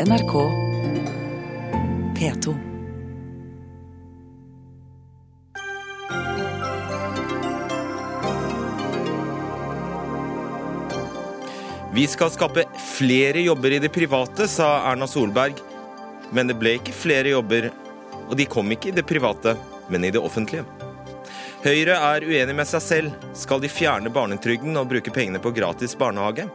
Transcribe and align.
NRK 0.00 0.32
P2. 2.18 2.54
Vi 11.92 12.06
skal 12.06 12.30
skape 12.30 12.64
flere 12.78 13.40
jobber 13.40 13.70
i 13.70 13.78
det 13.78 13.88
private, 13.88 14.48
sa 14.48 14.90
Erna 14.90 15.06
Solberg. 15.06 15.62
Men 16.34 16.50
det 16.50 16.58
ble 16.58 16.74
ikke 16.80 16.90
flere 16.90 17.30
jobber, 17.30 17.70
og 18.26 18.34
de 18.34 18.50
kom 18.50 18.74
ikke 18.74 18.90
i 18.90 18.98
det 18.98 19.06
private, 19.06 19.54
men 19.86 20.02
i 20.02 20.10
det 20.10 20.18
offentlige. 20.18 20.66
Høyre 21.62 22.02
er 22.10 22.26
uenig 22.26 22.58
med 22.58 22.66
seg 22.66 22.82
selv. 22.82 23.26
Skal 23.38 23.62
de 23.62 23.70
fjerne 23.70 24.10
barnetrygden 24.10 24.74
og 24.74 24.90
bruke 24.90 25.14
pengene 25.14 25.38
på 25.38 25.54
gratis 25.54 25.94
barnehage? 25.94 26.50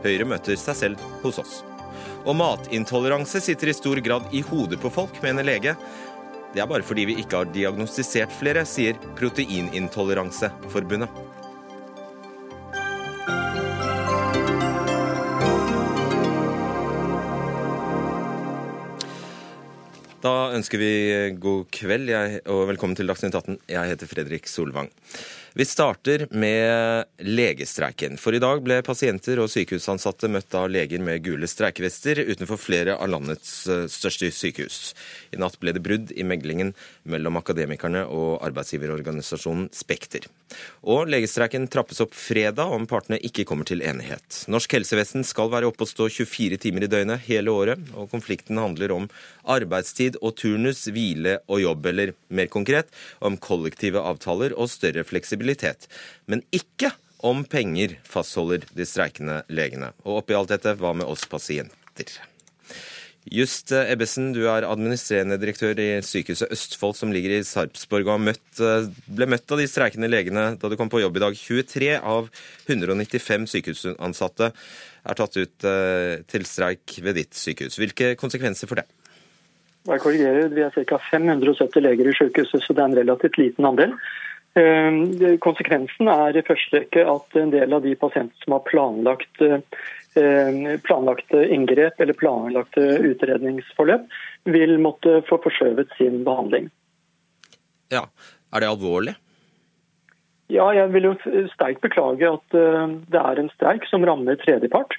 Høyre 0.00 0.24
møter 0.24 0.56
seg 0.56 0.86
selv 0.86 1.10
hos 1.20 1.44
oss. 1.44 1.67
Og 2.28 2.36
matintoleranse 2.36 3.40
sitter 3.40 3.70
i 3.70 3.72
stor 3.76 3.96
grad 4.04 4.28
i 4.36 4.42
hodet 4.44 4.76
på 4.82 4.90
folk, 4.92 5.16
mener 5.24 5.46
lege. 5.48 5.72
Det 6.52 6.60
er 6.60 6.68
bare 6.68 6.84
fordi 6.84 7.06
vi 7.08 7.16
ikke 7.22 7.40
har 7.40 7.48
diagnostisert 7.54 8.32
flere, 8.36 8.66
sier 8.68 8.94
Proteinintoleranseforbundet. 9.16 11.08
Da 20.18 20.50
ønsker 20.52 20.80
vi 20.82 20.92
god 21.40 21.68
kveld 21.72 22.10
jeg, 22.10 22.40
og 22.50 22.66
velkommen 22.68 22.96
til 22.98 23.08
Dagsnytt 23.08 23.36
18. 23.38 23.56
Jeg 23.70 23.88
heter 23.94 24.10
Fredrik 24.10 24.50
Solvang. 24.50 24.90
Vi 25.58 25.64
starter 25.64 26.26
med 26.30 27.04
legestreiken. 27.18 28.14
For 28.22 28.30
i 28.30 28.38
dag 28.38 28.60
ble 28.62 28.76
pasienter 28.86 29.40
og 29.42 29.48
sykehusansatte 29.50 30.28
møtt 30.30 30.54
av 30.54 30.68
leger 30.70 31.02
med 31.02 31.24
gule 31.24 31.48
streikevester 31.50 32.20
utenfor 32.28 32.60
flere 32.62 32.94
av 32.94 33.10
landets 33.10 33.50
eh, 33.66 33.88
største 33.90 34.30
sykehus. 34.30 34.92
I 35.34 35.40
natt 35.42 35.58
ble 35.58 35.74
det 35.74 35.82
brudd 35.82 36.12
i 36.14 36.22
meglingen 36.22 36.70
mellom 37.12 37.38
Akademikerne 37.40 38.04
og 38.06 38.38
arbeidsgiverorganisasjonen 38.46 39.68
Spekter. 39.74 40.26
Og 40.86 41.08
legestreiken 41.10 41.66
trappes 41.72 42.00
opp 42.04 42.14
fredag 42.16 42.72
om 42.74 42.86
partene 42.88 43.20
ikke 43.24 43.46
kommer 43.48 43.68
til 43.68 43.82
enighet. 43.86 44.44
Norsk 44.52 44.78
helsevesen 44.78 45.26
skal 45.26 45.50
være 45.52 45.68
oppe 45.70 45.86
og 45.86 45.92
stå 45.92 46.08
24 46.12 46.60
timer 46.62 46.86
i 46.86 46.92
døgnet 46.92 47.24
hele 47.26 47.52
året, 47.54 47.82
og 47.94 48.10
konflikten 48.12 48.60
handler 48.60 48.94
om 48.94 49.10
arbeidstid 49.48 50.20
og 50.22 50.36
turnus, 50.40 50.86
hvile 50.92 51.38
og 51.48 51.62
jobb, 51.64 51.90
eller 51.92 52.14
mer 52.28 52.48
konkret 52.52 52.92
om 53.24 53.40
kollektive 53.40 54.02
avtaler 54.04 54.56
og 54.56 54.70
større 54.72 55.04
fleksibilitet. 55.08 55.88
Men 56.26 56.44
ikke 56.54 56.92
om 57.26 57.44
penger, 57.44 57.98
fastholder 58.06 58.66
de 58.74 58.86
streikende 58.86 59.42
legene. 59.50 59.90
Og 60.06 60.22
oppi 60.22 60.36
alt 60.38 60.52
dette, 60.54 60.76
hva 60.78 60.94
med 60.94 61.08
oss 61.08 61.26
pasienter? 61.30 62.18
Just 63.34 63.72
Ebbesen, 63.74 64.30
du 64.32 64.44
er 64.48 64.66
administrerende 64.68 65.38
direktør 65.40 65.78
i 65.82 65.88
Sykehuset 66.04 66.52
Østfold, 66.54 66.96
som 66.96 67.12
ligger 67.12 67.36
i 67.36 67.44
Sarpsborg, 67.46 68.08
og 68.08 68.22
møtt, 68.24 68.60
ble 69.08 69.28
møtt 69.28 69.52
av 69.52 69.60
de 69.60 69.66
streikende 69.68 70.10
legene 70.10 70.50
da 70.60 70.70
du 70.70 70.76
kom 70.80 70.90
på 70.92 71.02
jobb 71.02 71.18
i 71.18 71.24
dag. 71.26 71.36
23 71.36 71.90
av 71.98 72.30
195 72.68 73.48
sykehusansatte 73.54 74.52
er 74.52 75.18
tatt 75.18 75.36
ut 75.40 75.68
til 76.32 76.46
streik 76.48 76.98
ved 77.04 77.20
ditt 77.20 77.36
sykehus. 77.36 77.76
Hvilke 77.80 78.14
konsekvenser 78.20 78.70
for 78.70 78.80
det? 78.80 78.86
Jeg 79.88 80.02
korrigerer, 80.04 80.48
Vi 80.52 80.64
er 80.64 80.72
ca. 80.74 80.98
570 81.10 81.84
leger 81.84 82.08
i 82.08 82.16
sykehuset, 82.16 82.64
så 82.64 82.74
det 82.74 82.82
er 82.82 82.90
en 82.90 82.98
relativt 82.98 83.38
liten 83.40 83.68
andel. 83.68 83.94
Konsekvensen 85.44 86.08
er 86.10 86.36
i 86.36 86.42
første 86.46 86.80
rekke 86.80 87.04
at 87.06 87.36
en 87.38 87.52
del 87.52 87.72
av 87.76 87.84
de 87.84 87.94
pasientene 88.00 88.42
som 88.42 88.56
har 88.56 88.64
planlagt, 88.66 89.44
planlagte 90.86 91.44
inngrep 91.54 92.00
eller 92.00 92.16
planlagte 92.18 92.84
utredningsforløp, 93.10 94.04
vil 94.48 94.76
måtte 94.82 95.20
få 95.28 95.40
forskjøvet 95.44 95.94
sin 95.98 96.22
behandling. 96.26 96.68
Ja, 97.92 98.06
Er 98.52 98.60
det 98.60 98.68
alvorlig? 98.68 99.14
Ja, 100.48 100.70
jeg 100.72 100.88
vil 100.94 101.10
jo 101.10 101.14
sterkt 101.52 101.82
beklage 101.84 102.24
at 102.24 102.54
det 102.54 103.20
er 103.20 103.40
en 103.40 103.50
streik 103.52 103.84
som 103.90 104.04
rammer 104.08 104.38
tredjepart. 104.40 104.96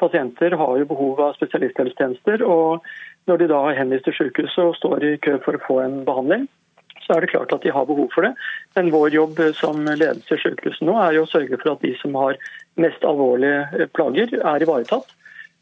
Pasienter 0.00 0.56
har 0.56 0.78
jo 0.80 0.88
behov 0.88 1.20
av 1.20 1.34
spesialisthelsetjenester. 1.36 2.40
og 2.42 2.80
Når 3.28 3.42
de 3.42 3.48
da 3.52 3.60
henvist 3.76 4.08
til 4.08 4.16
sykehuset 4.16 4.64
og 4.64 4.78
står 4.78 5.04
i 5.04 5.12
kø 5.20 5.36
for 5.44 5.58
å 5.58 5.64
få 5.66 5.76
en 5.84 6.00
behandling, 6.08 6.48
så 7.02 7.16
er 7.16 7.24
det 7.24 7.32
klart 7.32 7.52
at 7.54 7.64
de 7.64 7.72
har 7.74 7.88
behov 7.88 8.08
for 8.14 8.26
det. 8.26 8.32
Men 8.76 8.92
vår 8.94 9.16
jobb 9.16 9.40
som 9.58 9.84
ledelse 9.86 10.38
i 10.38 10.42
sykehuset 10.42 10.86
nå 10.86 10.96
er 11.02 11.18
jo 11.18 11.26
å 11.26 11.30
sørge 11.30 11.58
for 11.60 11.74
at 11.74 11.84
de 11.84 11.94
som 12.00 12.14
har 12.20 12.38
mest 12.80 13.04
alvorlige 13.04 13.88
plager, 13.96 14.32
er 14.38 14.64
ivaretatt. 14.64 15.10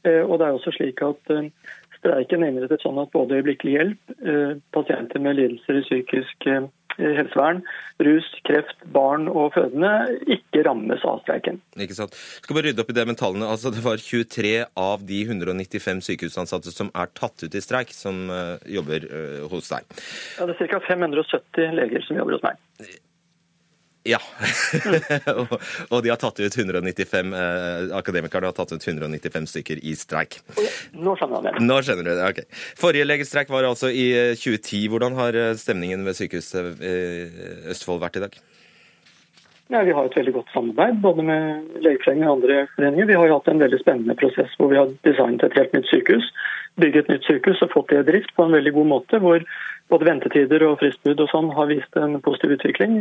Og 0.05 0.35
det 0.41 0.47
er 0.47 0.55
også 0.57 0.73
slik 0.73 1.03
at 1.05 1.33
streiken 2.01 2.45
innrettet 2.47 2.83
sånn 2.85 3.01
at 3.03 3.13
både 3.15 3.41
øyeblikkelig 3.41 3.77
hjelp, 3.77 4.13
pasienter 4.75 5.23
med 5.23 5.39
lidelser 5.39 5.81
i 5.81 5.87
psykisk 5.87 6.49
helsevern, 7.01 7.63
rus, 8.05 8.27
kreft, 8.45 8.83
barn 8.93 9.29
og 9.31 9.55
fødende 9.55 9.91
ikke 10.31 10.65
rammes 10.67 11.05
av 11.09 11.23
streiken. 11.25 11.61
Ikke 11.81 11.97
sant. 11.97 12.17
Skal 12.45 12.59
bare 12.59 12.71
rydde 12.71 12.85
opp 12.85 12.93
i 12.93 12.97
det 12.97 13.07
med 13.09 13.21
tallene. 13.21 13.49
Altså, 13.49 13.73
det 13.75 13.85
var 13.85 14.03
23 14.03 14.55
av 14.81 15.05
de 15.07 15.21
195 15.27 16.03
sykehusansatte 16.11 16.75
som 16.75 16.91
er 16.95 17.13
tatt 17.17 17.45
ut 17.45 17.57
i 17.57 17.65
streik, 17.65 17.95
som 17.97 18.27
uh, 18.33 18.57
jobber 18.69 19.07
hos 19.53 19.71
deg. 19.73 19.87
Ja, 20.39 20.49
Det 20.51 20.59
er 20.59 20.75
ca. 20.75 20.83
570 20.91 21.79
leger 21.79 22.05
som 22.07 22.21
jobber 22.21 22.39
hos 22.39 22.45
meg. 22.45 22.61
Ja. 24.09 24.21
og, 25.41 25.57
og, 25.91 25.99
de 26.03 26.09
har 26.09 26.17
tatt 26.21 26.39
ut 26.41 26.55
195 26.57 27.35
eh, 27.37 27.91
Akademikerne 27.99 28.49
har 28.49 28.57
tatt 28.57 28.73
ut 28.73 28.87
195 28.87 29.51
stykker 29.53 29.83
i 29.85 29.93
streik. 29.99 30.39
Nå 30.97 31.17
skjønner 31.21 31.51
jeg 31.51 31.59
det. 31.59 31.67
Nå 31.67 31.81
skjønner 31.85 32.09
du 32.09 32.13
det, 32.15 32.31
ok. 32.31 32.63
Forrige 32.81 33.09
legestreik 33.09 33.53
var 33.53 33.69
altså 33.69 33.93
i 33.93 34.07
2010. 34.41 34.87
Hvordan 34.93 35.19
har 35.21 35.37
stemningen 35.61 36.07
ved 36.09 36.17
sykehuset 36.17 36.81
i 36.81 36.97
Østfold 37.75 38.01
vært 38.01 38.23
i 38.23 38.25
dag? 38.25 38.41
Ja, 39.71 39.83
Vi 39.83 39.93
har 39.95 40.07
et 40.07 40.17
veldig 40.17 40.33
godt 40.35 40.49
samarbeid 40.51 40.97
både 40.99 41.23
med 41.23 41.67
Legeforeningen 41.85 42.29
og 42.29 42.41
andre 42.41 42.65
foreninger. 42.75 43.07
Vi 43.07 43.19
har 43.21 43.29
jo 43.29 43.37
hatt 43.37 43.51
en 43.53 43.61
veldig 43.63 43.79
spennende 43.79 44.17
prosess 44.19 44.57
hvor 44.59 44.73
vi 44.73 44.79
har 44.81 44.91
designet 45.07 45.45
et 45.47 45.59
helt 45.61 45.77
nytt 45.77 45.87
sykehus. 45.93 46.27
Bygget 46.83 47.05
et 47.05 47.13
nytt 47.13 47.29
sykehus 47.29 47.63
og 47.63 47.71
fått 47.77 47.93
det 47.93 48.01
i 48.01 48.09
drift 48.09 48.35
på 48.35 48.49
en 48.49 48.57
veldig 48.57 48.73
god 48.75 48.89
måte. 48.97 49.21
hvor 49.23 49.45
både 49.91 50.09
ventetider 50.09 50.65
og 50.69 50.79
fristbud 50.81 51.21
og 51.21 51.31
sånn 51.33 51.53
har 51.57 51.71
vist 51.71 52.01
en 52.01 52.19
positiv 52.25 52.57
utvikling 52.57 53.01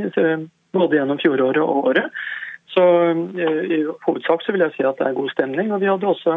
både 0.76 1.00
gjennom 1.00 1.22
fjoråret 1.22 1.62
og 1.64 1.92
året. 1.94 2.14
Så 2.70 2.84
i 3.74 3.80
hovedsak 4.06 4.44
så 4.46 4.54
vil 4.54 4.62
jeg 4.62 4.76
si 4.76 4.84
at 4.86 5.00
det 5.00 5.08
er 5.08 5.16
god 5.18 5.32
stemning. 5.34 5.72
Og 5.74 5.82
vi 5.82 5.90
hadde 5.90 6.06
også 6.06 6.36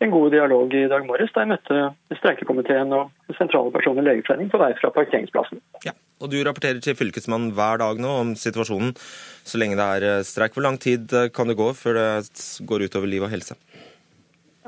en 0.00 0.12
god 0.12 0.30
dialog 0.32 0.72
i 0.72 0.86
dag 0.88 1.04
morges 1.08 1.32
da 1.34 1.44
jeg 1.44 1.50
møtte 1.52 2.16
streikekomiteen 2.16 2.94
og 2.96 3.36
sentrale 3.36 3.72
personer 3.74 4.00
i 4.00 4.06
Legeforeningen 4.08 4.52
på 4.52 4.60
vei 4.62 4.70
fra 4.78 4.92
parkeringsplassen. 4.94 5.60
Ja, 5.84 5.92
og 6.24 6.32
du 6.32 6.38
rapporterer 6.40 6.80
til 6.84 6.96
fylkesmannen 6.96 7.52
hver 7.56 7.82
dag 7.82 8.00
nå 8.00 8.14
om 8.22 8.32
situasjonen 8.40 8.94
så 8.96 9.60
lenge 9.60 9.76
det 9.76 9.90
er 9.98 10.24
streik. 10.24 10.56
Hvor 10.56 10.64
lang 10.64 10.80
tid 10.80 11.12
kan 11.36 11.52
det 11.52 11.58
gå 11.60 11.68
før 11.76 12.00
det 12.00 12.40
går 12.64 12.88
utover 12.88 13.12
liv 13.12 13.28
og 13.28 13.32
helse? 13.34 13.58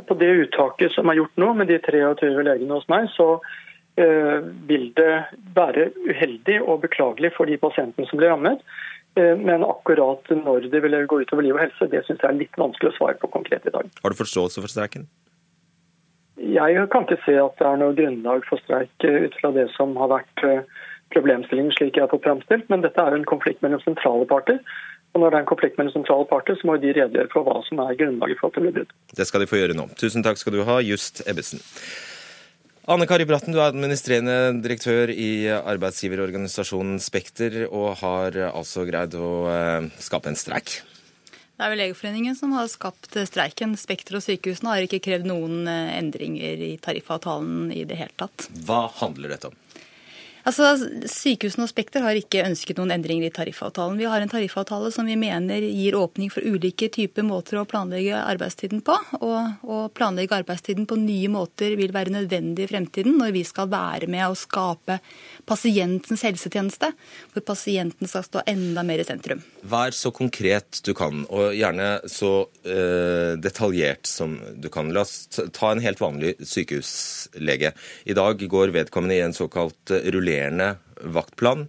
På 0.08 0.14
det 0.14 0.28
uttaket 0.44 0.92
som 0.92 1.08
er 1.08 1.22
gjort 1.22 1.40
nå, 1.40 1.54
med 1.56 1.72
de 1.72 1.80
23 1.82 2.44
legene 2.44 2.76
hos 2.76 2.86
meg, 2.92 3.08
så 3.16 3.40
vil 4.68 4.90
det 4.98 5.14
være 5.56 5.88
uheldig 6.06 6.60
og 6.62 6.84
beklagelig 6.84 7.32
for 7.36 7.50
de 7.50 7.58
pasientene 7.60 8.06
som 8.08 8.20
blir 8.20 8.30
rammet. 8.30 8.62
Men 9.18 9.64
akkurat 9.66 10.28
når 10.30 10.68
det 10.70 10.82
vil 10.84 10.94
gå 11.10 11.22
utover 11.24 11.42
liv 11.42 11.56
og 11.56 11.64
helse, 11.64 11.88
det 11.90 12.04
syns 12.06 12.20
jeg 12.22 12.28
er 12.28 12.36
litt 12.38 12.60
vanskelig 12.60 12.92
å 12.92 12.96
svare 12.98 13.18
på 13.18 13.30
konkret 13.32 13.66
i 13.66 13.72
dag. 13.74 13.88
Har 14.04 14.14
du 14.14 14.18
forståelse 14.20 14.62
for 14.62 14.70
streiken? 14.70 15.08
Jeg 16.38 16.84
kan 16.92 17.08
ikke 17.08 17.18
se 17.24 17.34
at 17.42 17.56
det 17.58 17.66
er 17.66 17.80
noe 17.80 17.96
grunnlag 17.98 18.44
for 18.46 18.62
streik 18.62 18.92
ut 19.02 19.34
fra 19.40 19.50
det 19.56 19.66
som 19.74 19.96
har 19.98 20.12
vært 20.12 20.44
problemstillingen 21.10 21.74
slik 21.74 21.96
jeg 21.96 22.04
har 22.04 22.12
fått 22.12 22.26
framstilt, 22.28 22.68
men 22.70 22.84
dette 22.84 23.02
er 23.02 23.16
en 23.16 23.26
konflikt 23.26 23.64
mellom 23.64 23.82
sentrale 23.82 24.28
parter. 24.30 24.60
Og 25.16 25.22
når 25.22 25.32
det 25.32 25.38
er 25.38 25.42
en 25.42 25.48
konflikt 25.48 25.78
mellom 25.80 25.94
sentrale 25.96 26.28
parter, 26.28 26.54
så 26.60 26.68
må 26.68 26.76
de 26.78 26.92
redegjøre 26.92 27.32
for 27.32 27.48
hva 27.48 27.58
som 27.66 27.80
er 27.82 27.96
grunnlaget 27.98 28.38
for 28.38 28.52
at 28.52 28.58
det 28.58 28.64
blir 28.66 28.74
brudd. 28.76 28.94
Det 29.18 29.26
skal 29.26 29.42
de 29.42 29.48
få 29.50 29.58
gjøre 29.58 29.76
nå. 29.78 29.88
Tusen 29.98 30.22
takk 30.22 30.38
skal 30.38 30.54
du 30.54 30.62
ha, 30.68 30.78
Just 30.84 31.24
Ebbesen. 31.26 31.64
Anne 32.88 33.04
Kari 33.04 33.26
Bratten, 33.28 33.52
du 33.52 33.58
er 33.60 33.66
administrerende 33.68 34.62
direktør 34.64 35.10
i 35.12 35.44
arbeidsgiverorganisasjonen 35.52 36.96
Spekter, 37.04 37.66
og 37.68 37.98
har 38.00 38.38
altså 38.48 38.86
greid 38.88 39.12
å 39.12 39.28
skape 40.00 40.32
en 40.32 40.38
streik? 40.40 40.78
Det 41.28 41.66
er 41.66 41.74
vel 41.74 41.82
Legeforeningen 41.82 42.38
som 42.38 42.54
har 42.56 42.70
skapt 42.72 43.18
streiken. 43.28 43.74
Spekter 43.76 44.16
og 44.16 44.24
sykehusene 44.24 44.72
har 44.72 44.86
ikke 44.86 45.02
krevd 45.04 45.28
noen 45.28 45.68
endringer 45.68 46.64
i 46.64 46.70
tariffavtalen 46.80 47.68
i 47.76 47.84
det 47.84 48.00
hele 48.00 48.16
tatt. 48.24 48.48
Hva 48.64 48.86
handler 49.02 49.36
dette 49.36 49.52
om? 49.52 49.60
Altså, 50.48 50.70
Sykehusene 51.04 51.66
og 51.66 51.68
Spekter 51.68 52.04
har 52.06 52.16
ikke 52.16 52.40
ønsket 52.46 52.78
noen 52.80 52.94
endringer 52.94 53.28
i 53.28 53.34
tariffavtalen. 53.34 53.98
Vi 54.00 54.06
har 54.08 54.22
en 54.24 54.30
tariffavtale 54.32 54.88
som 54.94 55.04
vi 55.08 55.16
mener 55.20 55.60
gir 55.60 55.96
åpning 55.98 56.30
for 56.32 56.46
ulike 56.46 56.88
typer 56.94 57.26
måter 57.26 57.58
å 57.60 57.66
planlegge 57.68 58.16
arbeidstiden 58.16 58.80
på. 58.86 58.96
Og 59.18 59.68
å 59.68 59.80
planlegge 59.92 60.38
arbeidstiden 60.38 60.86
på 60.88 60.96
nye 61.02 61.28
måter 61.32 61.74
vil 61.76 61.92
være 61.92 62.14
nødvendig 62.14 62.64
i 62.64 62.70
fremtiden 62.70 63.18
når 63.20 63.34
vi 63.36 63.42
skal 63.44 63.68
være 63.68 64.08
med 64.08 64.24
å 64.24 64.38
skape 64.38 64.96
pasientens 65.48 66.24
helsetjeneste, 66.24 66.94
hvor 67.34 67.44
pasienten 67.44 68.08
skal 68.08 68.24
stå 68.24 68.44
enda 68.48 68.86
mer 68.88 69.02
i 69.02 69.08
sentrum. 69.08 69.44
Vær 69.68 69.92
så 69.96 70.14
konkret 70.16 70.80
du 70.86 70.94
kan, 70.96 71.26
og 71.28 71.52
gjerne 71.56 71.90
så 72.08 72.32
uh, 72.46 73.36
detaljert 73.36 74.08
som 74.08 74.38
du 74.56 74.70
kan. 74.72 74.94
La 74.96 75.04
oss 75.04 75.28
ta 75.52 75.74
en 75.74 75.84
helt 75.84 76.00
vanlig 76.00 76.38
sykehuslege. 76.40 77.74
I 78.08 78.16
dag 78.16 78.48
går 78.48 78.72
vedkommende 78.76 79.18
i 79.18 79.24
en 79.26 79.36
såkalt 79.36 79.92
rullerende 80.08 80.37
rullerende 80.38 80.76
vaktplan. 81.02 81.68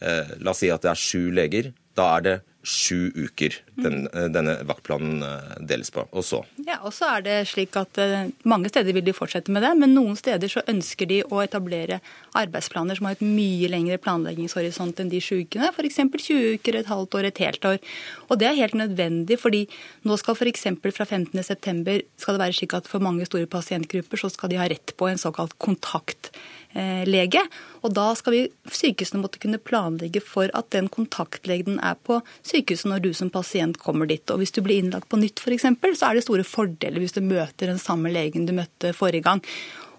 Eh, 0.00 0.38
la 0.38 0.50
oss 0.50 0.62
si 0.62 0.70
at 0.70 0.82
det 0.82 0.92
er 0.92 1.06
sju 1.06 1.30
leger. 1.34 1.72
Da 1.98 2.16
er 2.18 2.22
det 2.22 2.36
sju 2.68 3.08
uker 3.14 3.54
den, 3.80 4.08
eh, 4.12 4.26
denne 4.28 4.58
vaktplanen 4.66 5.22
eh, 5.22 5.54
deles 5.64 5.90
på. 5.90 6.04
Og 6.12 6.24
så? 6.26 6.42
Ja, 6.66 6.80
og 6.82 6.92
så 6.92 7.08
er 7.16 7.24
det 7.24 7.36
slik 7.48 7.76
at 7.78 7.98
Mange 8.44 8.68
steder 8.68 8.92
vil 8.92 9.04
de 9.04 9.14
fortsette 9.14 9.50
med 9.50 9.62
det, 9.62 9.70
men 9.78 9.94
noen 9.94 10.16
steder 10.18 10.50
så 10.50 10.62
ønsker 10.68 11.08
de 11.08 11.22
å 11.24 11.40
etablere 11.42 12.00
arbeidsplaner 12.36 12.98
som 12.98 13.08
har 13.08 13.16
et 13.16 13.24
mye 13.24 13.70
lengre 13.70 13.98
planleggingshorisont 14.02 15.00
enn 15.00 15.10
de 15.10 15.20
sju 15.22 15.40
ukene. 15.46 15.70
F.eks. 15.72 15.98
20 15.98 16.58
uker, 16.58 16.78
et 16.78 16.90
halvt 16.90 17.18
år, 17.18 17.30
et 17.30 17.42
helt 17.42 17.64
år. 17.64 17.80
Og 18.28 18.38
det 18.38 18.50
er 18.50 18.60
helt 18.60 18.78
nødvendig, 18.78 19.38
fordi 19.40 19.64
nå 20.06 20.18
skal 20.20 20.36
f.eks. 20.36 20.68
fra 20.92 21.08
15.9 21.08 21.98
skal 22.18 22.36
det 22.36 22.44
være 22.44 22.58
slik 22.58 22.76
at 22.76 22.90
for 22.90 23.02
mange 23.02 23.26
store 23.26 23.48
pasientgrupper 23.50 24.20
så 24.20 24.30
skal 24.32 24.52
de 24.52 24.60
ha 24.60 24.68
rett 24.68 24.94
på 24.98 25.08
en 25.08 25.20
såkalt 25.20 25.56
kontakt 25.62 26.32
Eh, 26.76 27.06
lege. 27.08 27.40
Og 27.80 27.94
da 27.96 28.10
skal 28.18 28.34
vi 28.34 28.40
sykehusene 28.68 29.22
måtte 29.22 29.40
kunne 29.40 29.60
planlegge 29.62 30.20
for 30.20 30.52
at 30.56 30.68
den 30.74 30.90
kontaktlegen 30.92 31.78
er 31.80 31.96
på 32.04 32.18
sykehuset 32.44 32.90
når 32.90 33.06
du 33.06 33.08
som 33.16 33.30
pasient 33.32 33.78
kommer 33.80 34.08
dit. 34.10 34.24
Og 34.28 34.42
hvis 34.42 34.52
du 34.52 34.60
blir 34.64 34.82
innlagt 34.82 35.08
på 35.08 35.20
nytt 35.20 35.40
f.eks., 35.40 35.64
så 35.96 36.10
er 36.10 36.18
det 36.18 36.26
store 36.26 36.44
fordeler 36.44 37.00
hvis 37.00 37.16
du 37.16 37.22
møter 37.24 37.72
den 37.72 37.80
samme 37.80 38.12
legen 38.12 38.44
du 38.44 38.52
møtte 38.58 38.92
forrige 38.96 39.24
gang. 39.24 39.42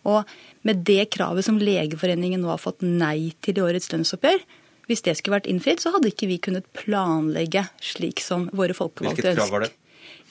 Og 0.05 0.29
med 0.67 0.85
det 0.85 1.09
kravet 1.15 1.47
som 1.47 1.57
Legeforeningen 1.59 2.41
nå 2.43 2.53
har 2.53 2.61
fått 2.61 2.85
nei 2.85 3.33
til 3.41 3.57
i 3.57 3.65
årets 3.65 3.89
lønnsoppgjør, 3.91 4.45
hvis 4.89 5.03
det 5.05 5.17
skulle 5.17 5.39
vært 5.39 5.49
innfridd, 5.49 5.81
så 5.81 5.91
hadde 5.93 6.13
ikke 6.13 6.29
vi 6.29 6.39
kunnet 6.41 6.69
planlegge 6.77 7.65
slik 7.81 8.21
som 8.23 8.47
våre 8.53 8.77
folkevalgte 8.77 9.33
ønsker. 9.33 9.35
Hvilket 9.35 9.41
krav 9.41 9.53
var 9.57 9.65
det? 9.67 9.73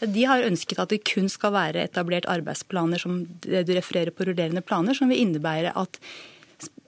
De 0.01 0.25
har 0.31 0.47
ønsket 0.47 0.81
at 0.83 0.93
det 0.95 1.03
kun 1.09 1.31
skal 1.33 1.55
være 1.57 1.85
etablert 1.89 2.29
arbeidsplaner 2.31 3.01
som 3.03 3.25
det 3.45 3.67
du 3.69 3.75
refererer 3.77 4.15
på 4.15 4.29
rullerende 4.29 4.63
planer, 4.63 4.95
som 4.95 5.11
vil 5.11 5.23
innebære 5.25 5.75
at 5.79 5.99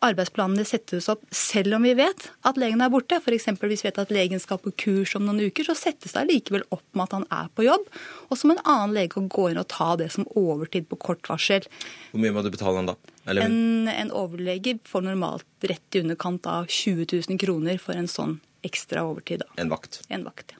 arbeidsplanene 0.01 0.65
settes 0.65 1.09
opp 1.13 1.23
selv 1.35 1.77
om 1.77 1.85
vi 1.85 1.93
vet 1.99 2.29
at 2.49 2.59
legen 2.61 2.81
er 2.83 2.91
borte. 2.93 3.19
F.eks. 3.21 3.49
hvis 3.61 3.85
vi 3.85 3.89
vet 3.89 4.01
at 4.01 4.13
legen 4.15 4.41
skal 4.43 4.61
på 4.63 4.73
kurs 4.81 5.15
om 5.19 5.27
noen 5.27 5.43
uker, 5.51 5.67
så 5.67 5.77
settes 5.77 6.15
det 6.17 6.27
likevel 6.31 6.65
opp 6.73 6.87
med 6.97 7.05
at 7.07 7.17
han 7.19 7.27
er 7.37 7.51
på 7.55 7.67
jobb. 7.67 7.87
Og 8.29 8.41
som 8.41 8.55
en 8.55 8.63
annen 8.65 8.97
lege 8.97 9.13
kan 9.15 9.29
gå 9.33 9.51
inn 9.51 9.61
og 9.61 9.69
ta 9.73 9.93
det 10.01 10.11
som 10.15 10.29
overtid 10.39 10.89
på 10.91 10.99
kort 11.05 11.29
varsel. 11.31 11.67
Hvor 12.13 12.25
mye 12.25 12.35
må 12.35 12.45
du 12.47 12.53
betale 12.55 12.81
han 12.81 12.93
da? 12.93 12.97
En, 13.31 13.91
en, 13.93 14.15
overlege 14.17 14.79
får 14.89 15.05
normalt 15.07 15.69
rett 15.69 15.99
i 15.99 16.03
underkant 16.03 16.49
av 16.49 16.71
20 16.71 17.13
000 17.29 17.43
kroner 17.43 17.79
for 17.83 17.99
en 17.99 18.09
sånn 18.11 18.39
ekstra 18.67 19.05
overtid. 19.07 19.45
Da. 19.45 19.61
En 19.63 19.73
vakt? 19.73 20.01
En 20.09 20.25
vakt, 20.27 20.57
ja. 20.57 20.60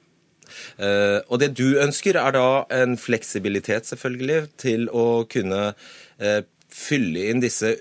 Uh, 0.79 1.19
og 1.27 1.41
det 1.43 1.53
du 1.59 1.79
ønsker, 1.81 2.19
er 2.19 2.37
da 2.37 2.47
en 2.81 2.97
fleksibilitet, 2.99 3.89
selvfølgelig, 3.89 4.41
til 4.61 4.87
å 4.93 5.23
kunne 5.31 5.71
uh, 5.73 6.41
fylle 6.71 7.25
inn 7.29 7.41
disse 7.43 7.73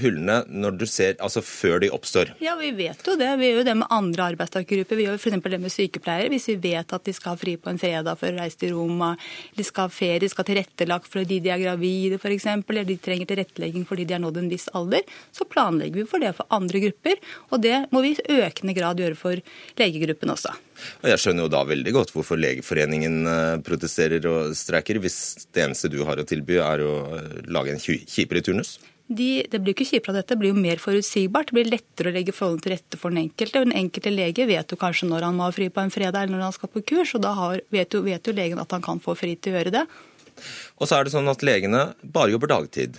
hullene 0.00 0.38
når 0.48 0.78
du 0.80 0.84
ser, 0.88 1.16
altså 1.22 1.42
før 1.44 1.80
de 1.82 1.90
oppstår? 1.94 2.32
Ja, 2.42 2.54
vi 2.60 2.70
vet 2.78 3.02
jo 3.06 3.16
det. 3.18 3.28
Vi 3.40 3.50
gjør 3.50 3.60
jo 3.60 3.66
det 3.66 3.74
med 3.80 3.90
andre 3.94 4.28
arbeidstakergrupper. 4.32 4.98
Vi 5.00 5.06
gjør 5.08 5.18
f.eks. 5.18 5.38
det 5.42 5.60
med 5.62 5.74
sykepleiere. 5.74 6.30
Hvis 6.32 6.48
vi 6.52 6.56
vet 6.68 6.94
at 6.94 7.08
de 7.08 7.14
skal 7.16 7.34
ha 7.34 7.40
fri 7.40 7.56
på 7.58 7.72
en 7.72 7.80
fredag 7.82 8.20
for 8.20 8.30
å 8.30 8.38
reise 8.38 8.60
til 8.62 8.76
Roma, 8.76 9.12
de 9.56 9.66
skal 9.66 9.88
ha 9.88 9.94
ferie, 9.94 10.22
de 10.22 10.30
skal 10.30 10.46
ha 10.46 10.50
tilrettelagt 10.52 11.10
fordi 11.10 11.40
de 11.42 11.52
er 11.54 11.64
gravide 11.64 12.20
f.eks., 12.20 12.48
eller 12.54 12.86
de 12.86 12.98
trenger 13.02 13.30
tilrettelegging 13.32 13.86
fordi 13.88 14.06
de 14.06 14.16
har 14.16 14.22
nådd 14.22 14.40
en 14.44 14.52
viss 14.52 14.70
alder, 14.78 15.02
så 15.34 15.48
planlegger 15.50 16.04
vi 16.04 16.08
for 16.10 16.22
det 16.22 16.36
for 16.38 16.54
andre 16.54 16.86
grupper. 16.86 17.18
Og 17.50 17.66
det 17.66 17.80
må 17.90 18.04
vi 18.06 18.14
i 18.14 18.40
økende 18.46 18.76
grad 18.78 19.02
gjøre 19.02 19.18
for 19.18 19.42
legegruppen 19.80 20.34
også. 20.36 20.54
Og 21.02 21.08
Jeg 21.10 21.22
skjønner 21.22 21.46
jo 21.46 21.52
da 21.52 21.62
veldig 21.68 21.94
godt 21.96 22.12
hvorfor 22.14 22.40
Legeforeningen 22.40 23.22
eh, 23.30 23.54
protesterer 23.66 24.26
og 24.30 24.56
streiker, 24.58 25.00
hvis 25.02 25.48
det 25.54 25.64
eneste 25.64 25.90
du 25.92 26.02
har 26.08 26.20
å 26.20 26.26
tilby 26.28 26.60
er 26.62 26.84
å 26.84 26.92
eh, 27.16 27.40
lage 27.52 27.74
en 27.74 27.82
kjipere 27.82 28.44
turnus? 28.44 28.76
De, 29.06 29.46
det 29.46 29.60
blir 29.62 29.76
ikke 29.76 29.86
kjipere 29.86 30.10
av 30.12 30.18
dette, 30.18 30.34
det 30.34 30.40
blir 30.40 30.50
jo 30.50 30.58
mer 30.58 30.80
forutsigbart. 30.82 31.52
Det 31.52 31.56
blir 31.60 31.70
lettere 31.70 32.10
å 32.10 32.14
legge 32.16 32.34
forholdene 32.34 32.64
til 32.64 32.74
rette 32.74 32.98
for 32.98 33.14
den 33.14 33.22
enkelte. 33.22 33.62
Den 33.62 33.76
enkelte 33.78 34.10
lege 34.10 34.48
vet 34.50 34.74
jo 34.74 34.80
kanskje 34.80 35.06
når 35.10 35.28
han 35.28 35.38
må 35.38 35.46
ha 35.46 35.54
fri 35.54 35.68
på 35.70 35.84
en 35.84 35.94
fredag 35.94 36.26
eller 36.26 36.34
når 36.34 36.48
han 36.48 36.56
skal 36.56 36.72
på 36.72 36.82
kurs, 36.90 37.14
og 37.14 37.22
da 37.22 37.34
har, 37.38 37.62
vet, 37.74 37.94
jo, 37.94 38.02
vet 38.06 38.26
jo 38.26 38.34
legen 38.34 38.62
at 38.62 38.74
han 38.74 38.82
kan 38.82 39.02
få 39.02 39.14
fri 39.18 39.36
til 39.38 39.54
å 39.54 39.60
gjøre 39.60 39.74
det. 39.78 39.84
Og 40.82 40.88
så 40.88 40.98
er 40.98 41.06
det 41.06 41.14
sånn 41.14 41.30
at 41.30 41.44
legene 41.46 41.86
bare 42.02 42.34
jobber 42.34 42.50
dagtid. 42.50 42.98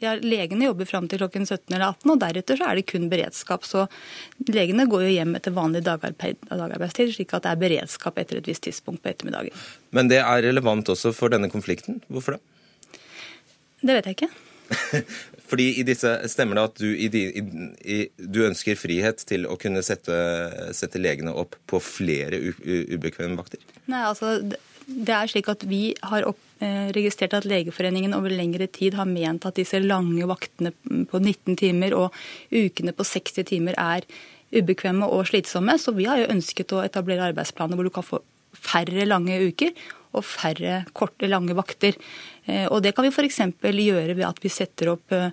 Ja, 0.00 0.14
Legene 0.16 0.64
jobber 0.64 0.88
fram 0.88 1.08
til 1.12 1.20
klokken 1.20 1.44
17 1.44 1.74
eller 1.74 1.90
18, 1.90 2.12
og 2.14 2.20
deretter 2.22 2.56
så 2.56 2.70
er 2.70 2.78
det 2.78 2.86
kun 2.88 3.10
beredskap. 3.12 3.66
Så 3.68 3.84
legene 4.48 4.86
går 4.88 5.04
jo 5.04 5.10
hjem 5.12 5.34
etter 5.36 5.52
vanlig 5.52 5.82
dagarbeidstid, 5.84 7.12
slik 7.16 7.34
at 7.36 7.44
det 7.44 7.52
er 7.52 7.60
beredskap 7.60 8.20
etter 8.22 8.40
et 8.40 8.48
visst 8.48 8.64
tidspunkt 8.64 9.04
på 9.04 9.12
ettermiddagen. 9.12 9.66
Men 9.96 10.08
det 10.08 10.22
er 10.22 10.46
relevant 10.46 10.88
også 10.88 11.12
for 11.16 11.32
denne 11.32 11.52
konflikten. 11.52 12.00
Hvorfor 12.08 12.38
det? 12.38 12.40
Det 13.80 13.96
vet 13.98 14.08
jeg 14.08 14.16
ikke. 14.16 14.32
Fordi 15.50 15.66
i 15.80 15.84
disse 15.86 16.12
Stemmer 16.30 16.60
det 16.60 16.64
at 16.68 16.80
du, 16.80 16.88
i, 16.94 17.08
i, 17.10 17.98
du 18.16 18.40
ønsker 18.46 18.78
frihet 18.78 19.24
til 19.26 19.48
å 19.50 19.56
kunne 19.60 19.82
sette, 19.82 20.16
sette 20.76 21.00
legene 21.02 21.34
opp 21.34 21.58
på 21.68 21.80
flere 21.82 22.38
ubekvemme 22.40 23.36
vakter? 23.36 23.60
Nei, 23.90 24.04
altså 24.06 24.36
det 24.90 25.14
er 25.14 25.30
slik 25.30 25.48
at 25.50 25.62
Vi 25.68 25.94
har 26.02 26.26
opp, 26.28 26.40
eh, 26.60 26.90
registrert 26.96 27.34
at 27.34 27.46
Legeforeningen 27.48 28.14
over 28.16 28.30
lengre 28.30 28.66
tid 28.66 28.94
har 28.94 29.06
ment 29.06 29.46
at 29.46 29.54
disse 29.54 29.78
lange 29.80 30.26
vaktene 30.26 30.72
på 31.06 31.20
19 31.20 31.56
timer 31.56 31.94
og 31.94 32.12
ukene 32.50 32.92
på 32.92 33.06
60 33.06 33.44
timer 33.46 33.74
er 33.78 34.02
ubekvemme 34.52 35.06
og 35.06 35.26
slitsomme. 35.30 35.78
Så 35.78 35.94
vi 35.94 36.08
har 36.10 36.18
jo 36.18 36.32
ønsket 36.34 36.74
å 36.74 36.82
etablere 36.84 37.30
arbeidsplaner 37.30 37.78
hvor 37.78 37.86
du 37.86 37.94
kan 37.94 38.06
få 38.06 38.20
færre 38.52 39.06
lange 39.06 39.38
uker 39.38 39.70
og 40.10 40.26
færre 40.26 40.84
korte, 40.92 41.28
lange 41.30 41.54
vakter. 41.54 41.94
Eh, 42.46 42.66
og 42.66 42.82
Det 42.82 42.94
kan 42.94 43.06
vi 43.06 43.14
f.eks. 43.14 43.40
gjøre 43.62 44.16
ved 44.16 44.26
at 44.26 44.42
vi 44.42 44.50
setter 44.50 44.96
opp 44.96 45.12
eh, 45.12 45.30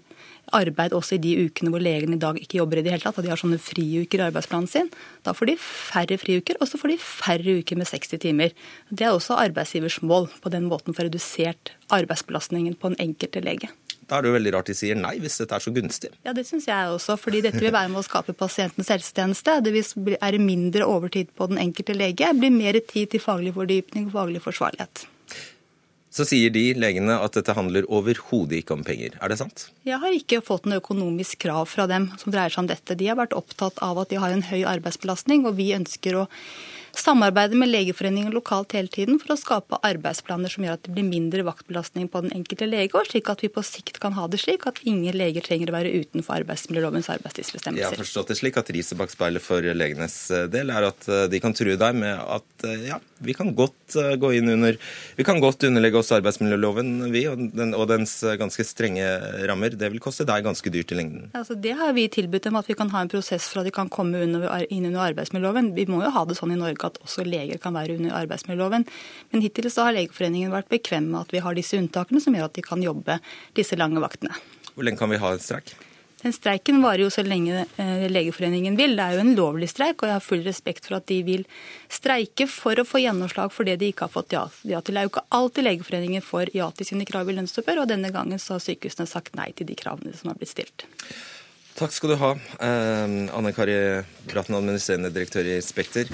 arbeid 0.55 0.95
også 0.95 1.17
i 1.17 1.21
de 1.23 1.33
ukene 1.47 1.71
hvor 1.73 1.83
legene 1.83 2.17
i 2.17 2.21
dag 2.21 2.37
ikke 2.39 2.59
jobber 2.59 2.79
i 2.79 2.85
det 2.85 2.93
hele 2.93 3.03
tatt, 3.03 3.17
og 3.19 3.25
de 3.25 3.31
har 3.31 3.39
sånne 3.41 3.59
friuker 3.61 4.21
i 4.21 4.27
arbeidsplanen 4.27 4.69
sin. 4.71 4.91
Da 5.25 5.33
får 5.37 5.51
de 5.51 5.57
færre 5.61 6.19
friuker, 6.21 6.59
og 6.61 6.69
så 6.69 6.79
får 6.79 6.93
de 6.93 6.99
færre 7.03 7.57
uker 7.61 7.79
med 7.79 7.89
60 7.89 8.21
timer. 8.23 8.55
Det 8.89 9.07
er 9.07 9.15
også 9.15 9.39
arbeidsgivers 9.41 9.99
mål, 10.01 10.29
på 10.43 10.53
den 10.53 10.69
måten 10.71 10.95
for 10.95 11.07
redusert 11.07 11.73
arbeidsbelastningen 11.93 12.77
på 12.79 12.93
den 12.93 13.01
enkelte 13.09 13.43
lege. 13.43 13.71
Da 14.07 14.17
er 14.17 14.23
det 14.23 14.29
jo 14.29 14.37
veldig 14.37 14.53
rart 14.55 14.69
de 14.71 14.75
sier 14.77 14.95
nei, 14.95 15.17
hvis 15.19 15.35
dette 15.41 15.57
er 15.57 15.63
så 15.63 15.73
gunstig. 15.75 16.13
Ja, 16.23 16.31
det 16.35 16.45
syns 16.47 16.69
jeg 16.69 16.93
også, 16.93 17.17
fordi 17.19 17.41
dette 17.43 17.59
vil 17.59 17.75
være 17.75 17.91
med 17.91 17.99
å 17.99 18.07
skape 18.07 18.35
pasientens 18.39 18.87
helsetjeneste. 18.93 19.57
Det 19.65 19.73
vil 19.75 20.15
være 20.15 20.39
mindre 20.39 20.87
overtid 20.87 21.33
på 21.35 21.49
den 21.51 21.59
enkelte 21.59 21.97
lege, 21.97 22.31
blir 22.39 22.55
mer 22.55 22.79
tid 22.87 23.11
til 23.11 23.23
faglig 23.23 23.51
fordypning 23.57 24.07
og 24.07 24.15
faglig 24.15 24.43
forsvarlighet. 24.45 25.07
Så 26.17 26.25
sier 26.25 26.49
de 26.53 26.71
legene 26.73 27.19
at 27.21 27.35
dette 27.37 27.53
handler 27.53 27.85
overhodet 27.93 28.63
ikke 28.63 28.73
om 28.73 28.85
penger. 28.85 29.19
Er 29.21 29.29
det 29.29 29.37
sant? 29.41 29.67
Jeg 29.85 30.01
har 30.01 30.15
ikke 30.15 30.41
fått 30.45 30.65
noe 30.65 30.81
økonomisk 30.81 31.37
krav 31.45 31.67
fra 31.69 31.85
dem 31.89 32.09
som 32.17 32.33
dreier 32.33 32.53
seg 32.53 32.63
om 32.63 32.71
dette. 32.71 32.97
De 32.97 33.11
har 33.11 33.19
vært 33.19 33.37
opptatt 33.37 33.77
av 33.85 34.01
at 34.01 34.09
de 34.09 34.17
har 34.21 34.33
en 34.33 34.45
høy 34.49 34.63
arbeidsbelastning, 34.65 35.45
og 35.45 35.59
vi 35.59 35.75
ønsker 35.77 36.23
å 36.23 36.25
samarbeide 36.97 37.55
med 37.55 37.69
Legeforeningen 37.69 38.33
lokalt 38.33 38.73
hele 38.73 38.89
tiden 38.91 39.19
for 39.21 39.33
å 39.33 39.37
skape 39.39 39.79
arbeidsplaner 39.85 40.51
som 40.51 40.65
gjør 40.65 40.77
at 40.77 40.85
det 40.87 40.93
blir 40.95 41.05
mindre 41.07 41.45
vaktbelastning 41.47 42.07
på 42.11 42.23
den 42.25 42.33
enkelte 42.35 42.67
lege, 42.69 42.97
og 42.97 43.09
slik 43.09 43.29
at 43.31 43.43
vi 43.45 43.51
på 43.53 43.63
sikt 43.65 43.99
kan 44.03 44.15
ha 44.17 44.27
det 44.31 44.41
slik 44.41 44.65
at 44.69 44.81
ingen 44.87 45.17
leger 45.17 45.45
trenger 45.45 45.71
å 45.71 45.77
være 45.77 45.93
utenfor 46.01 46.41
arbeidsmiljølovens 46.41 47.11
arbeidstidsbestemmelser. 47.13 47.83
Jeg 47.85 47.93
har 47.93 48.01
forstått 48.01 48.33
det 48.33 48.39
slik 48.41 48.57
at 48.59 48.71
riset 48.73 48.99
bak 48.99 49.13
speilet 49.13 49.43
for 49.43 49.61
legenes 49.61 50.17
del 50.53 50.73
er 50.73 50.89
at 50.89 51.09
eh, 51.11 51.27
de 51.31 51.41
kan 51.43 51.55
true 51.57 51.77
deg 51.79 52.01
med 52.01 52.17
at 52.17 52.67
eh, 52.67 52.89
ja, 52.89 53.01
vi 53.23 53.35
kan 53.37 53.53
godt 53.57 53.97
gå 54.21 54.31
inn 54.37 54.51
under 54.53 54.77
Vi 55.17 55.25
kan 55.25 55.39
godt 55.41 55.63
underlegge 55.67 55.99
oss 55.99 56.11
arbeidsmiljøloven, 56.15 56.91
vi, 57.13 57.23
og, 57.29 57.41
den, 57.55 57.73
og 57.77 57.87
dens 57.89 58.19
ganske 58.39 58.65
strenge 58.67 59.05
rammer. 59.49 59.75
Det 59.77 59.89
vil 59.93 60.03
koste 60.03 60.25
deg 60.27 60.45
ganske 60.45 60.71
dyrt 60.73 60.93
i 60.93 60.99
lengden. 60.99 61.29
Altså, 61.37 61.57
det 61.57 61.73
har 61.79 61.95
vi 61.97 62.07
tilbudt 62.11 62.47
dem, 62.49 62.59
at 62.59 62.69
vi 62.69 62.77
kan 62.77 62.91
ha 62.93 63.03
en 63.03 63.11
prosess 63.11 63.49
for 63.49 63.61
at 63.61 63.69
de 63.69 63.73
kan 63.75 63.91
komme 63.93 64.21
inn 64.25 64.37
under 64.37 65.03
arbeidsmiljøloven. 65.07 65.73
Vi 65.77 65.87
må 65.89 66.03
jo 66.05 66.13
ha 66.13 66.25
det 66.27 66.37
sånn 66.39 66.53
i 66.55 66.59
Norge 66.59 66.91
at 66.91 67.01
også 67.03 67.25
leger 67.27 67.61
kan 67.63 67.75
være 67.77 67.97
under 67.97 68.15
arbeidsmiljøloven. 68.21 68.87
Men 69.31 69.43
hittil 69.43 69.71
så 69.73 69.87
har 69.87 69.97
Legeforeningen 69.97 70.53
vært 70.53 70.69
bekvem 70.71 71.11
med 71.11 71.25
at 71.25 71.35
vi 71.35 71.43
har 71.43 71.57
disse 71.57 71.77
unntakene 71.79 72.21
som 72.23 72.35
gjør 72.37 72.49
at 72.51 72.57
de 72.57 72.65
kan 72.65 72.83
jobbe 72.83 73.19
disse 73.57 73.77
lange 73.79 74.01
vaktene. 74.03 74.35
Hvor 74.75 74.85
lenge 74.85 75.01
kan 75.01 75.11
vi 75.11 75.21
ha 75.21 75.33
en 75.33 75.41
streik? 75.41 75.73
Den 76.21 76.33
streiken 76.33 76.79
varer 76.81 77.03
jo 77.03 77.09
så 77.13 77.21
lenge 77.21 77.65
eh, 77.77 78.05
Legeforeningen 78.09 78.77
vil. 78.79 78.95
Det 78.97 79.03
er 79.05 79.17
jo 79.17 79.21
en 79.21 79.35
lovlig 79.37 79.69
streik, 79.69 80.01
og 80.01 80.09
jeg 80.09 80.17
har 80.17 80.25
full 80.25 80.41
respekt 80.47 80.87
for 80.89 80.97
at 80.97 81.05
de 81.11 81.19
vil 81.27 81.43
streike 81.93 82.47
for 82.49 82.79
å 82.81 82.85
få 82.87 83.03
gjennomslag 83.03 83.53
for 83.53 83.69
det 83.69 83.75
de 83.83 83.91
ikke 83.91 84.07
har 84.07 84.13
fått 84.15 84.33
ja, 84.33 84.47
til. 84.49 84.81
Det 84.81 84.97
er 84.97 85.05
jo 85.05 85.13
ikke 85.13 85.25
alltid 85.37 85.67
Legeforeningen 85.69 86.25
får 86.25 86.53
ja 86.57 86.71
til 86.73 86.89
sine 86.89 87.05
krav 87.05 87.29
i 87.29 87.37
lønnsoppgjør, 87.37 87.83
og 87.83 87.91
denne 87.93 88.09
gangen 88.15 88.41
så 88.41 88.55
har 88.57 88.65
sykehusene 88.65 89.05
sagt 89.09 89.37
nei 89.37 89.51
til 89.53 89.69
de 89.69 89.77
kravene 89.77 90.17
som 90.17 90.33
har 90.33 90.41
blitt 90.41 90.55
stilt. 90.55 90.87
Takk 91.77 91.93
skal 91.93 92.15
du 92.15 92.17
ha, 92.17 92.33
Anne 92.65 93.53
Kari 93.53 93.77
Bratten, 94.25 94.57
administrerende 94.57 95.13
direktør 95.13 95.45
i 95.45 95.59
Spekter. 95.61 96.09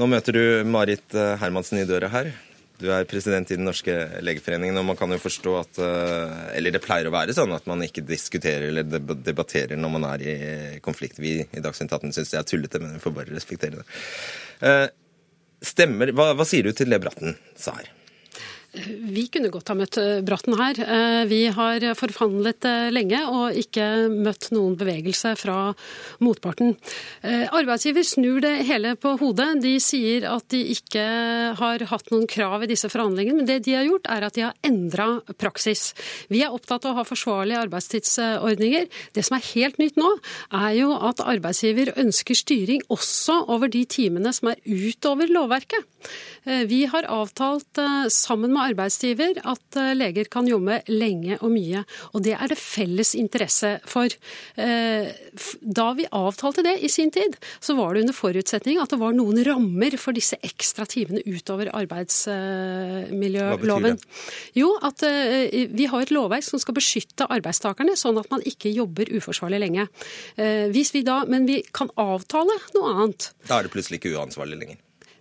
Nå 0.00 0.08
møter 0.08 0.32
du 0.32 0.44
Marit 0.64 1.12
Hermansen 1.12 1.82
i 1.82 1.84
døra 1.84 2.08
her. 2.14 2.32
Du 2.78 2.86
er 2.94 3.08
president 3.10 3.50
i 3.50 3.56
Den 3.58 3.66
norske 3.66 3.94
legeforeningen, 4.22 4.78
og 4.78 4.86
man 4.92 4.98
kan 4.98 5.10
jo 5.10 5.18
forstå 5.18 5.54
at 5.58 5.80
Eller 6.54 6.74
det 6.74 6.82
pleier 6.84 7.10
å 7.10 7.14
være 7.14 7.34
sånn 7.34 7.52
at 7.56 7.66
man 7.66 7.82
ikke 7.82 8.06
diskuterer 8.06 8.68
eller 8.70 8.86
debatterer 9.26 9.80
når 9.80 9.94
man 9.96 10.06
er 10.12 10.22
i 10.22 10.38
konflikt. 10.84 11.18
Vi 11.18 11.40
i 11.42 11.64
Dagsnytt 11.64 11.92
18 11.92 12.14
syns 12.14 12.30
det 12.32 12.38
er 12.38 12.46
tullete, 12.46 12.82
men 12.82 12.94
vi 12.94 13.02
får 13.02 13.16
bare 13.18 13.34
respektere 13.34 13.82
det. 13.82 14.88
Stemmer 15.58 16.14
Hva, 16.14 16.32
hva 16.38 16.46
sier 16.46 16.68
du 16.68 16.74
til 16.76 16.94
det 16.94 17.02
Bratten 17.02 17.34
sa 17.58 17.74
her? 17.80 17.90
Vi 18.76 19.22
kunne 19.32 19.48
godt 19.48 19.70
ha 19.72 19.74
møtt 19.78 19.96
eh, 19.96 20.18
Bratten 20.26 20.52
her. 20.58 20.76
Eh, 20.76 21.22
vi 21.30 21.38
har 21.56 21.84
forhandlet 21.96 22.66
eh, 22.68 22.90
lenge 22.92 23.22
og 23.24 23.56
ikke 23.56 23.86
møtt 24.12 24.50
noen 24.52 24.74
bevegelse 24.76 25.32
fra 25.40 25.70
motparten. 26.24 26.74
Arbeidsgiver 27.24 28.04
snur 28.04 28.42
det 28.44 28.66
hele 28.68 28.92
på 29.00 29.14
hodet. 29.20 29.62
De 29.64 29.72
sier 29.80 30.26
at 30.28 30.44
de 30.52 30.60
ikke 30.74 31.04
har 31.58 31.84
hatt 31.90 32.12
noen 32.12 32.28
krav 32.28 32.66
i 32.66 32.70
disse 32.70 32.90
forhandlingene, 32.92 33.40
men 33.40 33.48
det 33.48 33.62
de 33.64 33.76
har 33.78 33.86
gjort 33.88 34.10
er 34.12 34.26
at 34.28 34.36
de 34.36 34.44
har 34.44 34.58
endra 34.66 35.08
praksis. 35.40 35.94
Vi 36.28 36.42
er 36.44 36.52
opptatt 36.52 36.84
av 36.84 36.92
å 36.92 37.00
ha 37.00 37.06
forsvarlige 37.08 37.64
arbeidstidsordninger. 37.64 38.88
Det 39.16 39.24
som 39.24 39.38
er 39.38 39.48
helt 39.54 39.80
nytt 39.80 39.96
nå, 40.00 40.12
er 40.60 40.76
jo 40.76 40.92
at 41.08 41.24
arbeidsgiver 41.24 41.94
ønsker 41.96 42.36
styring 42.36 42.84
også 42.92 43.40
over 43.48 43.72
de 43.72 43.86
timene 43.88 44.34
som 44.36 44.52
er 44.52 44.60
utover 44.68 45.32
lovverket. 45.32 45.88
Vi 46.68 46.84
har 46.88 47.08
avtalt 47.12 47.80
sammen 48.12 48.52
med 48.54 48.57
arbeidsgiver 48.62 49.38
at 49.48 49.78
eh, 49.78 49.94
leger 49.96 50.28
kan 50.32 50.48
jobbe 50.48 50.80
lenge 50.90 51.38
og 51.40 51.52
mye. 51.54 51.84
Og 52.12 52.24
det 52.26 52.34
er 52.36 52.50
det 52.50 52.58
felles 52.60 53.14
interesse 53.18 53.74
for. 53.88 54.12
Eh, 54.60 55.10
da 55.62 55.88
vi 55.98 56.08
avtalte 56.14 56.64
det 56.66 56.76
i 56.84 56.90
sin 56.92 57.12
tid, 57.14 57.36
så 57.60 57.76
var 57.78 57.94
det 57.94 58.06
under 58.06 58.16
forutsetning 58.16 58.80
at 58.82 58.92
det 58.92 59.00
var 59.00 59.16
noen 59.16 59.40
rammer 59.46 59.98
for 60.00 60.16
disse 60.16 60.38
ekstra 60.46 60.86
timene 60.88 61.22
utover 61.26 61.70
arbeidsmiljøloven. 61.76 63.58
Hva 63.58 63.78
betyr 63.78 63.88
det? 63.88 63.96
Jo, 64.58 64.72
at 64.84 65.06
eh, 65.06 65.68
vi 65.72 65.88
har 65.90 66.04
et 66.04 66.14
lovverk 66.14 66.46
som 66.46 66.62
skal 66.62 66.76
beskytte 66.78 67.28
arbeidstakerne, 67.28 67.96
sånn 67.98 68.20
at 68.20 68.30
man 68.32 68.44
ikke 68.48 68.72
jobber 68.72 69.10
uforsvarlig 69.18 69.62
lenge. 69.62 69.88
Hvis 70.72 70.92
vi 70.94 71.02
da, 71.06 71.22
men 71.28 71.46
vi 71.48 71.60
kan 71.74 71.90
avtale 72.00 72.54
noe 72.74 72.92
annet. 72.94 73.30
Da 73.48 73.58
er 73.58 73.66
det 73.66 73.74
plutselig 73.74 74.00
ikke 74.00 74.14
uansvarlig 74.16 74.58
lenger? 74.60 74.78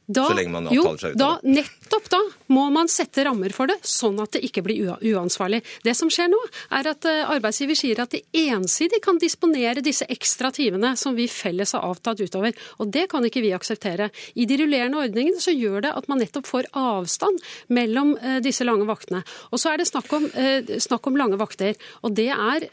Da, 0.07 0.23
så 0.23 0.35
lenge 0.37 0.53
man 0.53 0.69
avtaler 0.71 1.01
seg 1.01 1.15
ut 1.15 1.19
da, 1.19 1.33
Nettopp 1.43 2.05
da 2.13 2.19
må 2.53 2.69
man 2.71 2.87
sette 2.87 3.25
rammer 3.27 3.51
for 3.51 3.67
det, 3.67 3.75
sånn 3.83 4.15
at 4.23 4.37
det 4.37 4.41
ikke 4.47 4.63
blir 4.63 4.93
uansvarlig. 4.95 5.59
Det 5.83 5.91
som 5.99 6.07
skjer 6.11 6.29
nå, 6.31 6.39
er 6.77 6.87
at 6.93 7.07
eh, 7.09 7.27
arbeidsgiver 7.27 7.75
sier 7.75 7.99
at 7.99 8.15
de 8.15 8.21
ensidig 8.47 9.01
kan 9.03 9.19
disponere 9.19 9.83
disse 9.83 10.07
ekstra 10.07 10.53
timene 10.55 10.93
som 10.99 11.17
vi 11.17 11.25
felles 11.27 11.75
har 11.75 11.83
avtalt 11.83 12.23
utover. 12.23 12.55
Og 12.79 12.93
det 12.93 13.07
kan 13.11 13.25
ikke 13.27 13.43
vi 13.43 13.51
akseptere. 13.55 14.07
I 14.39 14.47
de 14.47 14.59
rullerende 14.61 15.01
ordningene 15.01 15.43
så 15.43 15.51
gjør 15.51 15.83
det 15.89 15.91
at 15.99 16.07
man 16.07 16.23
nettopp 16.23 16.47
får 16.47 16.69
avstand 16.77 17.43
mellom 17.75 18.15
uh, 18.21 18.37
disse 18.43 18.63
lange 18.63 18.87
vaktene. 18.87 19.25
Og 19.51 19.59
så 19.59 19.73
er 19.73 19.81
det 19.81 19.89
snakk 19.91 20.07
om, 20.15 20.29
uh, 20.31 20.71
snakk 20.87 21.11
om 21.11 21.19
lange 21.19 21.39
vakter. 21.39 21.75
Og 22.07 22.15
det 22.15 22.29
er 22.31 22.67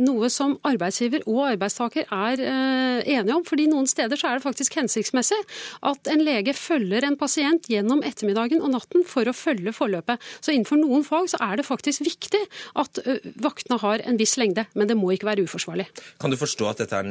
noe 0.00 0.28
som 0.32 0.56
arbeidsgiver 0.66 1.24
og 1.30 1.54
arbeidstaker 1.54 2.08
er 2.12 2.40
enige 2.40 3.34
om. 3.34 3.44
fordi 3.46 3.66
noen 3.70 3.88
steder 3.88 4.18
så 4.18 4.28
er 4.28 4.38
det 4.38 4.44
faktisk 4.44 4.76
hensiktsmessig 4.78 5.38
at 5.86 6.10
en 6.12 6.22
lege 6.24 6.49
lege 6.50 6.58
følger 6.58 7.06
en 7.06 7.16
pasient 7.18 7.68
gjennom 7.70 8.02
ettermiddagen 8.02 8.62
og 8.62 8.72
natten 8.74 9.04
for 9.06 9.28
å 9.28 9.34
følge 9.34 9.72
forløpet. 9.72 10.20
Så 10.40 10.52
innenfor 10.52 10.80
noen 10.80 11.04
fag 11.06 11.30
så 11.30 11.40
er 11.40 11.60
det 11.60 11.66
faktisk 11.68 12.02
viktig 12.04 12.42
at 12.74 13.00
vaktene 13.40 13.78
har 13.80 14.02
en 14.04 14.18
viss 14.18 14.36
lengde, 14.36 14.66
men 14.74 14.88
det 14.88 14.98
må 14.98 15.12
ikke 15.14 15.30
være 15.30 15.46
uforsvarlig. 15.46 15.88
Kan 16.20 16.30
du 16.30 16.38
forstå 16.40 16.70
at 16.70 16.84
dette 16.84 17.00
er 17.00 17.10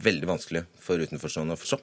veldig 0.00 0.28
vanskelig 0.30 0.64
for 0.80 1.00
utenforstående 1.00 1.56
å 1.56 1.60
forstå? 1.60 1.80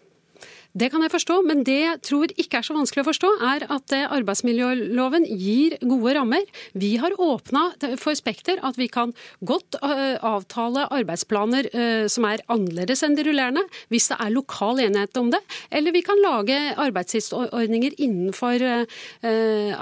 Det 0.78 0.92
kan 0.94 1.02
jeg 1.02 1.10
forstå, 1.10 1.36
men 1.48 1.64
det 1.66 1.78
jeg 1.80 2.00
tror 2.06 2.32
ikke 2.38 2.60
er 2.60 2.66
så 2.68 2.76
vanskelig 2.76 3.02
å 3.02 3.08
forstå, 3.08 3.30
er 3.48 3.64
at 3.74 3.94
arbeidsmiljøloven 3.98 5.24
gir 5.26 5.74
gode 5.82 6.14
rammer. 6.20 6.44
Vi 6.78 6.92
har 7.02 7.16
åpna 7.18 7.64
for 7.98 8.14
Spekter 8.18 8.62
at 8.68 8.78
vi 8.78 8.86
kan 8.94 9.14
godt 9.42 9.80
avtale 9.82 10.86
arbeidsplaner 10.94 11.72
som 12.14 12.28
er 12.30 12.44
annerledes 12.54 13.02
enn 13.08 13.18
de 13.18 13.26
rullerende, 13.26 13.66
hvis 13.90 14.12
det 14.12 14.20
er 14.22 14.36
lokal 14.36 14.84
enighet 14.86 15.18
om 15.18 15.34
det. 15.34 15.42
Eller 15.74 15.96
vi 15.96 16.04
kan 16.06 16.22
lage 16.22 16.60
arbeidstidsordninger 16.78 17.98
innenfor 17.98 18.62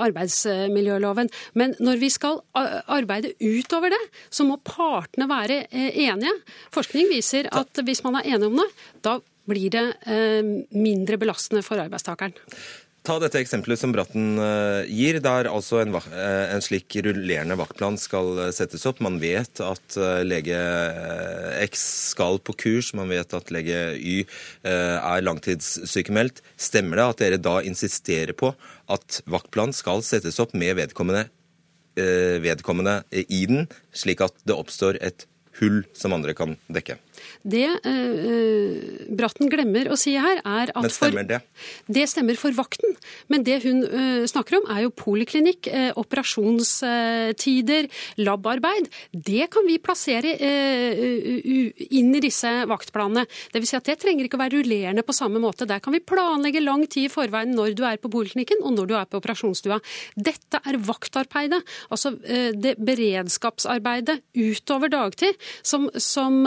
arbeidsmiljøloven. 0.07 1.27
Men 1.59 1.75
når 1.83 2.03
vi 2.07 2.13
skal 2.13 2.39
arbeide 2.55 3.35
utover 3.43 3.91
det, 3.91 4.03
så 4.31 4.47
må 4.47 4.61
partene 4.63 5.27
være 5.27 5.65
enige. 5.75 6.39
Forskning 6.71 7.11
viser 7.11 7.51
at 7.51 7.83
hvis 7.83 8.05
man 8.07 8.21
er 8.21 8.35
enig 8.37 8.53
om 8.53 8.61
det, 8.63 8.71
da 9.03 9.19
blir 9.49 9.69
det 9.73 9.85
eh, 10.09 10.41
mindre 10.75 11.19
belastende 11.21 11.63
for 11.65 11.81
arbeidstakeren. 11.81 12.35
Ta 13.05 13.19
dette 13.21 13.37
eksempelet 13.37 13.77
som 13.77 13.91
Bratten 13.93 14.39
eh, 14.41 14.87
gir, 14.89 15.19
der 15.21 15.49
altså 15.51 15.83
en, 15.83 15.93
eh, 15.93 16.53
en, 16.55 16.63
slik 16.65 16.95
rullerende 17.05 17.57
vaktplan 17.59 17.99
skal 18.01 18.41
settes 18.55 18.87
opp. 18.89 19.03
Man 19.05 19.19
vet 19.21 19.61
at 19.61 19.99
lege 20.25 20.57
X 21.67 21.85
skal 22.15 22.41
på 22.41 22.57
kurs, 22.65 22.95
man 22.97 23.13
vet 23.13 23.37
at 23.37 23.53
lege 23.53 23.83
Y 23.99 24.25
er 24.65 25.25
langtidssykemeldt. 25.25 26.41
Stemmer 26.57 27.01
det 27.01 27.07
at 27.07 27.23
dere 27.23 27.41
da 27.41 27.59
insisterer 27.61 28.33
på 28.37 28.55
at 28.91 29.21
vaktplan 29.29 29.75
skal 29.75 30.01
settes 30.05 30.41
opp 30.41 30.57
med 30.57 30.77
vedkommende, 30.81 31.27
vedkommende 31.95 32.99
i 33.13 33.45
den, 33.47 33.69
slik 33.95 34.25
at 34.25 34.35
det 34.43 34.57
oppstår 34.57 34.99
et 35.05 35.29
hull 35.61 35.83
som 35.95 36.17
andre 36.17 36.35
kan 36.35 36.57
dekke? 36.67 36.97
Det 37.45 37.67
uh, 37.85 38.75
Bratten 39.15 39.49
glemmer 39.51 39.89
å 39.91 39.97
si 39.99 40.15
her, 40.17 40.41
er 40.41 40.71
at 40.71 40.81
Men 40.85 40.93
stemmer 40.93 41.27
det? 41.27 41.39
For, 41.43 41.93
det 41.97 42.05
stemmer 42.11 42.39
for 42.39 42.55
vakten. 42.57 42.95
Men 43.31 43.45
det 43.45 43.59
hun 43.65 43.83
uh, 43.85 44.23
snakker 44.29 44.59
om, 44.59 44.67
er 44.73 44.85
jo 44.85 44.93
poliklinikk, 44.97 45.69
uh, 45.69 45.91
operasjonstider, 46.01 47.89
labarbeid. 48.21 48.89
Det 49.13 49.49
kan 49.53 49.67
vi 49.67 49.77
plassere 49.81 50.33
inn 50.35 52.15
i 52.15 52.23
disse 52.23 52.51
vaktplanene. 52.69 53.25
Dvs. 53.53 53.69
Si 53.69 53.77
at 53.77 53.87
det 53.89 53.97
trenger 54.01 54.27
ikke 54.27 54.37
å 54.37 54.43
være 54.43 54.59
rullerende 54.59 55.05
på 55.05 55.15
samme 55.15 55.41
måte. 55.41 55.67
Der 55.69 55.81
kan 55.83 55.95
vi 55.95 56.03
planlegge 56.03 56.63
lang 56.63 56.85
tid 56.87 57.09
i 57.09 57.13
forveien 57.13 57.53
når 57.55 57.75
du 57.77 57.83
er 57.87 58.01
på 58.01 58.11
poliklinikken 58.13 58.63
og 58.65 58.75
når 58.77 58.89
du 58.89 58.95
er 58.97 59.09
på 59.09 59.19
operasjonsstua. 59.21 59.79
Dette 60.15 60.61
er 60.65 60.77
vaktarbeidet, 60.85 61.61
altså 61.89 62.13
det 62.15 62.75
beredskapsarbeidet 62.85 64.19
utover 64.37 64.91
dagtid, 64.91 65.39
som, 65.65 65.87
som 66.01 66.45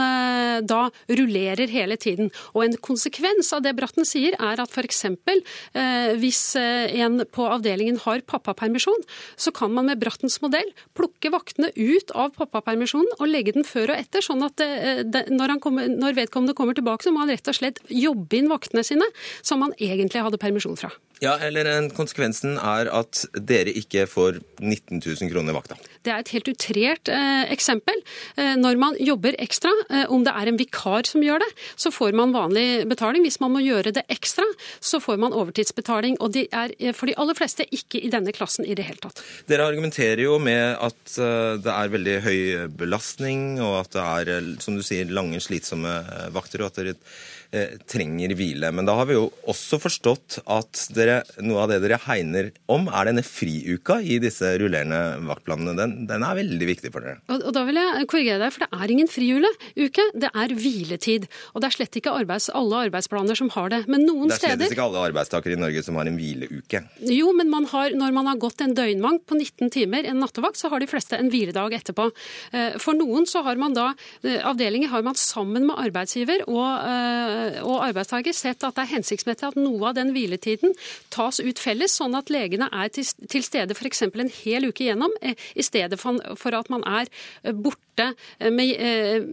da 0.66 0.88
rullerer 1.08 1.70
hele 1.70 1.98
tiden. 2.00 2.32
Og 2.54 2.64
En 2.68 2.76
konsekvens 2.84 3.52
av 3.54 3.62
det 3.64 3.74
Bratten 3.78 4.06
sier, 4.08 4.36
er 4.38 4.60
at 4.60 4.72
f.eks. 4.72 5.04
Eh, 5.08 6.14
hvis 6.20 6.42
eh, 6.58 6.94
en 7.02 7.22
på 7.24 7.46
avdelingen 7.48 8.00
har 8.04 8.24
pappapermisjon, 8.28 9.04
så 9.36 9.52
kan 9.54 9.72
man 9.74 9.88
med 9.88 10.00
Brattens 10.02 10.40
modell 10.44 10.70
plukke 10.98 11.32
vaktene 11.34 11.70
ut 11.76 12.12
av 12.14 12.34
pappapermisjonen 12.36 13.18
og 13.18 13.30
legge 13.30 13.54
den 13.56 13.66
før 13.66 13.94
og 13.94 13.98
etter, 13.98 14.24
sånn 14.24 14.44
at 14.46 14.62
eh, 14.64 15.04
det, 15.06 15.26
når, 15.32 15.58
kommer, 15.64 15.88
når 15.88 16.18
vedkommende 16.22 16.56
kommer 16.58 16.76
tilbake, 16.76 17.06
så 17.06 17.14
må 17.14 17.24
han 17.24 17.32
rett 17.32 17.48
og 17.48 17.58
slett 17.58 17.82
jobbe 17.88 18.40
inn 18.40 18.50
vaktene 18.52 18.84
sine, 18.86 19.06
som 19.42 19.62
han 19.64 19.76
egentlig 19.78 20.24
hadde 20.24 20.40
permisjon 20.40 20.78
fra. 20.78 20.92
Ja, 21.24 21.36
eller 21.42 21.66
Konsekvensen 21.96 22.58
er 22.58 22.90
at 22.94 23.24
dere 23.34 23.72
ikke 23.74 24.06
får 24.10 24.40
19 24.60 25.00
000 25.02 25.32
kroner 25.32 25.56
vakta. 25.56 25.78
Det 26.06 26.12
er 26.14 26.22
et 26.22 26.30
helt 26.32 26.48
utrert 26.52 27.10
eh, 27.12 27.50
eksempel. 27.52 27.98
Eh, 28.38 28.54
når 28.58 28.78
man 28.80 28.96
jobber 29.02 29.36
ekstra, 29.42 29.72
eh, 29.90 30.04
om 30.14 30.22
det 30.24 30.32
er 30.32 30.50
en 30.50 30.60
vikar 30.60 31.08
som 31.08 31.24
gjør 31.24 31.42
det, 31.42 31.48
så 31.76 31.90
får 31.94 32.14
man 32.16 32.34
vanlig 32.36 32.86
betaling. 32.88 33.24
Hvis 33.26 33.40
man 33.42 33.52
må 33.56 33.62
gjøre 33.64 33.92
det 33.96 34.04
ekstra, 34.12 34.46
så 34.80 35.02
får 35.02 35.18
man 35.20 35.34
overtidsbetaling. 35.36 36.16
Og 36.24 36.32
de 36.36 36.46
er 36.48 36.74
eh, 36.78 36.94
for 36.96 37.10
de 37.10 37.16
aller 37.18 37.38
fleste 37.38 37.66
ikke 37.66 38.00
i 38.00 38.12
denne 38.14 38.32
klassen 38.36 38.66
i 38.66 38.76
det 38.78 38.86
hele 38.88 39.02
tatt. 39.02 39.22
Dere 39.50 39.66
argumenterer 39.68 40.22
jo 40.22 40.38
med 40.42 40.78
at 40.78 41.18
eh, 41.18 41.58
det 41.64 41.74
er 41.74 41.94
veldig 41.96 42.18
høy 42.28 42.38
belastning, 42.78 43.58
og 43.64 43.80
at 43.82 43.96
det 43.96 44.06
er, 44.06 44.32
eh, 44.38 44.52
som 44.64 44.78
du 44.78 44.86
sier, 44.86 45.10
lange, 45.10 45.42
slitsomme 45.42 45.98
vakter. 46.34 46.62
og 46.62 46.70
at 46.70 46.80
dere 46.80 46.94
eh, 46.94 47.18
trenger 47.88 48.34
hvile. 48.36 48.68
Men 48.74 48.88
da 48.88 48.94
har 48.98 49.08
vi 49.08 49.16
jo 49.16 49.28
også 49.48 49.78
forstått 49.80 50.38
at 50.52 50.82
dere, 50.94 51.22
noe 51.44 51.62
av 51.64 51.70
det 51.72 51.80
dere 51.84 51.98
hegner 52.04 52.50
om, 52.70 52.88
er 52.92 53.08
denne 53.08 53.24
friuka 53.24 53.98
i 54.04 54.18
disse 54.22 54.50
rullerende 54.60 55.18
vaktplanene. 55.30 55.74
Den, 55.78 55.94
den 56.10 56.26
er 56.26 56.38
veldig 56.38 56.68
viktig 56.68 56.92
for 56.92 57.04
dere. 57.04 57.22
Og, 57.28 57.40
og, 57.40 57.52
Da 57.56 57.64
vil 57.68 57.80
jeg 57.80 58.08
korrigere 58.10 58.42
deg, 58.42 58.54
for 58.54 58.64
det 58.64 58.82
er 58.82 58.94
ingen 58.94 59.10
friuke. 59.10 60.06
Det 60.24 60.30
er 60.30 60.54
hviletid. 60.58 61.28
Og 61.54 61.64
det 61.64 61.70
er 61.70 61.76
slett 61.78 62.00
ikke 62.00 62.14
arbeids, 62.20 62.50
alle 62.52 62.84
arbeidsplaner 62.88 63.38
som 63.38 63.50
har 63.56 63.72
det. 63.72 63.80
Men 63.88 64.04
noen 64.04 64.32
steder 64.34 64.58
Det 64.58 64.68
er 64.68 64.72
slett 64.72 64.76
ikke 64.76 64.88
alle 64.90 65.06
arbeidstakere 65.08 65.56
i 65.56 65.62
Norge 65.62 65.84
som 65.86 65.98
har 66.00 66.10
en 66.10 66.18
hvileuke. 66.20 66.82
Jo, 67.08 67.32
men 67.36 67.52
man 67.52 67.68
har, 67.72 67.96
når 67.96 68.16
man 68.16 68.30
har 68.32 68.42
gått 68.42 68.60
en 68.64 68.76
døgnvakt 68.76 69.24
på 69.28 69.40
19 69.40 69.72
timer, 69.74 70.08
en 70.08 70.20
nattevakt, 70.22 70.60
så 70.60 70.70
har 70.72 70.84
de 70.84 70.90
fleste 70.90 71.16
en 71.18 71.32
hviledag 71.32 71.78
etterpå. 71.80 72.10
Eh, 72.52 72.76
for 72.82 72.98
noen 72.98 73.26
så 73.28 73.42
har 73.46 73.56
man 73.60 73.76
da 73.76 73.90
eh, 74.22 74.40
avdelinger 74.44 74.92
har 74.92 75.04
man 75.06 75.16
sammen 75.18 75.66
med 75.68 75.80
arbeidsgiver 75.88 76.44
og, 76.48 76.68
eh, 76.84 77.37
og 77.64 77.82
arbeidstaker 77.86 78.36
sett 78.36 78.64
at 78.66 78.76
det 78.76 78.84
er 78.84 78.94
hensiktsmessig 78.96 79.50
at 79.50 79.58
noe 79.58 79.90
av 79.90 79.96
den 79.98 80.12
hviletiden 80.14 80.74
tas 81.14 81.40
ut 81.40 81.60
felles, 81.62 81.94
sånn 81.98 82.16
at 82.18 82.32
legene 82.32 82.68
er 82.72 82.92
til, 82.94 83.06
til 83.30 83.44
stede 83.46 83.76
f.eks. 83.76 84.04
en 84.08 84.32
hel 84.42 84.68
uke 84.68 84.86
igjennom, 84.86 85.14
eh, 85.22 85.38
i 85.58 85.64
stedet 85.66 86.00
for, 86.00 86.20
for 86.38 86.56
at 86.58 86.70
man 86.72 86.84
er 86.88 87.08
eh, 87.42 87.52
borte 87.52 88.12
med, 88.38 88.78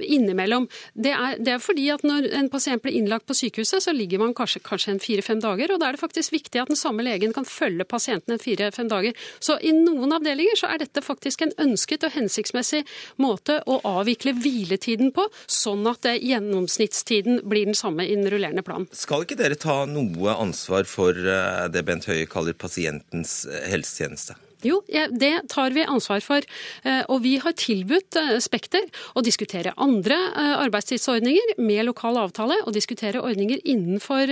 innimellom. 0.01 0.63
Det 0.97 1.12
er, 1.13 1.35
det 1.38 1.51
er, 1.53 1.59
fordi 1.62 1.83
at 1.93 2.01
når 2.01 2.31
en 2.39 2.47
pasient 2.50 2.81
blir 2.81 2.95
innlagt 2.97 3.27
på 3.29 3.35
sykehuset, 3.38 3.83
så 3.83 3.93
ligger 3.93 4.24
man 4.24 4.33
kanskje, 4.33 4.63
kanskje 4.65 4.95
en 4.95 5.01
fire-fem 5.03 5.38
dager, 5.43 5.69
og 5.69 5.81
da 5.81 5.91
er 5.91 5.93
det 5.93 6.01
faktisk 6.01 6.33
viktig 6.33 6.63
at 6.63 6.71
den 6.71 6.79
samme 6.79 7.05
legen 7.05 7.33
kan 7.35 7.45
følge 7.45 7.85
pasienten 7.85 8.33
en 8.33 8.41
fire-fem 8.41 8.89
dager. 8.89 9.13
Så 9.38 9.59
i 9.62 9.69
noen 9.75 10.15
avdelinger 10.17 10.57
så 10.57 10.71
er 10.74 10.81
dette 10.81 11.03
faktisk 11.05 11.45
en 11.45 11.53
ønsket 11.62 12.07
og 12.07 12.15
hensiktsmessig 12.15 12.81
måte 13.21 13.59
å 13.69 13.77
avvikle 13.85 14.33
hviletiden 14.41 15.13
på, 15.13 15.27
sånn 15.45 15.85
at 15.91 16.09
gjennomsnittstiden 16.15 17.43
blir 17.45 17.69
den 17.69 17.77
samme 17.77 17.95
i 18.04 18.16
den 18.16 18.28
rullerende 18.32 18.64
plan. 18.66 18.88
Skal 18.92 19.24
ikke 19.25 19.38
dere 19.40 19.58
ta 19.60 19.84
noe 19.90 20.36
ansvar 20.36 20.88
for 20.90 21.16
eh, 21.16 21.68
det 21.72 21.86
Bent 21.88 22.10
Høie 22.10 22.28
kaller 22.30 22.58
pasientens 22.58 23.46
eh, 23.48 23.70
helsetjeneste? 23.72 24.36
Jo, 24.63 24.79
det 24.88 25.33
tar 25.51 25.74
vi 25.75 25.83
ansvar 25.85 26.24
for. 26.24 26.45
Eh, 26.85 27.03
og 27.12 27.21
vi 27.25 27.35
har 27.41 27.55
tilbudt 27.59 28.17
eh, 28.19 28.35
Spekter 28.43 28.85
å 29.17 29.24
diskutere 29.25 29.74
andre 29.81 30.15
eh, 30.15 30.53
arbeidstidsordninger 30.63 31.55
med 31.62 31.85
lokal 31.89 32.19
avtale, 32.21 32.57
og 32.65 32.74
diskutere 32.75 33.21
ordninger 33.21 33.62
innenfor 33.67 34.31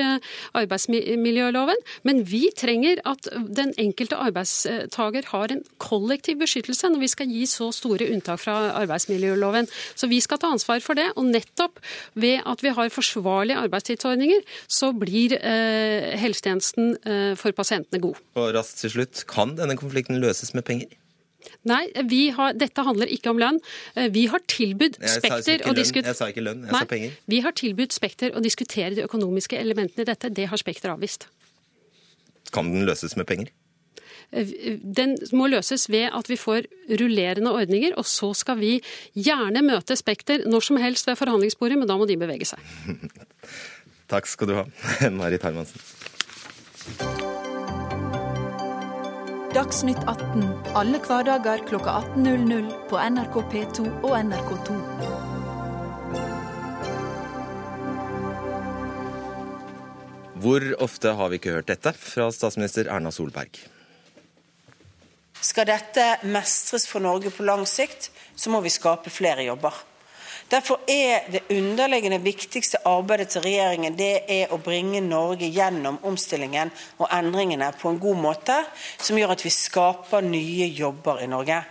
arbeidsmiljøloven. 0.58 1.80
Men 2.08 2.24
vi 2.28 2.48
trenger 2.56 3.02
at 3.10 3.28
den 3.34 3.74
enkelte 3.82 4.20
arbeidstaker 4.22 5.28
har 5.32 5.54
en 5.54 5.64
kollektiv 5.82 6.40
beskyttelse 6.42 6.90
når 6.94 7.04
vi 7.04 7.12
skal 7.12 7.32
gi 7.32 7.44
så 7.50 7.70
store 7.76 8.08
unntak 8.14 8.42
fra 8.42 8.56
arbeidsmiljøloven. 8.82 9.70
Så 9.96 10.10
vi 10.12 10.22
skal 10.24 10.42
ta 10.42 10.52
ansvar 10.54 10.84
for 10.86 11.00
det. 11.00 11.10
Og 11.20 11.28
nettopp 11.30 11.82
ved 12.20 12.42
at 12.50 12.64
vi 12.64 12.74
har 12.76 12.94
forsvarlige 12.94 13.60
arbeidstidsordninger, 13.66 14.44
så 14.72 14.92
blir 14.98 15.36
helsetjenesten 16.20 17.36
for 17.40 17.56
pasientene 17.56 18.02
god. 18.04 18.20
Og 18.40 18.52
raskt 18.56 18.82
til 18.84 18.96
slutt, 18.98 19.24
kan 19.30 19.56
denne 19.58 19.78
konflikten 19.80 20.13
løses 20.22 20.54
med 20.54 20.66
penger? 20.68 21.00
Nei, 21.68 21.88
har, 22.36 22.54
dette 22.60 22.84
handler 22.86 23.12
ikke 23.12 23.32
om 23.34 23.40
lønn. 23.40 23.60
Eh, 23.96 24.10
vi 24.14 24.26
har 24.32 24.44
tilbudt 24.52 25.00
Spekter 25.00 25.64
å 25.68 25.74
diskutere 25.76 26.14
Jeg 26.14 26.20
sa 26.20 26.30
ikke 26.32 26.44
lønn, 26.44 26.64
jeg 26.68 26.76
Nei, 26.76 26.84
sa 26.84 26.90
penger. 26.90 27.18
Vi 27.32 27.42
har 27.46 27.56
tilbudt 27.60 27.96
Spekter 27.96 28.36
å 28.36 28.44
diskutere 28.44 28.94
de 28.98 29.04
økonomiske 29.08 29.60
elementene 29.60 30.06
i 30.06 30.10
dette. 30.12 30.32
Det 30.32 30.48
har 30.52 30.62
Spekter 30.62 30.94
avvist. 30.94 31.28
Kan 32.54 32.72
den 32.74 32.88
løses 32.88 33.18
med 33.20 33.28
penger? 33.30 33.52
Eh, 34.32 34.80
den 34.84 35.18
må 35.36 35.50
løses 35.52 35.90
ved 35.92 36.10
at 36.12 36.32
vi 36.32 36.40
får 36.40 36.68
rullerende 37.02 37.54
ordninger, 37.54 37.96
og 38.00 38.08
så 38.10 38.34
skal 38.38 38.60
vi 38.62 38.78
gjerne 39.16 39.66
møte 39.66 39.98
Spekter 40.00 40.48
når 40.48 40.70
som 40.70 40.82
helst 40.82 41.08
ved 41.10 41.20
forhandlingsbordet, 41.20 41.80
men 41.80 41.92
da 41.92 42.00
må 42.00 42.10
de 42.10 42.20
bevege 42.20 42.48
seg. 42.54 42.60
Takk 44.12 44.28
skal 44.30 44.52
du 44.52 44.58
ha, 44.62 44.68
Marit 45.20 45.46
Hermansen. 45.48 47.32
Dagsnytt 49.54 50.00
18 50.10 50.48
alle 50.74 50.98
hverdager 50.98 51.62
kl 51.70 51.76
18.00 51.78 52.72
på 52.90 52.98
NRK 52.98 53.36
P2 53.52 53.84
og 54.00 54.16
NRK2. 54.18 54.78
Hvor 60.42 60.66
ofte 60.82 61.14
har 61.20 61.30
vi 61.30 61.38
ikke 61.38 61.54
hørt 61.60 61.70
dette 61.70 61.94
fra 61.94 62.32
statsminister 62.34 62.90
Erna 62.90 63.14
Solberg? 63.14 63.62
Skal 65.38 65.70
dette 65.70 66.08
mestres 66.26 66.90
for 66.90 67.06
Norge 67.06 67.30
på 67.30 67.46
lang 67.46 67.68
sikt, 67.70 68.10
så 68.34 68.50
må 68.50 68.66
vi 68.66 68.74
skape 68.74 69.14
flere 69.14 69.46
jobber. 69.46 69.78
Derfor 70.52 70.84
er 70.90 71.28
det 71.32 71.44
underliggende 71.54 72.20
viktigste 72.24 72.82
arbeidet 72.88 73.32
til 73.34 73.46
regjeringen 73.46 73.98
det 73.98 74.26
er 74.32 74.54
å 74.54 74.60
bringe 74.62 75.02
Norge 75.04 75.50
gjennom 75.50 76.00
omstillingen 76.06 76.72
og 77.00 77.08
endringene 77.10 77.72
på 77.80 77.92
en 77.92 78.02
god 78.02 78.20
måte, 78.22 78.58
som 79.02 79.18
gjør 79.18 79.36
at 79.36 79.46
vi 79.46 79.54
skaper 79.54 80.26
nye 80.26 80.70
jobber 80.74 81.24
i 81.24 81.30
Norge. 81.32 81.64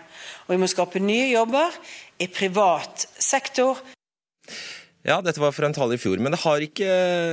Og 0.46 0.54
vi 0.54 0.60
må 0.62 0.70
skape 0.70 1.02
nye 1.02 1.30
jobber 1.30 1.74
i 2.22 2.28
privat 2.32 3.06
sektor. 3.18 3.78
Ja, 5.02 5.18
dette 5.18 5.42
var 5.42 5.54
for 5.54 5.66
en 5.66 5.74
tale 5.74 5.96
i 5.96 6.00
fjor, 6.00 6.20
men 6.22 6.34
det 6.34 6.42
har, 6.44 6.62
ikke, 6.62 6.90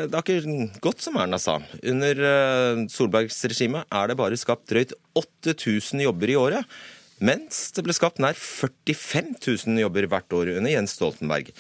det 0.10 0.16
har 0.16 0.26
ikke 0.26 0.70
gått 0.82 1.04
som 1.06 1.20
Erna 1.22 1.38
sa. 1.42 1.60
Under 1.86 2.24
eh, 2.30 2.86
Solbergs 2.90 3.44
regime 3.46 3.84
er 3.86 4.10
det 4.10 4.18
bare 4.18 4.40
skapt 4.42 4.66
drøyt 4.72 4.96
8000 5.18 6.02
jobber 6.08 6.34
i 6.34 6.40
året 6.40 6.80
mens 7.24 7.70
det 7.76 7.86
ble 7.86 7.96
skapt 7.96 8.22
nær 8.24 8.38
45 8.38 9.36
000 9.38 9.84
jobber 9.84 10.10
hvert 10.12 10.36
år 10.36 10.54
under 10.58 10.74
Jens 10.74 10.98
Stoltenberg. 10.98 11.52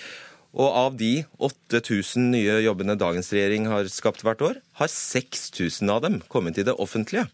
Og 0.57 0.69
av 0.73 0.95
de 0.97 1.23
8000 1.45 2.31
nye 2.33 2.61
jobbene 2.65 2.97
dagens 2.97 3.29
regjering 3.35 3.67
har 3.69 3.89
skapt 3.93 4.23
hvert 4.25 4.41
år, 4.41 4.61
har 4.81 4.89
6000 4.89 5.91
av 5.93 6.01
dem 6.07 6.21
kommet 6.31 6.57
i 6.57 6.65
det 6.65 6.73
offentlige. 6.81 7.27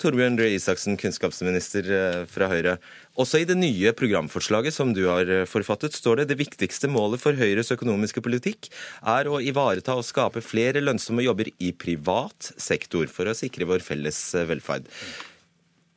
Torbjørn 0.00 0.38
Røe 0.40 0.54
Isaksen, 0.56 0.96
kunnskapsminister 0.96 1.88
eh, 1.92 2.22
fra 2.30 2.48
Høyre. 2.48 2.78
Også 3.20 3.42
i 3.42 3.46
det 3.48 3.58
nye 3.58 3.92
programforslaget 3.92 4.72
som 4.72 4.94
du 4.96 5.02
har 5.10 5.28
eh, 5.28 5.44
forfattet, 5.48 5.92
står 5.92 6.22
det 6.22 6.30
det 6.30 6.38
viktigste 6.40 6.88
målet 6.88 7.20
for 7.20 7.36
Høyres 7.36 7.72
økonomiske 7.74 8.22
politikk 8.24 8.70
er 9.04 9.28
å 9.28 9.42
ivareta 9.44 9.98
og 9.98 10.06
skape 10.08 10.40
flere 10.44 10.80
lønnsomme 10.80 11.26
jobber 11.26 11.52
i 11.60 11.74
privat 11.76 12.52
sektor 12.56 13.12
for 13.12 13.28
å 13.28 13.36
sikre 13.36 13.68
vår 13.68 13.84
felles 13.84 14.22
eh, 14.38 14.48
velferd. 14.48 14.88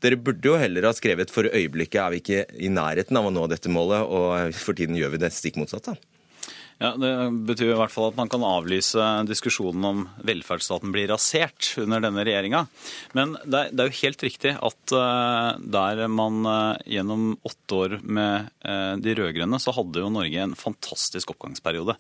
Dere 0.03 0.19
burde 0.19 0.49
jo 0.49 0.57
heller 0.59 0.89
ha 0.89 0.95
skrevet 0.95 1.31
for 1.31 1.47
øyeblikket 1.47 2.01
er 2.01 2.11
vi 2.11 2.23
ikke 2.23 2.41
i 2.59 2.71
nærheten 2.71 3.19
av 3.19 3.29
å 3.29 3.31
nå 3.33 3.45
dette 3.51 3.71
målet, 3.71 4.03
og 4.03 4.57
for 4.59 4.75
tiden 4.75 4.97
gjør 4.99 5.15
vi 5.15 5.21
det 5.23 5.31
stikk 5.35 5.61
motsatte. 5.61 5.95
Ja, 6.81 6.91
Det 6.97 7.11
betyr 7.47 7.71
i 7.71 7.77
hvert 7.77 7.93
fall 7.93 8.09
at 8.09 8.17
man 8.17 8.29
kan 8.31 8.43
avlyse 8.43 9.03
diskusjonen 9.29 9.85
om 9.87 10.01
velferdsstaten 10.25 10.91
blir 10.91 11.07
rasert 11.13 11.69
under 11.79 12.01
denne 12.03 12.25
regjeringa. 12.25 12.65
Men 13.15 13.37
det 13.45 13.61
er, 13.69 13.87
jo 13.87 14.01
helt 14.01 14.25
riktig 14.25 14.55
at 14.57 14.95
uh, 14.97 15.53
der 15.59 16.03
man 16.11 16.41
uh, 16.43 16.81
gjennom 16.89 17.37
åtte 17.45 17.79
år 17.85 17.97
med 18.03 18.49
uh, 18.65 18.95
de 18.99 19.15
rød-grønne, 19.15 19.61
så 19.61 19.75
hadde 19.77 20.03
jo 20.03 20.11
Norge 20.11 20.43
en 20.43 20.57
fantastisk 20.59 21.35
oppgangsperiode. 21.35 21.95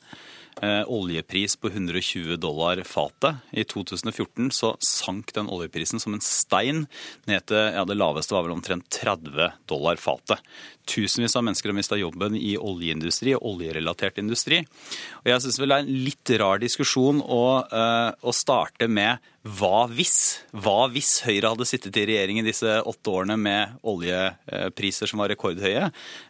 Eh, 0.61 0.83
oljepris 0.87 1.55
på 1.55 1.67
120 1.67 2.37
dollar 2.37 2.83
fatet. 2.83 3.35
I 3.51 3.63
2014 3.63 4.51
så 4.51 4.75
sank 4.85 5.33
den 5.33 5.49
oljeprisen 5.49 5.99
som 5.99 6.13
en 6.13 6.21
stein 6.21 6.85
ned 7.25 7.47
til 7.49 7.57
ja, 7.73 7.81
det 7.89 7.97
laveste 7.97 8.35
var 8.35 8.45
vel 8.45 8.53
omtrent 8.53 8.85
30 8.93 9.49
dollar 9.69 9.97
fatet. 9.97 10.43
Tusenvis 10.85 11.35
av 11.39 11.47
mennesker 11.47 11.71
har 11.71 11.77
mista 11.77 11.97
jobben 11.97 12.37
i 12.37 12.53
oljeindustri 12.59 13.33
og 13.33 13.47
oljerelatert 13.55 14.21
industri. 14.21 14.61
Og 15.23 15.31
jeg 15.31 15.43
syns 15.43 15.59
vel 15.59 15.73
det 15.73 15.79
er 15.79 15.87
en 15.87 16.01
litt 16.05 16.33
rar 16.43 16.61
diskusjon 16.61 17.23
å, 17.23 17.43
uh, 17.73 18.11
å 18.21 18.35
starte 18.35 18.89
med 18.91 19.23
hva 19.43 19.89
hvis? 19.91 20.39
Hva 20.55 20.85
hvis 20.93 21.17
Høyre 21.25 21.49
hadde 21.51 21.65
sittet 21.67 21.97
i 21.99 22.05
regjering 22.07 22.37
i 22.39 22.45
disse 22.45 22.77
åtte 22.87 23.11
årene 23.11 23.35
med 23.35 23.73
oljepriser 23.91 25.09
som 25.11 25.19
var 25.19 25.33
rekordhøye? 25.33 25.89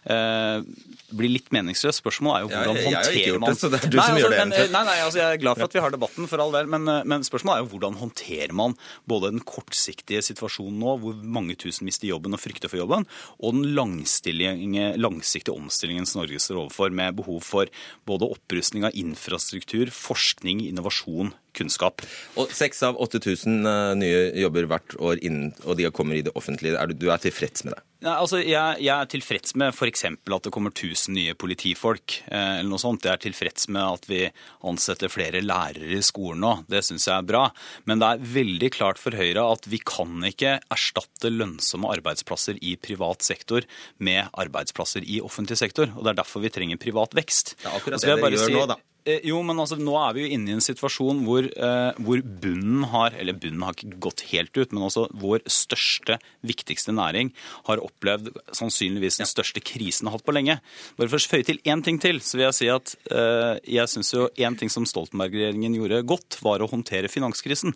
Eh, 0.09 0.63
det 0.65 1.17
blir 1.19 1.29
litt 1.29 1.51
meningsløst. 1.53 2.01
Spørsmålet 2.01 2.39
er 2.39 2.41
jo 2.41 2.49
hvordan 2.49 2.79
jeg, 2.79 2.87
jeg 2.87 2.95
håndterer 2.97 3.43
man 3.43 3.53
det, 3.53 3.59
så 3.61 3.69
det 3.69 3.79
er 3.83 3.93
du 3.93 3.99
nei, 3.99 4.07
som 4.07 4.15
altså, 4.15 4.23
gjør 4.23 4.33
det. 4.33 4.39
Men, 4.39 4.55
nei, 4.73 4.81
nei, 4.89 4.95
altså, 5.05 5.21
Jeg 5.21 5.37
er 5.37 5.43
glad 5.43 5.59
for 5.59 5.67
at 5.67 5.77
vi 5.77 5.83
har 5.85 5.93
debatten, 5.93 6.29
for 6.31 6.41
all 6.41 6.57
del, 6.57 6.71
men, 6.73 6.89
eh, 6.89 7.05
men, 7.13 7.27
spørsmålet 7.29 7.61
er 7.61 7.67
jo 7.67 7.71
hvordan 7.75 7.99
håndterer 8.01 8.57
man 8.63 8.73
både 9.13 9.31
den 9.35 9.45
kortsiktige 9.45 10.25
situasjonen 10.25 10.81
nå, 10.81 10.97
hvor 11.05 11.21
mange 11.37 11.59
tusen 11.61 11.85
mister 11.85 12.09
jobben 12.09 12.33
og 12.33 12.41
frykter 12.41 12.73
for 12.73 12.81
jobben, 12.81 13.05
og 13.37 13.59
den 13.59 13.77
langsiktige 13.77 15.53
omstillingen 15.53 16.09
som 16.09 16.23
Norge 16.23 16.41
står 16.41 16.63
overfor, 16.65 16.89
med 16.89 17.21
behov 17.21 17.45
for 17.45 17.69
både 18.09 18.33
opprustning 18.33 18.89
av 18.89 18.97
infrastruktur, 18.97 19.93
forskning, 19.93 20.65
innovasjon, 20.65 21.35
kunnskap. 21.55 22.03
Og 22.39 22.51
Seks 22.53 22.83
av 22.85 22.99
8000 23.01 23.63
eh, 23.69 23.93
nye 23.99 24.21
jobber 24.43 24.69
hvert 24.71 24.97
år 24.99 25.23
innen, 25.23 25.53
og 25.63 25.79
de 25.79 25.89
kommer 25.95 26.19
i 26.19 26.25
det 26.25 26.35
offentlige. 26.37 26.77
Er 26.79 26.91
du, 26.91 26.97
du 26.97 27.09
er 27.13 27.21
tilfreds 27.21 27.65
med 27.67 27.77
det? 27.77 27.83
Ja, 28.03 28.17
altså, 28.19 28.41
jeg, 28.43 28.81
jeg, 28.83 28.91
er 28.91 29.07
tilfreds 29.07 29.53
med 29.59 29.71
f.eks. 29.71 30.03
at 30.11 30.43
det 30.43 30.51
kommer 30.51 30.73
1000 30.73 31.15
nye 31.15 31.35
politifolk. 31.39 32.17
Eh, 32.27 32.57
eller 32.59 32.71
noe 32.73 32.81
sånt. 32.81 33.05
Jeg 33.07 33.15
er 33.15 33.21
tilfreds 33.23 33.69
med 33.71 33.83
at 33.83 34.07
vi 34.09 34.25
ansetter 34.67 35.11
flere 35.11 35.39
lærere 35.43 35.99
i 35.99 36.03
skolen 36.03 36.43
nå. 36.43 36.53
Det 36.67 36.83
syns 36.83 37.07
jeg 37.07 37.15
er 37.15 37.29
bra. 37.29 37.45
Men 37.87 38.03
det 38.03 38.09
er 38.09 38.25
veldig 38.35 38.71
klart 38.75 38.99
for 38.99 39.15
Høyre 39.15 39.47
at 39.55 39.69
vi 39.71 39.79
kan 39.79 40.19
ikke 40.27 40.57
erstatte 40.73 41.31
lønnsomme 41.31 41.91
arbeidsplasser 41.95 42.59
i 42.59 42.75
privat 42.75 43.23
sektor 43.23 43.63
med 44.03 44.27
arbeidsplasser 44.35 45.07
i 45.07 45.21
offentlig 45.23 45.61
sektor. 45.61 45.93
Og 45.95 46.03
Det 46.03 46.11
er 46.11 46.23
derfor 46.25 46.43
vi 46.43 46.51
trenger 46.51 46.81
privat 46.81 47.15
vekst. 47.15 47.55
Ja, 47.63 47.77
akkurat 47.77 48.03
det 48.03 48.11
dere 48.11 48.35
gjør 48.35 48.49
si, 48.49 48.57
nå, 48.57 48.67
da. 48.73 48.81
Eh, 49.03 49.19
jo, 49.27 49.41
men 49.43 49.59
altså, 49.59 49.75
nå 49.79 49.93
er 49.99 50.15
vi 50.15 50.23
jo 50.23 50.31
inne 50.31 50.53
i 50.53 50.55
en 50.55 50.63
situasjon 50.63 51.23
hvor, 51.27 51.43
eh, 51.43 51.99
hvor, 51.99 52.21
bunnen 52.23 52.85
har 52.87 53.15
Eller 53.19 53.35
bunnen 53.35 53.63
har 53.65 53.75
ikke 53.75 53.99
gått 54.03 54.23
helt 54.31 54.55
ut, 54.55 54.71
men 54.71 54.85
altså 54.85 55.05
vår 55.19 55.43
største, 55.51 56.17
viktigste 56.45 56.93
næring 56.95 57.33
har 57.67 57.81
opplevd 57.83 58.31
sannsynligvis 58.55 59.19
den 59.19 59.29
største 59.29 59.59
krisen 59.63 60.07
har 60.07 60.15
hatt 60.17 60.25
på 60.25 60.35
lenge. 60.35 60.59
Bare 60.97 61.11
for 61.11 61.19
å 61.19 61.31
føye 61.33 61.45
til 61.47 61.59
én 61.67 61.83
ting 61.83 61.99
til, 62.01 62.21
så 62.23 62.39
vil 62.39 62.47
jeg 62.47 62.57
si 62.57 62.69
at 62.71 62.93
eh, 63.11 63.59
jeg 63.75 63.91
syns 63.91 64.13
jo 64.15 64.29
én 64.39 64.57
ting 64.59 64.71
som 64.71 64.87
Stoltenberg-regjeringen 64.87 65.75
gjorde 65.77 66.03
godt, 66.07 66.39
var 66.45 66.63
å 66.63 66.69
håndtere 66.71 67.11
finanskrisen. 67.11 67.75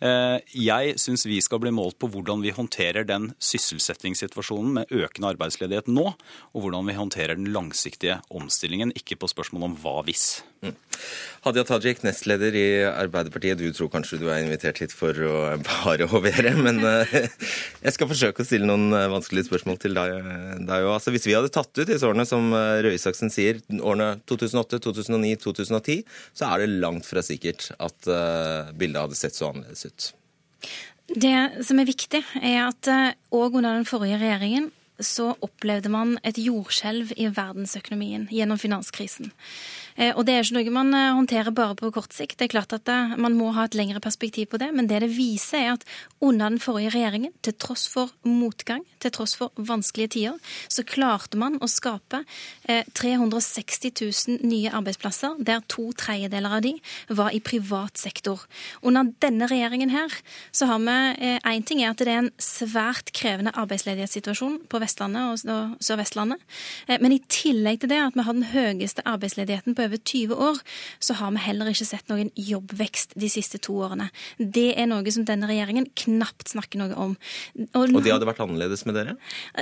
Eh, 0.00 0.38
jeg 0.56 0.96
syns 1.00 1.26
vi 1.28 1.40
skal 1.44 1.60
bli 1.62 1.74
målt 1.74 1.98
på 2.00 2.10
hvordan 2.12 2.44
vi 2.44 2.54
håndterer 2.56 3.08
den 3.08 3.32
sysselsettingssituasjonen 3.42 4.80
med 4.80 4.96
økende 5.02 5.34
arbeidsledighet 5.34 5.92
nå, 5.92 6.08
og 6.52 6.64
hvordan 6.64 6.88
vi 6.88 6.96
håndterer 6.96 7.36
den 7.36 7.52
langsiktige 7.52 8.22
omstillingen, 8.32 8.94
ikke 8.96 9.20
på 9.20 9.30
spørsmålet 9.30 9.72
om 9.72 9.78
hva 9.84 10.00
hvis. 10.08 10.42
Mm. 10.62 10.74
Hadia 11.42 11.64
Tajik, 11.66 12.04
nestleder 12.06 12.54
i 12.54 12.66
Arbeiderpartiet. 12.86 13.58
Du 13.58 13.74
tror 13.74 13.88
kanskje 13.90 14.20
du 14.20 14.28
er 14.30 14.44
invitert 14.44 14.78
hit 14.78 14.92
for 14.94 15.16
å 15.26 15.56
bare 15.66 16.06
hovere, 16.12 16.52
men 16.54 16.78
eh, 16.86 17.16
jeg 17.82 17.96
skal 17.96 18.10
forsøke 18.12 18.44
å 18.44 18.46
stille 18.46 18.68
noen 18.70 18.94
eh, 18.94 19.08
vanskelige 19.10 19.48
spørsmål 19.48 19.80
til 19.82 19.98
deg 19.98 20.14
òg. 20.14 20.92
Altså, 20.92 21.10
hvis 21.14 21.26
vi 21.26 21.34
hadde 21.34 21.50
tatt 21.50 21.72
ut 21.74 21.88
disse 21.88 22.06
årene, 22.06 22.28
som 22.30 22.46
eh, 22.54 22.78
Røe 22.86 22.94
Isaksen 22.94 23.32
sier, 23.34 23.58
årene 23.80 24.12
2008, 24.30 24.78
2009, 24.86 25.32
2010, 25.42 26.04
så 26.38 26.52
er 26.52 26.62
det 26.62 26.76
langt 26.84 27.10
fra 27.10 27.24
sikkert 27.26 27.72
at 27.82 28.06
bildet 28.78 29.02
hadde 29.02 29.18
sett 29.18 29.34
så 29.34 29.50
annerledes 29.50 29.88
ut. 29.90 30.12
Det 31.10 31.36
som 31.66 31.82
er 31.82 31.90
viktig, 31.90 32.22
er 32.38 32.60
at 32.68 32.88
òg 33.34 33.58
under 33.58 33.74
den 33.74 33.88
forrige 33.88 34.20
regjeringen 34.22 34.70
så 35.02 35.32
opplevde 35.42 35.90
man 35.92 36.16
et 36.26 36.38
jordskjelv 36.38 37.14
i 37.16 37.28
verdensøkonomien 37.32 38.28
gjennom 38.30 38.60
finanskrisen. 38.60 39.32
Eh, 39.96 40.12
og 40.16 40.24
det 40.26 40.34
er 40.34 40.46
ikke 40.46 40.56
noe 40.56 40.74
man 40.74 40.94
eh, 40.96 41.12
håndterer 41.16 41.54
bare 41.54 41.76
på 41.78 41.90
kort 41.94 42.14
sikt. 42.16 42.38
Det 42.40 42.48
er 42.48 42.54
klart 42.54 42.72
at 42.76 42.88
eh, 42.88 43.14
Man 43.20 43.36
må 43.36 43.50
ha 43.56 43.66
et 43.68 43.76
lengre 43.76 44.00
perspektiv 44.02 44.48
på 44.52 44.60
det, 44.60 44.70
men 44.74 44.88
det 44.88 45.02
det 45.04 45.10
viser, 45.12 45.58
er 45.58 45.72
at 45.76 45.84
under 46.22 46.52
den 46.52 46.62
forrige 46.62 46.92
regjeringen, 46.94 47.32
til 47.42 47.56
tross 47.60 47.86
for 47.90 48.12
motgang, 48.24 48.84
til 49.02 49.12
tross 49.14 49.34
for 49.38 49.52
vanskelige 49.56 50.14
tider, 50.16 50.52
så 50.70 50.84
klarte 50.86 51.38
man 51.40 51.58
å 51.62 51.68
skape 51.70 52.22
360 52.94 53.90
000 53.98 54.46
nye 54.46 54.70
arbeidsplasser, 54.70 55.40
der 55.42 55.64
to 55.70 55.88
tredjedeler 55.98 56.56
av 56.58 56.62
de 56.64 56.74
var 57.10 57.34
i 57.34 57.40
privat 57.42 57.98
sektor. 57.98 58.44
Under 58.86 59.10
denne 59.22 59.48
regjeringen 59.50 59.90
her, 59.92 60.14
så 60.54 60.68
har 60.70 60.82
vi 60.82 61.32
én 61.50 61.66
ting 61.66 61.82
er 61.82 61.90
at 61.90 62.02
det 62.02 62.12
er 62.12 62.22
en 62.22 62.32
svært 62.38 63.10
krevende 63.16 63.54
arbeidsledighetssituasjon 63.58 64.60
på 64.70 64.82
Vestlandet 64.82 65.46
og 65.50 65.74
Sør-Vestlandet, 65.82 66.46
men 67.02 67.16
i 67.16 67.22
tillegg 67.26 67.82
til 67.82 67.92
det 67.92 68.02
at 68.06 68.18
vi 68.18 68.26
har 68.28 68.38
den 68.38 68.50
høyeste 68.54 69.04
arbeidsledigheten 69.08 69.74
på 69.74 69.81
over 69.86 69.98
20 69.98 70.34
år, 70.48 70.60
så 71.02 71.16
har 71.18 71.32
vi 71.34 71.42
heller 71.44 71.70
ikke 71.72 71.88
sett 71.88 72.08
noen 72.12 72.30
jobbvekst 72.36 73.16
de 73.20 73.30
siste 73.32 73.60
to 73.62 73.76
årene. 73.84 74.08
Det 74.38 74.72
er 74.78 74.88
noe 74.90 75.14
som 75.14 75.26
denne 75.28 75.48
regjeringen 75.50 75.88
knapt 76.04 76.52
snakker 76.54 76.80
noe 76.80 76.96
om. 76.98 77.16
Og, 77.72 77.82
og 77.84 78.02
de 78.04 78.12
hadde 78.12 78.28
vært 78.28 78.42
annerledes 78.44 78.84
med 78.88 78.96
dere? 78.98 79.16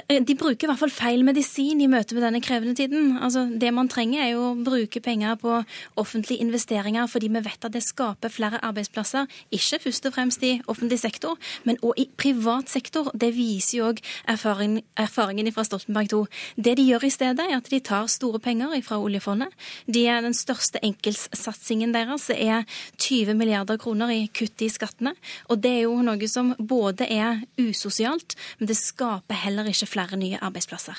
Eh, 0.07 0.21
de 0.25 0.37
bruker 0.39 0.67
i 0.67 0.71
hvert 0.71 0.83
fall 0.83 0.95
feil 0.95 1.25
medisin 1.27 1.81
i 1.83 1.89
møte 1.91 2.17
med 2.17 2.25
denne 2.27 2.43
krevende 2.45 2.77
tiden. 2.79 3.17
Altså, 3.21 3.47
det 3.51 3.73
man 3.75 3.91
trenger, 3.91 4.25
er 4.25 4.33
jo 4.35 4.51
å 4.51 4.57
bruke 4.59 5.03
penger 5.05 5.39
på 5.41 5.61
offentlige 6.01 6.45
investeringer 6.45 7.09
fordi 7.11 7.31
vi 7.33 7.43
vet 7.45 7.67
at 7.67 7.75
det 7.75 7.85
skaper 7.85 8.33
flere 8.33 8.61
arbeidsplasser. 8.67 9.29
Ikke 9.55 9.81
først 9.87 10.09
og 10.09 10.17
fremst 10.17 10.45
i 10.47 10.57
offentlig 10.71 11.01
sektor, 11.03 11.39
men 11.65 11.81
òg 11.85 11.99
i 12.01 12.09
privat 12.21 12.71
sektor. 12.73 13.11
Det 13.15 13.33
viser 13.37 13.79
jo 13.79 13.89
òg 13.91 14.03
erfaringen, 14.31 14.85
erfaringen 15.01 15.51
fra 15.55 15.65
Stoltenberg 15.67 16.13
II. 16.13 16.25
Det 16.57 16.77
de 16.79 16.87
gjør 16.87 17.07
i 17.07 17.13
stedet, 17.15 17.47
er 17.47 17.59
at 17.59 17.71
de 17.71 17.81
tar 17.85 18.09
store 18.11 18.41
penger 18.43 18.77
fra 18.87 19.01
oljefondet. 19.01 19.55
De 19.87 20.07
den 20.25 20.37
største 20.37 20.83
enkeltsatsingen 20.87 21.95
deres 21.95 22.29
er 22.35 22.67
20 22.99 23.37
milliarder 23.39 23.79
kroner 23.81 24.13
i 24.15 24.25
kutt 24.35 24.65
i 24.65 24.71
skattene. 24.73 25.15
Og 25.49 25.63
det 25.63 25.73
er 25.79 25.87
jo 25.87 25.97
noe 26.05 26.31
som 26.31 26.55
både 26.59 27.07
er 27.07 27.45
usosialt, 27.61 28.37
men 28.59 28.71
det 28.71 28.79
skaper 28.81 29.43
heller 29.47 29.71
ikke 29.71 29.91
flere 29.91 30.21
nye 30.21 30.43
arbeidsplasser. 30.43 30.99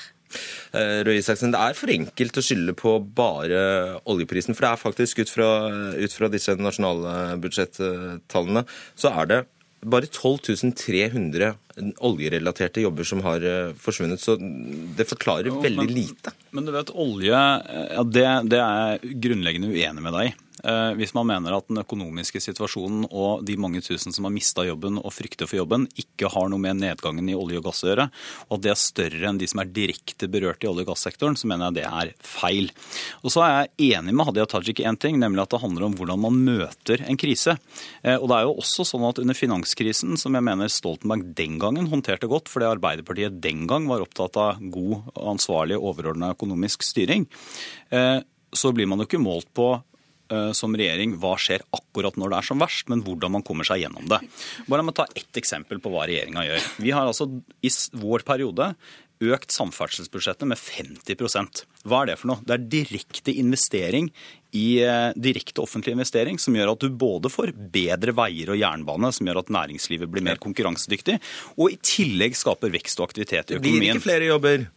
Røy 0.72 1.02
Røe 1.04 1.20
Isaksen, 1.20 1.52
Det 1.52 1.60
er 1.60 1.74
for 1.76 1.92
enkelt 1.92 2.38
å 2.40 2.44
skylde 2.44 2.72
på 2.72 2.94
bare 3.14 4.00
oljeprisen. 4.08 4.56
For 4.56 4.64
det 4.64 4.70
er 4.70 4.80
faktisk 4.80 5.20
ut 5.20 5.32
fra, 5.32 5.48
ut 5.92 6.14
fra 6.16 6.30
disse 6.32 6.56
nasjonalbudsjettallene, 6.56 8.64
så 8.96 9.12
er 9.12 9.28
det 9.28 9.42
bare 9.82 10.06
12 10.06 10.70
300 10.78 11.54
oljerelaterte 12.04 12.84
jobber 12.84 13.06
som 13.08 13.22
har 13.26 13.44
eh, 13.46 13.74
forsvunnet. 13.78 14.20
Så 14.20 14.36
det 14.38 15.08
forklarer 15.10 15.50
jo, 15.50 15.60
veldig 15.64 15.88
men, 15.88 15.94
lite. 15.96 16.34
Men 16.52 16.68
du 16.68 16.72
vet, 16.74 16.94
olje 16.94 17.32
ja, 17.32 18.06
det, 18.06 18.26
det 18.52 18.62
er 18.62 18.96
jeg 18.96 19.20
grunnleggende 19.26 19.72
uenig 19.72 20.04
med 20.04 20.18
deg 20.18 20.32
i. 20.32 20.34
Eh, 20.64 20.92
hvis 20.94 21.14
man 21.16 21.26
mener 21.26 21.56
at 21.56 21.66
den 21.66 21.80
økonomiske 21.80 22.38
situasjonen 22.42 23.08
og 23.08 23.42
de 23.46 23.56
mange 23.58 23.80
tusen 23.82 24.14
som 24.14 24.28
har 24.28 24.34
mista 24.34 24.62
jobben 24.66 25.00
og 25.00 25.10
frykter 25.14 25.48
for 25.50 25.58
jobben, 25.58 25.88
ikke 25.98 26.30
har 26.30 26.50
noe 26.52 26.62
med 26.62 26.78
nedgangen 26.78 27.30
i 27.30 27.34
olje 27.34 27.58
og 27.58 27.66
gass 27.66 27.82
å 27.82 27.90
gjøre, 27.90 28.06
og 28.46 28.54
at 28.56 28.64
det 28.66 28.72
er 28.72 28.78
større 28.78 29.30
enn 29.30 29.40
de 29.40 29.48
som 29.50 29.62
er 29.62 29.72
direkte 29.74 30.28
berørt 30.30 30.62
i 30.62 30.70
olje- 30.70 30.86
og 30.86 30.92
gassektoren, 30.92 31.38
så 31.38 31.50
mener 31.50 31.70
jeg 31.70 31.80
det 31.80 31.86
er 31.88 32.12
feil. 32.22 32.70
Og 33.24 33.34
så 33.34 33.42
er 33.46 33.54
jeg 33.56 33.96
enig 33.96 34.14
med 34.14 34.28
Hadia 34.28 34.46
Tajik 34.46 34.84
i 34.84 34.86
én 34.86 35.00
ting, 35.00 35.18
nemlig 35.18 35.42
at 35.42 35.56
det 35.56 35.62
handler 35.64 35.88
om 35.88 35.96
hvordan 35.98 36.22
man 36.22 36.38
møter 36.46 37.02
en 37.08 37.18
krise. 37.18 37.56
Eh, 38.04 38.18
og 38.18 38.28
det 38.30 38.38
er 38.38 38.46
jo 38.46 38.56
også 38.62 38.86
sånn 38.86 39.08
at 39.08 39.22
under 39.24 39.38
finanskrisen, 39.38 40.14
som 40.20 40.38
jeg 40.38 40.46
mener 40.46 40.70
Stoltenberg 40.70 41.32
den 41.38 41.58
gangen 41.62 41.88
håndterte 41.90 42.30
godt, 42.30 42.50
fordi 42.52 42.68
Arbeiderpartiet 42.68 43.38
den 43.42 43.64
gang 43.70 43.86
var 43.90 44.04
opptatt 44.04 44.36
av 44.40 44.60
god, 44.74 45.08
ansvarlig, 45.34 45.78
overordna 45.78 46.34
økonomisk 46.36 46.84
styring, 46.86 47.28
eh, 47.94 48.18
så 48.52 48.74
blir 48.76 48.90
man 48.90 49.00
jo 49.00 49.08
ikke 49.08 49.22
målt 49.22 49.48
på 49.56 49.70
Eh, 50.32 50.52
som 50.56 50.72
regjering 50.76 51.16
hva 51.20 51.34
skjer 51.40 51.64
akkurat 51.76 52.16
når 52.16 52.32
det 52.32 52.38
er 52.38 52.46
som 52.46 52.62
verst, 52.62 52.88
men 52.88 53.02
hvordan 53.04 53.34
man 53.34 53.44
kommer 53.44 53.66
seg 53.68 53.82
gjennom 53.82 54.06
det. 54.08 54.20
Bare 54.64 54.80
La 54.80 54.86
meg 54.86 54.96
ta 54.96 55.04
ett 55.18 55.40
eksempel 55.40 55.80
på 55.82 55.92
hva 55.92 56.06
regjeringa 56.08 56.44
gjør. 56.46 56.68
Vi 56.86 56.94
har 56.94 57.08
altså 57.08 57.26
i 57.60 57.72
vår 58.00 58.24
periode 58.28 58.70
økt 59.22 59.54
samferdselsbudsjettet 59.54 60.48
med 60.48 60.58
50% 60.58 61.64
Hva 61.86 62.02
er 62.02 62.12
det 62.12 62.18
for 62.20 62.32
noe? 62.32 62.42
Det 62.46 62.56
er 62.56 62.66
direkte 62.72 63.34
investering 63.38 64.10
i 64.52 64.82
eh, 64.84 65.14
direkte 65.16 65.62
offentlig 65.64 65.94
investering 65.96 66.40
som 66.42 66.56
gjør 66.56 66.74
at 66.74 66.84
du 66.84 66.90
både 66.90 67.30
får 67.32 67.54
bedre 67.72 68.14
veier 68.16 68.52
og 68.52 68.60
jernbane, 68.60 69.12
som 69.14 69.28
gjør 69.28 69.42
at 69.44 69.54
næringslivet 69.54 70.10
blir 70.12 70.26
mer 70.26 70.40
konkurransedyktig, 70.42 71.16
og 71.56 71.72
i 71.72 71.80
tillegg 71.80 72.36
skaper 72.36 72.72
vekst 72.74 73.00
og 73.00 73.08
aktivitet 73.10 73.54
i 73.54 73.58
økonomien. 73.58 73.80
Det 73.80 73.86
blir 73.86 73.96
ikke 73.96 74.08
flere 74.10 74.28
jobber. 74.28 74.68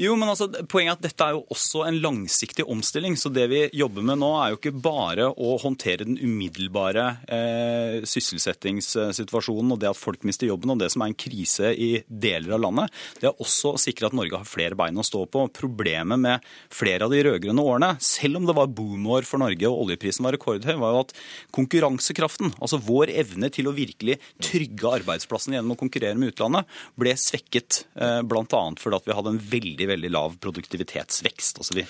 Jo, 0.00 0.14
men 0.18 0.30
altså, 0.32 0.48
Poenget 0.70 0.94
er 0.94 0.98
at 0.98 1.04
dette 1.06 1.26
er 1.26 1.36
jo 1.36 1.44
også 1.52 1.84
en 1.88 1.98
langsiktig 2.02 2.64
omstilling. 2.70 3.16
Så 3.18 3.32
det 3.32 3.48
vi 3.52 3.62
jobber 3.76 4.04
med 4.06 4.20
nå, 4.22 4.30
er 4.40 4.52
jo 4.52 4.60
ikke 4.60 4.74
bare 4.84 5.28
å 5.30 5.56
håndtere 5.62 6.06
den 6.06 6.18
umiddelbare 6.20 7.06
eh, 7.26 8.06
sysselsettingssituasjonen 8.08 9.74
og 9.74 9.80
det 9.82 9.90
at 9.90 9.98
folk 9.98 10.24
mister 10.28 10.48
jobben 10.48 10.74
og 10.74 10.80
det 10.82 10.90
som 10.92 11.04
er 11.04 11.12
en 11.12 11.18
krise 11.18 11.72
i 11.72 11.90
deler 12.06 12.56
av 12.56 12.64
landet. 12.66 13.02
Det 13.20 13.30
er 13.30 13.42
også 13.42 13.74
å 13.74 13.80
sikre 13.80 14.08
at 14.08 14.16
Norge 14.16 14.38
har 14.38 14.48
flere 14.48 14.78
bein 14.78 14.98
å 14.98 15.06
stå 15.06 15.24
på. 15.32 15.44
Problemet 15.56 16.20
med 16.20 16.52
flere 16.72 17.06
av 17.06 17.14
de 17.14 17.22
rød-grønne 17.26 17.66
årene, 17.66 17.92
selv 18.02 18.40
om 18.40 18.48
det 18.48 18.56
var 18.56 18.72
boomår 18.72 19.28
for 19.28 19.42
Norge 19.42 19.68
og 19.68 19.86
oljeprisen 19.86 20.26
var 20.26 20.36
rekordhøy, 20.36 20.74
var 20.80 20.96
jo 20.96 21.02
at 21.04 21.14
konkurransekraften, 21.54 22.54
altså 22.58 22.80
vår 22.82 23.12
evne 23.22 23.50
til 23.52 23.68
å 23.68 23.76
virkelig 23.76 24.18
trygge 24.42 24.94
arbeidsplassene 25.00 25.58
gjennom 25.58 25.76
å 25.76 25.80
konkurrere 25.80 26.18
med 26.18 26.32
utlandet, 26.32 26.68
ble 26.98 27.14
svekket. 27.18 27.84
Eh, 27.96 28.20
Bl.a. 28.26 28.62
fordi 28.78 28.98
at 28.98 29.08
vi 29.08 29.16
hadde 29.16 29.34
en 29.34 29.42
veldig 29.52 29.81
veldig 29.88 30.02
veldig 30.02 30.12
lav 30.12 30.36
produktivitetsvekst. 30.42 31.62
Altså 31.62 31.78
Vi 31.78 31.86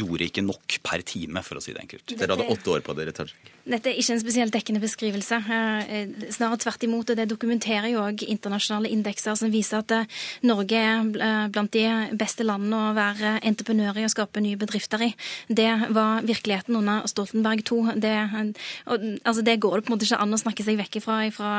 gjorde 0.00 0.28
ikke 0.28 0.44
nok 0.44 0.78
per 0.84 1.04
time, 1.06 1.42
for 1.46 1.58
å 1.58 1.64
si 1.64 1.74
det 1.74 1.84
enkelt. 1.84 2.06
Dere 2.14 2.36
hadde 2.36 2.48
åtte 2.54 2.74
år 2.74 2.84
på 2.84 2.96
dere, 2.98 3.14
Tajik. 3.16 3.53
Dette 3.64 3.88
er 3.88 3.96
ikke 3.96 4.12
en 4.12 4.20
spesielt 4.20 4.52
dekkende 4.52 4.80
beskrivelse. 4.82 5.38
Eh, 5.88 6.10
snarere 6.30 6.60
tvert 6.60 6.82
imot. 6.84 7.10
og 7.10 7.16
Det 7.16 7.30
dokumenterer 7.30 7.88
jo 7.88 8.02
òg 8.04 8.20
internasjonale 8.28 8.90
indekser 8.92 9.34
som 9.40 9.48
viser 9.50 9.78
at 9.80 9.90
eh, 9.90 10.04
Norge 10.44 10.76
er 10.76 11.00
eh, 11.00 11.48
blant 11.48 11.72
de 11.72 11.84
beste 12.12 12.44
landene 12.44 12.76
å 12.76 12.92
være 12.96 13.38
entreprenør 13.40 13.96
i 13.96 14.04
og 14.04 14.12
skape 14.12 14.42
nye 14.44 14.58
bedrifter 14.60 15.06
i. 15.06 15.14
Det 15.48 15.70
var 15.96 16.20
virkeligheten 16.28 16.76
under 16.76 17.08
Stoltenberg 17.08 17.64
II. 17.64 17.96
Det, 18.04 18.12
altså 19.24 19.42
det 19.42 19.56
går 19.60 19.78
det 19.78 19.86
på 19.86 19.92
en 19.92 19.96
måte 19.96 20.04
ikke 20.10 20.20
an 20.20 20.36
å 20.36 20.40
snakke 20.40 20.66
seg 20.66 20.76
vekk 20.82 21.00
ifra 21.00 21.16
fra 21.32 21.54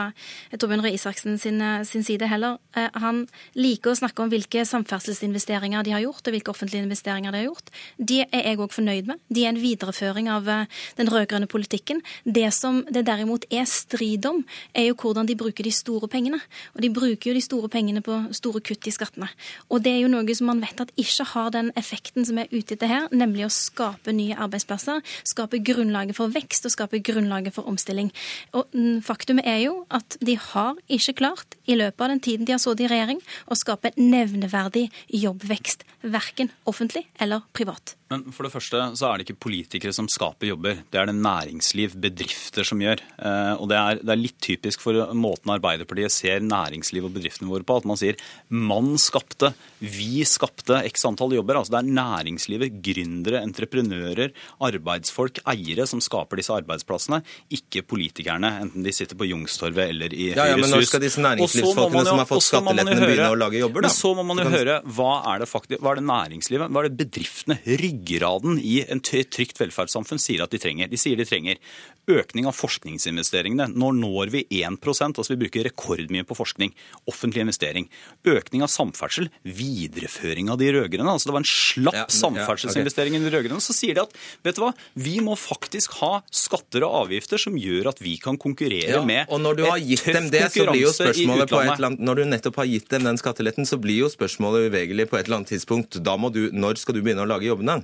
Torbjørn 0.54 0.86
Røe 0.86 0.94
Isaksen 0.94 1.40
sin, 1.42 1.58
sin, 1.90 2.06
side 2.06 2.30
heller. 2.30 2.60
Han 3.02 3.24
liker 3.58 3.94
å 3.94 3.98
snakke 3.98 4.22
om 4.22 4.30
hvilke 4.30 4.62
samferdselsinvesteringer 4.68 5.86
de 5.88 5.96
har 5.96 6.06
gjort, 6.06 6.22
og 6.22 6.36
hvilke 6.36 6.54
offentlige 6.54 6.86
investeringer 6.86 7.34
de 7.34 7.42
har 7.42 7.48
gjort. 7.50 7.74
De 7.98 8.22
er 8.28 8.46
jeg 8.52 8.62
òg 8.62 8.76
fornøyd 8.76 9.10
med. 9.10 9.22
De 9.34 9.46
er 9.46 9.54
en 9.56 9.62
videreføring 9.62 10.30
av 10.30 10.46
den 10.46 11.12
rød-grønne 11.12 11.50
politikken 11.50 11.95
saken. 11.96 12.34
Det 12.34 12.54
som 12.54 12.84
det 12.90 13.06
derimot 13.06 13.46
er 13.52 13.66
strid 13.66 14.26
om, 14.26 14.44
er 14.74 14.88
jo 14.90 14.96
hvordan 14.96 15.26
de 15.28 15.36
bruker 15.36 15.64
de 15.64 15.72
store 15.72 16.08
pengene. 16.08 16.40
Og 16.76 16.82
de 16.82 16.90
bruker 16.90 17.30
jo 17.30 17.34
de 17.34 17.42
store 17.42 17.70
pengene 17.70 18.02
på 18.02 18.34
store 18.34 18.62
kutt 18.62 18.88
i 18.88 18.92
skattene. 18.92 19.30
Og 19.70 19.84
det 19.84 19.92
er 19.92 20.02
jo 20.04 20.10
noe 20.10 20.36
som 20.36 20.48
man 20.48 20.62
vet 20.62 20.80
at 20.80 20.92
ikke 20.98 21.26
har 21.34 21.52
den 21.52 21.72
effekten 21.76 22.26
som 22.26 22.38
er 22.38 22.48
ute 22.52 22.76
etter 22.76 22.88
her, 22.88 23.08
nemlig 23.12 23.46
å 23.46 23.50
skape 23.54 24.12
nye 24.14 24.36
arbeidsplasser, 24.36 25.02
skape 25.24 25.60
grunnlaget 25.64 26.16
for 26.16 26.28
vekst 26.30 26.66
og 26.66 26.74
skape 26.74 27.00
grunnlaget 27.00 27.54
for 27.54 27.68
omstilling. 27.68 28.12
Og 28.54 28.66
faktum 29.04 29.40
er 29.44 29.62
jo 29.66 29.86
at 29.90 30.18
de 30.22 30.38
har 30.38 30.76
ikke 30.90 31.20
klart, 31.22 31.56
i 31.66 31.76
løpet 31.76 32.02
av 32.02 32.10
den 32.10 32.22
tiden 32.22 32.46
de 32.46 32.54
har 32.54 32.62
sittet 32.62 32.86
i 32.86 32.92
regjering, 32.92 33.22
å 33.50 33.58
skape 33.58 33.94
nevneverdig 33.98 34.90
jobbvekst, 35.10 35.86
verken 36.06 36.52
offentlig 36.66 37.06
eller 37.22 37.46
privat. 37.54 37.96
Men 38.14 38.22
for 38.30 38.46
det 38.46 38.54
første 38.54 38.80
så 39.00 39.08
er 39.08 39.18
det 39.18 39.26
ikke 39.26 39.48
politikere 39.48 39.94
som 39.96 40.06
skaper 40.12 40.52
jobber. 40.52 40.84
Det 40.94 41.00
er 41.02 41.10
det 41.10 41.16
næringsliv, 41.18 41.96
bedrifter, 41.98 42.62
som 42.68 42.82
gjør. 42.84 43.00
Eh, 43.18 43.54
og 43.58 43.66
det 43.72 43.80
er, 43.80 44.02
det 44.04 44.12
er, 44.14 44.20
litt 44.22 44.38
typisk 44.46 44.84
for 44.84 45.00
måten 45.18 45.50
Arbeiderpartiet 45.56 46.14
ser 46.14 46.46
næringsliv 46.46 47.08
og 47.08 47.16
bedriftene 47.16 47.50
våre 47.50 47.66
på. 47.66 47.80
At 47.82 47.88
man 47.90 47.98
sier 47.98 48.20
'mann 48.54 48.94
skapte', 49.02 49.56
'vi 49.82 50.22
skapte' 50.22 50.84
x 50.86 51.08
antall 51.10 51.34
jobber. 51.34 51.58
Altså 51.58 51.74
det 51.74 51.82
er 51.82 51.98
næringslivet, 51.98 52.78
gründere, 52.86 53.42
entreprenører, 53.42 54.38
arbeidsfolk, 54.62 55.42
eiere 55.50 55.88
som 55.90 55.98
skaper 55.98 56.38
disse 56.38 56.54
arbeidsplassene, 56.54 57.24
ikke 57.50 57.82
politikerne. 57.90 58.54
Enten 58.62 58.86
de 58.86 58.94
sitter 58.94 59.18
på 59.18 59.26
Youngstorget 59.26 59.90
eller 59.90 60.14
i 60.14 60.30
ja, 60.30 60.46
ja, 60.46 60.54
Høyres 60.54 60.62
hus. 60.62 60.62
Men 60.62 60.78
når 60.78 60.86
skal 60.94 61.06
disse 61.08 61.26
næringslivsfolkene 61.26 62.06
som 62.06 62.22
har 62.22 62.30
fått 62.30 62.48
skattelettene 62.52 63.02
begynne 63.02 63.34
å 63.34 63.42
lage 63.48 63.58
jobber, 63.66 63.82
da? 63.82 63.90
Men 63.90 63.98
så 63.98 64.14
må 64.14 64.22
man 64.30 64.46
jo 64.46 64.48
høre 64.54 64.78
hva 64.86 65.12
er 65.34 65.42
det, 65.42 65.50
faktisk, 65.50 65.82
hva 65.82 65.96
er 65.96 66.04
det 66.04 66.08
næringslivet, 66.14 66.70
hva 66.70 66.86
er 66.86 66.90
det 66.94 67.02
bedriftene, 67.02 67.58
ryggraden 67.96 68.60
i 68.60 68.86
en 68.90 69.00
trygt 69.00 69.60
velferdssamfunn 69.60 70.20
sier 70.20 70.44
at 70.44 70.52
de 70.52 70.60
trenger. 70.60 70.90
De 70.90 70.98
sier 70.98 71.18
de 71.18 71.26
trenger 71.26 71.60
økning 72.08 72.46
av 72.46 72.54
forskningsinvesteringene. 72.54 73.72
Nå 73.74 73.92
når 73.98 74.32
vi 74.34 74.44
1% 74.62 75.18
altså 75.18 75.34
vi 75.34 75.40
bruker 75.46 75.66
rekordmye 75.66 76.26
på 76.28 76.38
forskning. 76.38 76.74
Offentlig 77.10 77.42
investering. 77.46 77.90
Økning 78.28 78.64
av 78.66 78.70
samferdsel. 78.70 79.30
Videreføring 79.44 80.52
av 80.54 80.60
de 80.62 80.70
rød-grønne. 80.76 81.16
Altså 81.16 81.30
det 81.30 81.36
var 81.36 81.44
en 81.44 81.50
slapp 81.50 81.98
ja, 81.98 82.06
samferdselsinvestering 82.14 83.16
ja, 83.16 83.22
okay. 83.22 83.28
i 83.28 83.32
de 83.32 83.38
rød-grønne. 83.38 83.64
Så 83.64 83.76
sier 83.76 83.98
de 83.98 84.04
at 84.06 84.14
vet 84.46 84.60
du 84.60 84.64
hva, 84.66 84.72
vi 84.94 85.18
må 85.26 85.38
faktisk 85.40 85.98
ha 86.02 86.20
skatter 86.30 86.86
og 86.86 87.06
avgifter 87.06 87.42
som 87.42 87.58
gjør 87.58 87.92
at 87.94 88.04
vi 88.04 88.18
kan 88.22 88.38
konkurrere 88.42 89.00
ja, 89.00 89.04
med 89.06 89.32
og 89.34 89.42
når 89.42 89.58
du 89.58 89.66
har 89.66 89.82
gitt 89.82 90.06
dem 90.06 90.30
det, 90.34 90.46
så 90.54 90.68
blir 90.70 90.84
jo 90.84 90.94
spørsmålet 90.94 91.50
på 91.50 91.62
et 91.62 91.72
eller 91.76 91.90
annet, 91.90 92.04
Når 92.06 92.20
du 92.20 92.24
nettopp 92.30 92.62
har 92.62 92.70
gitt 92.70 92.90
dem 92.94 93.10
den 93.10 93.20
skatteletten, 93.20 93.68
så 93.68 93.80
blir 93.82 94.04
jo 94.04 94.12
spørsmålet 94.12 94.70
uvegelig 94.70 95.10
på 95.10 95.18
et 95.18 95.26
eller 95.26 95.42
annet 95.42 95.54
tidspunkt. 95.56 95.98
Da 96.06 96.16
må 96.20 96.30
du, 96.34 96.48
når 96.54 96.82
skal 96.82 96.98
du 96.98 97.02
begynne 97.02 97.26
å 97.26 97.30
lage 97.30 97.50
jobbene? 97.50 97.82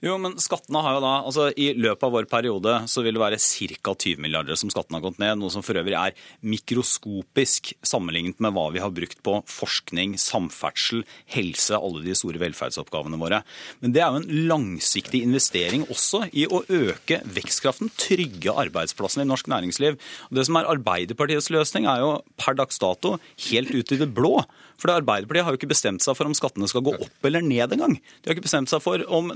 Jo, 0.00 0.14
men 0.16 0.38
skattene 0.40 0.80
har 0.80 0.94
jo 0.96 1.00
da, 1.04 1.12
altså 1.28 1.50
I 1.60 1.74
løpet 1.76 2.06
av 2.06 2.14
vår 2.14 2.26
periode 2.30 2.76
så 2.88 3.02
vil 3.04 3.18
det 3.18 3.20
være 3.20 3.36
ca. 3.36 3.92
20 3.92 4.22
milliarder 4.24 4.56
som 4.56 4.70
skattene 4.72 4.96
har 4.96 5.04
gått 5.04 5.18
ned. 5.20 5.36
Noe 5.36 5.52
som 5.52 5.64
for 5.64 5.76
øvrig 5.76 5.92
er 5.98 6.16
mikroskopisk 6.40 7.74
sammenlignet 7.84 8.40
med 8.40 8.54
hva 8.56 8.70
vi 8.72 8.80
har 8.80 8.94
brukt 8.96 9.20
på 9.26 9.34
forskning, 9.44 10.14
samferdsel, 10.16 11.02
helse, 11.34 11.76
alle 11.76 12.00
de 12.06 12.16
store 12.16 12.40
velferdsoppgavene 12.40 13.20
våre. 13.20 13.42
Men 13.84 13.92
det 13.92 14.00
er 14.00 14.08
jo 14.08 14.22
en 14.22 14.48
langsiktig 14.48 15.20
investering 15.26 15.84
også 15.92 16.22
i 16.32 16.46
å 16.48 16.62
øke 16.64 17.20
vekstkraften, 17.36 17.92
trygge 18.00 18.56
arbeidsplassene 18.64 19.26
i 19.26 19.30
norsk 19.30 19.52
næringsliv. 19.52 20.00
Og 20.30 20.40
det 20.40 20.48
som 20.48 20.56
er 20.56 20.72
Arbeiderpartiets 20.72 21.52
løsning, 21.52 21.84
er 21.90 22.00
jo 22.00 22.16
per 22.40 22.56
dags 22.56 22.80
dato 22.80 23.18
helt 23.50 23.76
ut 23.76 23.92
i 23.92 24.00
det 24.00 24.08
blå. 24.16 24.38
For 24.80 24.92
Arbeiderpartiet 24.94 25.44
har 25.44 25.52
jo 25.52 25.60
ikke 25.60 25.74
bestemt 25.74 26.00
seg 26.00 26.16
for 26.16 26.28
om 26.28 26.36
skattene 26.36 26.68
skal 26.70 26.84
gå 26.86 26.94
opp 26.96 27.28
eller 27.28 27.44
ned 27.44 27.76
engang. 27.76 27.98
De 28.00 28.30
har 28.30 28.36
ikke 28.36 28.46
bestemt 28.48 28.72
seg 28.72 28.80
for 28.80 29.04
om 29.12 29.28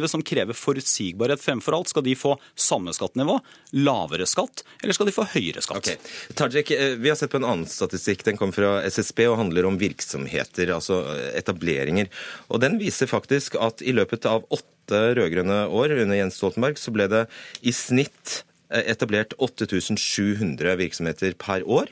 næringslivet 0.00 0.10
som 0.10 0.22
krever 0.22 0.56
forutsigbarhet 0.56 1.40
fremfor 1.40 1.76
alt, 1.76 1.88
skal 1.88 2.04
de 2.04 2.14
få 2.16 2.38
samme 2.56 2.92
skattenivå, 2.92 3.40
lavere 3.72 4.26
skatt, 4.26 4.64
eller 4.82 4.94
skal 4.94 5.06
de 5.06 5.14
få 5.14 5.26
høyere 5.34 5.60
skatt? 5.60 5.78
Okay. 5.78 5.96
Tajik, 6.34 6.70
eh, 6.70 6.96
vi 6.96 7.08
har 7.08 7.16
sett 7.16 7.30
på 7.30 7.38
en 7.38 7.44
annen 7.44 7.66
statistikk. 7.66 8.24
Den 8.24 8.36
kom 8.36 8.52
fra 8.52 8.82
SSB 8.82 9.28
og 9.28 9.38
handler 9.38 9.66
om 9.66 9.78
virksomheter, 9.78 10.72
altså 10.72 11.04
etableringer. 11.34 12.08
Og 12.48 12.60
Den 12.60 12.78
viser 12.78 13.06
faktisk 13.06 13.56
at 13.56 13.82
i 13.82 13.92
løpet 13.92 14.26
av 14.26 14.44
åtte 14.50 15.14
rød-grønne 15.16 15.68
år 15.68 16.02
under 16.02 16.16
Jens 16.16 16.36
Stoltenberg, 16.36 16.76
så 16.78 16.92
ble 16.92 17.06
det 17.08 17.26
i 17.62 17.72
snitt 17.72 18.44
eh, 18.70 18.84
etablert 18.90 19.34
8700 19.38 20.76
virksomheter 20.76 21.34
per 21.34 21.62
år. 21.66 21.88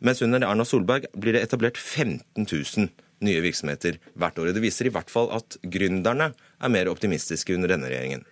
Mens 0.00 0.22
under 0.22 0.40
Erna 0.40 0.64
Solberg 0.64 1.06
blir 1.12 1.34
det 1.34 1.42
etablert 1.44 1.76
15 1.76 2.46
000 2.48 2.88
nye 3.24 3.40
virksomheter 3.44 3.98
hvert 4.18 4.38
år. 4.40 4.52
Det 4.56 4.64
viser 4.64 4.88
i 4.88 4.94
hvert 4.94 5.10
fall 5.12 5.30
at 5.36 5.58
gründerne 5.62 6.32
er 6.34 6.72
mer 6.72 6.90
optimistiske 6.92 7.54
under 7.56 7.72
denne 7.74 7.90
regjeringen. 7.90 8.24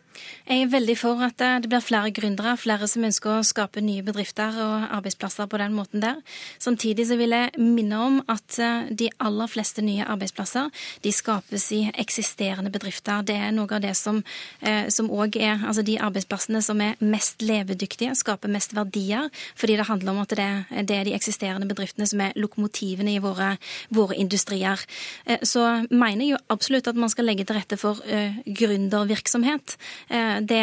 Jeg 0.48 0.62
er 0.64 0.70
veldig 0.72 0.94
for 0.96 1.20
at 1.20 1.42
eh, 1.44 1.59
det 1.61 1.68
blir 1.68 1.83
flere 1.85 2.09
gründere, 2.16 2.54
flere 2.57 2.87
som 2.88 3.04
ønsker 3.04 3.35
å 3.35 3.44
skape 3.44 3.83
nye 3.85 4.00
bedrifter 4.00 4.54
og 4.64 4.87
arbeidsplasser 4.96 5.44
på 5.44 5.59
den 5.61 5.74
måten 5.76 6.00
der. 6.00 6.22
Samtidig 6.57 7.04
så 7.11 7.18
vil 7.20 7.35
jeg 7.37 7.61
minne 7.61 7.98
om 8.00 8.16
at 8.33 8.57
eh, 8.57 8.88
de 8.88 9.11
aller 9.20 9.50
fleste 9.52 9.85
nye 9.85 10.07
arbeidsplasser 10.09 10.70
de 11.04 11.12
skapes 11.12 11.66
i 11.76 11.83
eksisterende 11.92 12.72
bedrifter. 12.72 13.26
Det 13.28 13.37
er 13.37 13.52
noe 13.52 13.68
av 13.76 13.83
det 13.85 13.92
som 14.00 14.22
òg 14.24 15.37
eh, 15.37 15.50
er 15.50 15.66
altså 15.68 15.85
de 15.85 15.98
arbeidsplassene 16.00 16.64
som 16.64 16.81
er 16.81 16.96
mest 17.04 17.44
levedyktige, 17.44 18.16
skaper 18.16 18.48
mest 18.48 18.72
verdier, 18.78 19.28
fordi 19.52 19.76
det 19.76 19.88
handler 19.90 20.14
om 20.14 20.22
at 20.24 20.33
det, 20.40 20.48
det 20.88 20.96
er 20.96 21.11
de 21.11 21.16
eksisterende 21.18 21.68
bedriftene 21.68 22.09
som 22.09 22.24
er 22.24 22.33
lokomotivene 22.40 23.18
i 23.18 23.20
våre, 23.20 23.50
våre 23.92 24.16
industrier. 24.16 24.81
Så 25.44 25.66
mener 25.92 26.24
jeg 26.24 26.33
jo 26.33 26.42
absolutt 26.57 26.88
at 26.88 26.96
man 26.96 27.12
skal 27.12 27.28
legge 27.28 27.44
til 27.44 27.61
rette 27.61 27.76
for 27.81 28.00
gründervirksomhet. 28.48 29.76
Eh, 30.08 30.38
det, 30.40 30.62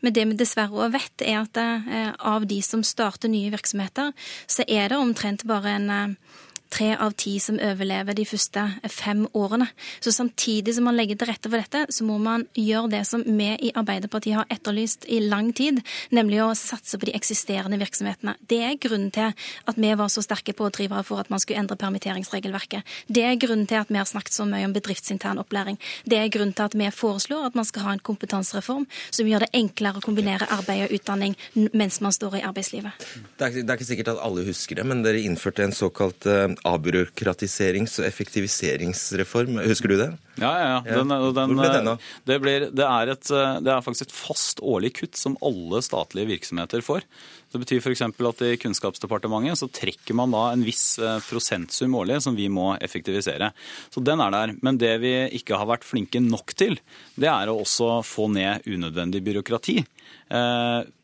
men 0.00 0.14
det 0.14 0.24
vi 0.30 0.38
dessverre 0.38 0.86
òg 0.86 0.96
vet, 0.96 1.24
er 1.24 1.42
at 1.44 1.60
eh, 1.62 2.10
av 2.18 2.46
de 2.50 2.58
som 2.64 2.82
starter 2.86 3.30
nye 3.30 3.52
virksomheter, 3.54 4.12
så 4.50 4.66
er 4.66 4.90
det 4.90 4.98
omtrent 4.98 5.46
bare 5.48 5.76
en 5.78 5.90
eh, 5.94 6.36
tre 6.72 6.92
av 6.96 7.14
ti 7.18 7.36
som 7.42 7.58
overlever 7.62 8.16
de 8.16 8.24
første 8.28 8.64
fem 8.92 9.24
årene. 9.36 9.68
Så 10.04 10.12
samtidig 10.14 10.74
som 10.76 10.86
man 10.88 10.96
legger 10.98 11.18
til 11.18 11.30
rette 11.30 11.50
for 11.50 11.58
dette, 11.60 11.84
så 11.94 12.06
må 12.06 12.18
man 12.22 12.46
gjøre 12.58 12.92
det 12.96 13.02
som 13.08 13.24
vi 13.24 13.50
i 13.68 13.72
Arbeiderpartiet 13.78 14.36
har 14.38 14.52
etterlyst 14.52 15.08
i 15.08 15.20
lang 15.24 15.50
tid, 15.56 15.80
nemlig 16.14 16.42
å 16.44 16.50
satse 16.58 16.98
på 16.98 17.08
de 17.08 17.14
eksisterende 17.16 17.80
virksomhetene. 17.80 18.36
Det 18.48 18.60
er 18.64 18.78
grunnen 18.80 19.12
til 19.14 19.32
at 19.32 19.80
vi 19.80 19.92
var 19.98 20.12
så 20.12 20.24
sterke 20.24 20.54
pådrivere 20.56 21.04
for 21.06 21.22
at 21.22 21.32
man 21.32 21.42
skulle 21.42 21.62
endre 21.62 21.78
permitteringsregelverket. 21.80 22.86
Det 23.08 23.24
er 23.24 23.40
grunnen 23.40 23.68
til 23.68 23.80
at 23.80 23.92
vi 23.92 24.00
har 24.00 24.08
snakket 24.08 24.36
så 24.36 24.46
mye 24.48 24.66
om 24.68 24.76
bedriftsintern 24.76 25.40
opplæring. 25.42 25.80
Det 26.04 26.20
er 26.20 26.32
grunnen 26.32 26.54
til 26.56 26.68
at 26.68 26.76
vi 26.78 26.90
foreslår 26.94 27.48
at 27.48 27.58
man 27.58 27.68
skal 27.68 27.86
ha 27.86 27.96
en 27.96 28.04
kompetansereform 28.04 28.86
som 29.10 29.28
gjør 29.28 29.46
det 29.46 29.52
enklere 29.56 30.00
å 30.00 30.04
kombinere 30.04 30.48
arbeid 30.58 30.86
og 30.88 30.96
utdanning 30.98 31.36
mens 31.72 32.00
man 32.04 32.14
står 32.14 32.38
i 32.40 32.44
arbeidslivet. 32.46 33.08
Det 33.38 33.48
er, 33.48 33.60
det 33.62 33.68
er 33.68 33.78
ikke 33.78 33.88
sikkert 33.88 34.12
at 34.14 34.22
alle 34.24 34.44
husker 34.46 34.78
det, 34.78 34.86
men 34.88 35.02
dere 35.04 35.22
innførte 35.24 35.64
en 35.64 35.74
såkalt 35.74 36.26
uh, 36.28 36.48
avbyråkratiserings- 36.66 37.98
og 38.00 38.08
effektiviseringsreform. 38.08 39.60
Husker 39.68 39.92
du 39.92 39.96
det? 40.00 40.10
Ja, 40.38 40.52
ja. 40.52 40.68
ja. 40.74 40.98
Den, 40.98 41.10
den, 41.10 41.54
Hvor 41.54 41.58
ble 41.58 41.72
den 41.74 41.90
av? 41.94 42.06
Det, 42.24 42.38
det, 42.42 42.86
er 42.86 43.12
et, 43.14 43.32
det 43.64 43.72
er 43.74 43.84
faktisk 43.84 44.08
et 44.08 44.14
fast 44.14 44.62
årlig 44.62 44.94
kutt 45.00 45.18
som 45.18 45.36
alle 45.44 45.82
statlige 45.84 46.32
virksomheter 46.34 46.84
får. 46.84 47.06
Det 47.52 47.62
betyr 47.62 47.80
f.eks. 47.80 48.02
at 48.04 48.42
i 48.44 48.56
Kunnskapsdepartementet 48.60 49.60
så 49.62 49.70
trekker 49.72 50.16
man 50.18 50.34
da 50.34 50.50
en 50.52 50.64
viss 50.66 50.98
eh, 51.00 51.16
prosentsum 51.24 51.96
årlig 51.96 52.20
som 52.26 52.36
vi 52.36 52.50
må 52.52 52.74
effektivisere. 52.84 53.52
Så 53.88 54.02
den 54.04 54.20
er 54.20 54.34
der. 54.34 54.52
Men 54.62 54.80
det 54.80 54.94
vi 55.00 55.14
ikke 55.38 55.56
har 55.56 55.70
vært 55.70 55.86
flinke 55.88 56.20
nok 56.20 56.52
til, 56.58 56.76
det 57.16 57.30
er 57.32 57.48
å 57.48 57.56
også 57.62 58.02
få 58.04 58.28
ned 58.34 58.68
unødvendig 58.68 59.24
byråkrati. 59.30 59.78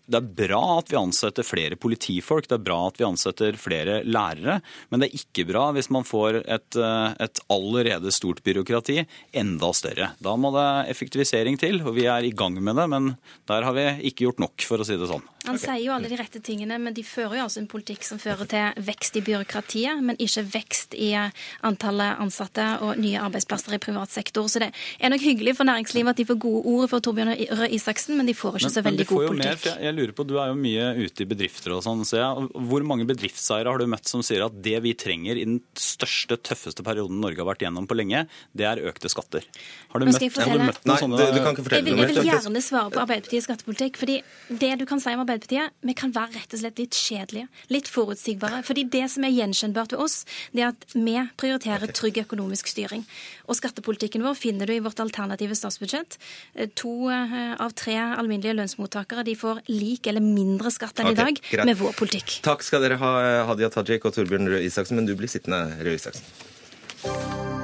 Det 0.04 0.18
er 0.20 0.32
bra 0.36 0.60
at 0.76 0.90
vi 0.92 0.98
ansetter 1.00 1.46
flere 1.46 1.78
politifolk, 1.80 2.48
det 2.50 2.58
er 2.58 2.64
bra 2.66 2.78
at 2.90 2.98
vi 3.00 3.06
ansetter 3.06 3.56
flere 3.56 4.02
lærere. 4.04 4.58
Men 4.92 5.00
det 5.00 5.08
er 5.08 5.20
ikke 5.22 5.46
bra 5.48 5.70
hvis 5.72 5.88
man 5.94 6.04
får 6.04 6.42
et, 6.42 6.76
eh, 6.76 7.14
et, 7.24 7.40
allerede 7.52 8.12
stort 8.12 8.42
byråkrati 8.44 8.98
enda 9.32 9.72
større. 9.72 10.10
Da 10.20 10.36
må 10.36 10.52
det 10.52 10.68
effektivisering 10.92 11.56
til, 11.60 11.80
og 11.80 11.96
vi 11.96 12.04
er 12.10 12.28
i 12.28 12.34
gang 12.36 12.60
med 12.60 12.76
det. 12.76 12.88
Men 12.92 13.14
der 13.48 13.64
har 13.64 13.76
vi 13.76 13.88
ikke 14.10 14.28
gjort 14.28 14.44
nok, 14.44 14.68
for 14.68 14.84
å 14.84 14.88
si 14.88 14.98
det 15.00 15.08
sånn. 15.08 15.24
Han 15.44 15.59
okay. 15.59 15.64
sier 15.64 15.83
jo 15.85 15.92
alle 15.92 16.09
de 16.09 16.16
rette 16.16 16.40
tingene, 16.44 16.78
men 16.80 16.94
de 16.96 17.04
fører 17.04 17.38
jo 17.38 17.44
altså 17.44 17.61
en 17.61 17.68
politikk 17.68 18.07
som 18.07 18.20
fører 18.20 18.48
til 18.48 18.85
vekst 18.87 19.18
i 19.20 19.22
byråkratiet, 19.24 20.00
men 20.04 20.16
ikke 20.22 20.44
vekst 20.54 20.96
i 20.96 21.11
antallet 21.14 22.20
ansatte 22.22 22.64
og 22.85 23.00
nye 23.00 23.20
arbeidsplasser 23.20 23.76
i 23.76 23.80
privat 23.83 24.12
sektor. 24.14 24.48
Så 24.48 24.62
det 24.62 24.70
er 24.72 25.12
nok 25.12 25.24
hyggelig 25.24 25.57
for 25.59 25.68
næringslivet 25.68 26.14
at 26.14 26.22
de 26.22 26.26
får 26.30 26.38
gode 26.40 26.62
ord 26.72 26.88
for 26.92 27.04
Torbjørn 27.04 27.35
Røe 27.61 27.68
Isaksen, 27.76 28.16
men 28.16 28.30
de 28.30 28.37
får 28.37 28.59
ikke 28.59 28.70
men, 28.70 28.74
så 28.76 28.85
veldig 28.87 29.07
god 29.11 29.26
politikk. 29.28 29.68
Mer, 29.68 29.83
jeg 29.85 29.98
lurer 29.98 30.14
på, 30.16 30.26
Du 30.28 30.35
er 30.40 30.50
jo 30.52 30.57
mye 30.59 30.88
ute 31.04 31.26
i 31.26 31.28
bedrifter 31.28 31.76
og 31.76 31.85
sånn, 31.85 32.07
ser 32.09 32.24
jeg. 32.24 32.48
Hvor 32.70 32.88
mange 32.88 33.09
bedriftseiere 33.09 33.68
har 33.68 33.85
du 33.85 33.88
møtt 33.90 34.09
som 34.09 34.24
sier 34.24 34.46
at 34.46 34.57
det 34.64 34.80
vi 34.85 34.94
trenger 34.96 35.40
i 35.40 35.44
den 35.44 35.61
største, 35.76 36.40
tøffeste 36.40 36.87
perioden 36.87 37.20
Norge 37.20 37.42
har 37.42 37.50
vært 37.52 37.66
gjennom 37.66 37.88
på 37.90 37.98
lenge, 38.00 38.24
det 38.57 38.68
er 38.70 38.83
økte 38.88 39.12
skatter? 39.12 39.44
Har 39.92 40.00
du, 40.00 40.09
møtt, 40.09 40.24
har 40.24 40.57
du 40.57 40.64
møtt, 40.64 40.80
noen 40.83 40.94
Nei, 40.94 41.00
sånne 41.04 41.20
du, 41.20 41.37
du 41.37 41.42
kan 41.44 41.54
ikke 41.54 41.76
jeg 41.76 41.87
vil, 41.87 42.00
jeg 42.00 42.11
vil 42.14 42.33
gjerne 42.33 42.64
svare 42.64 42.90
på 42.94 43.04
Arbeiderpartiets 43.04 43.46
skattepolitikk. 43.48 44.00
fordi 44.00 44.20
det 44.48 44.72
du 44.80 44.88
kan 44.88 45.02
si 45.02 45.12
om 45.12 45.20
Arbeiderpartiet 45.22 45.34
Arbeiderpartiet 45.35 45.75
vi 45.85 45.94
kan 45.97 46.12
være 46.14 46.38
rett 46.38 46.55
og 46.55 46.61
slett 46.61 46.81
litt 46.81 46.97
kjedelige, 46.97 47.49
litt 47.73 47.88
forutsigbare. 47.90 48.62
Fordi 48.66 48.85
det 48.90 49.05
som 49.12 49.27
er 49.27 49.35
gjenkjennbart 49.35 49.94
ved 49.94 50.03
oss, 50.05 50.25
det 50.53 50.64
er 50.64 50.73
at 50.73 50.87
vi 50.94 51.16
prioriterer 51.40 51.92
trygg 51.94 52.20
økonomisk 52.25 52.70
styring. 52.70 53.05
Og 53.49 53.59
skattepolitikken 53.59 54.25
vår 54.25 54.38
finner 54.38 54.70
du 54.70 54.77
i 54.77 54.83
vårt 54.85 55.03
alternative 55.03 55.57
statsbudsjett. 55.59 56.18
Eh, 56.55 56.70
to 56.79 57.11
eh, 57.12 57.55
av 57.59 57.75
tre 57.79 57.97
alminnelige 57.99 58.57
lønnsmottakere 58.61 59.27
de 59.27 59.37
får 59.38 59.64
lik 59.73 60.09
eller 60.11 60.25
mindre 60.25 60.73
skatt 60.75 61.03
enn 61.03 61.12
okay, 61.12 61.18
i 61.18 61.23
dag 61.25 61.42
greit. 61.51 61.68
med 61.73 61.81
vår 61.81 61.99
politikk. 61.99 62.38
Takk 62.47 62.64
skal 62.66 62.85
dere 62.85 63.01
ha, 63.03 63.12
Hadia 63.51 63.73
Tajik 63.75 64.07
og 64.07 64.16
Torbjørn 64.16 64.55
Røe 64.55 64.64
Isaksen, 64.64 65.01
men 65.01 65.09
du 65.09 65.16
blir 65.18 65.31
sittende, 65.31 65.66
Røe 65.83 65.99
Isaksen. 65.99 67.63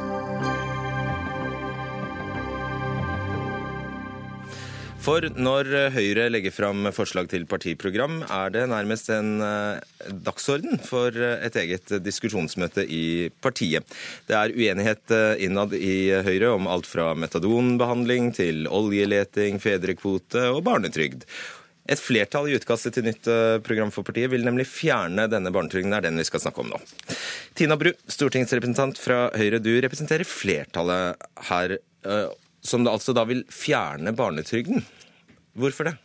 For 5.01 5.25
når 5.33 5.69
Høyre 5.95 6.27
legger 6.29 6.53
fram 6.53 6.85
forslag 6.93 7.31
til 7.33 7.47
partiprogram, 7.49 8.19
er 8.29 8.51
det 8.53 8.67
nærmest 8.69 9.07
en 9.15 9.41
eh, 9.41 10.09
dagsorden 10.27 10.77
for 10.85 11.15
et 11.17 11.55
eget 11.57 11.95
diskusjonsmøte 12.05 12.85
i 12.85 13.31
partiet. 13.41 13.87
Det 14.29 14.37
er 14.37 14.53
uenighet 14.53 15.15
eh, 15.17 15.47
innad 15.47 15.73
i 15.73 16.11
Høyre 16.27 16.51
om 16.53 16.69
alt 16.69 16.89
fra 16.91 17.15
metadonbehandling 17.17 18.29
til 18.37 18.69
oljeleting, 18.69 19.57
fedrekvote 19.65 20.45
og 20.53 20.61
barnetrygd. 20.69 21.25
Et 21.91 22.05
flertall 22.05 22.51
i 22.51 22.59
utkastet 22.61 22.99
til 22.99 23.09
nytt 23.09 23.33
eh, 23.33 23.57
program 23.65 23.95
for 23.95 24.05
partiet 24.05 24.29
vil 24.35 24.45
nemlig 24.45 24.69
fjerne 24.69 25.31
denne 25.33 25.55
barnetrygden. 25.57 25.97
Er 25.97 26.05
den 26.05 26.21
vi 26.21 26.29
skal 26.29 26.45
snakke 26.45 26.61
om 26.61 26.75
nå. 26.75 26.83
Tina 27.57 27.81
Bru, 27.81 27.95
stortingsrepresentant 28.05 29.01
fra 29.01 29.31
Høyre, 29.33 29.65
du 29.65 29.73
representerer 29.81 30.29
flertallet 30.29 31.29
her 31.49 31.79
som 32.63 32.85
det 32.85 32.93
altså 32.93 33.15
da 33.17 33.25
vil 33.29 33.43
fjerne 33.53 34.13
barnetrygden. 34.17 34.85
Hvorfor 35.59 35.91
det? 35.91 35.97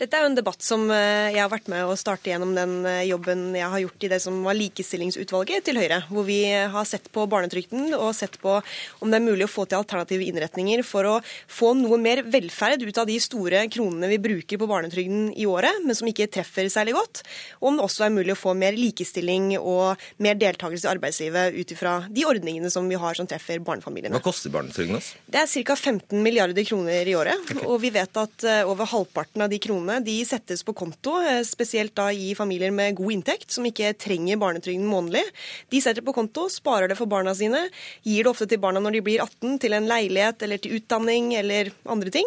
Dette 0.00 0.16
er 0.16 0.24
jo 0.24 0.30
en 0.30 0.36
debatt 0.36 0.64
som 0.64 0.86
eh, 0.90 1.30
jeg 1.34 1.42
har 1.42 1.50
vært 1.52 1.68
med 1.70 1.84
å 1.86 1.96
starte 1.98 2.30
gjennom 2.30 2.54
den 2.56 2.86
eh, 2.88 3.04
jobben 3.10 3.52
jeg 3.54 3.68
har 3.74 3.82
gjort 3.84 4.06
i 4.06 4.10
det 4.10 4.18
som 4.24 4.38
var 4.46 4.56
likestillingsutvalget 4.56 5.66
til 5.68 5.78
Høyre, 5.78 6.00
hvor 6.08 6.26
vi 6.26 6.40
har 6.48 6.88
sett 6.88 7.10
på 7.12 7.26
barnetrygden 7.30 7.92
og 7.98 8.10
sett 8.16 8.38
på 8.42 8.56
om 8.58 9.12
det 9.12 9.20
er 9.20 9.24
mulig 9.24 9.46
å 9.46 9.52
få 9.52 9.66
til 9.68 9.78
alternative 9.78 10.26
innretninger 10.26 10.82
for 10.86 11.06
å 11.06 11.14
få 11.22 11.74
noe 11.78 11.98
mer 12.02 12.24
velferd 12.26 12.82
ut 12.82 12.98
av 12.98 13.06
de 13.10 13.18
store 13.22 13.66
kronene 13.72 14.10
vi 14.10 14.18
bruker 14.22 14.58
på 14.58 14.68
barnetrygden 14.70 15.28
i 15.38 15.46
året, 15.46 15.82
men 15.84 15.98
som 15.98 16.08
ikke 16.10 16.30
treffer 16.32 16.66
særlig 16.72 16.96
godt. 16.96 17.22
Og 17.60 17.70
om 17.70 17.78
det 17.78 17.86
også 17.86 18.08
er 18.08 18.16
mulig 18.16 18.34
å 18.34 18.40
få 18.40 18.56
mer 18.58 18.74
likestilling 18.78 19.52
og 19.60 20.02
mer 20.24 20.40
deltakelse 20.40 20.88
i 20.88 20.92
arbeidslivet 20.96 21.60
ut 21.60 21.76
ifra 21.76 21.94
de 22.08 22.26
ordningene 22.26 22.72
som 22.72 22.88
vi 22.90 22.98
har 22.98 23.18
som 23.18 23.28
treffer 23.30 23.62
barnefamiliene. 23.62 24.16
Hva 24.16 24.24
koster 24.24 24.52
barnetrygden 24.54 24.98
oss? 24.98 25.12
Det 25.26 25.44
er 25.44 25.66
ca. 25.68 25.76
15 25.76 26.18
milliarder 26.24 26.66
kroner 26.66 27.06
i 27.06 27.16
året. 27.18 27.38
Okay. 27.46 27.66
Og 27.68 27.78
vi 27.82 27.92
vet 27.94 28.18
at 28.18 28.48
eh, 28.48 28.62
over 28.66 28.88
halvparten 28.90 29.44
av 29.44 29.52
de 29.52 29.58
kronene 29.62 29.81
kronene 29.82 30.04
de 30.04 30.24
settes 30.24 30.62
på 30.62 30.72
konto, 30.72 31.20
eh, 31.22 31.42
spesielt 31.44 31.94
da 31.94 32.10
i 32.12 32.34
familier 32.34 32.70
med 32.70 32.96
god 32.96 33.12
inntekt, 33.12 33.50
som 33.50 33.64
ikke 33.64 33.94
trenger 33.98 34.38
barnetrygden 34.38 34.86
månedlig. 34.86 35.22
De 35.70 35.80
setter 35.80 36.02
på 36.02 36.14
konto, 36.14 36.48
sparer 36.48 36.88
det 36.88 36.96
for 36.96 37.06
barna 37.06 37.34
sine, 37.34 37.68
gir 38.02 38.24
det 38.24 38.30
ofte 38.30 38.48
til 38.48 38.58
barna 38.58 38.80
når 38.80 38.92
de 38.92 39.02
blir 39.02 39.20
18, 39.20 39.58
til 39.58 39.72
en 39.72 39.88
leilighet 39.88 40.42
eller 40.42 40.58
til 40.58 40.76
utdanning 40.78 41.34
eller 41.34 41.72
andre 41.86 42.10
ting. 42.10 42.26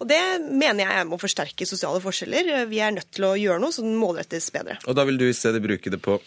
Og 0.00 0.08
det 0.08 0.40
mener 0.50 0.86
jeg 0.86 1.06
må 1.06 1.18
forsterke 1.18 1.66
sosiale 1.66 2.00
forskjeller. 2.00 2.66
Vi 2.66 2.80
er 2.80 2.92
nødt 2.92 3.10
til 3.12 3.24
å 3.24 3.36
gjøre 3.36 3.60
noe 3.60 3.72
så 3.72 3.82
den 3.82 3.96
målrettes 3.96 4.50
bedre. 4.50 4.78
Og 4.86 4.96
da 4.96 5.04
vil 5.04 5.18
du 5.18 5.28
i 5.28 5.36
stedet 5.36 5.62
bruke 5.62 5.90
det 5.90 6.02
på 6.02 6.18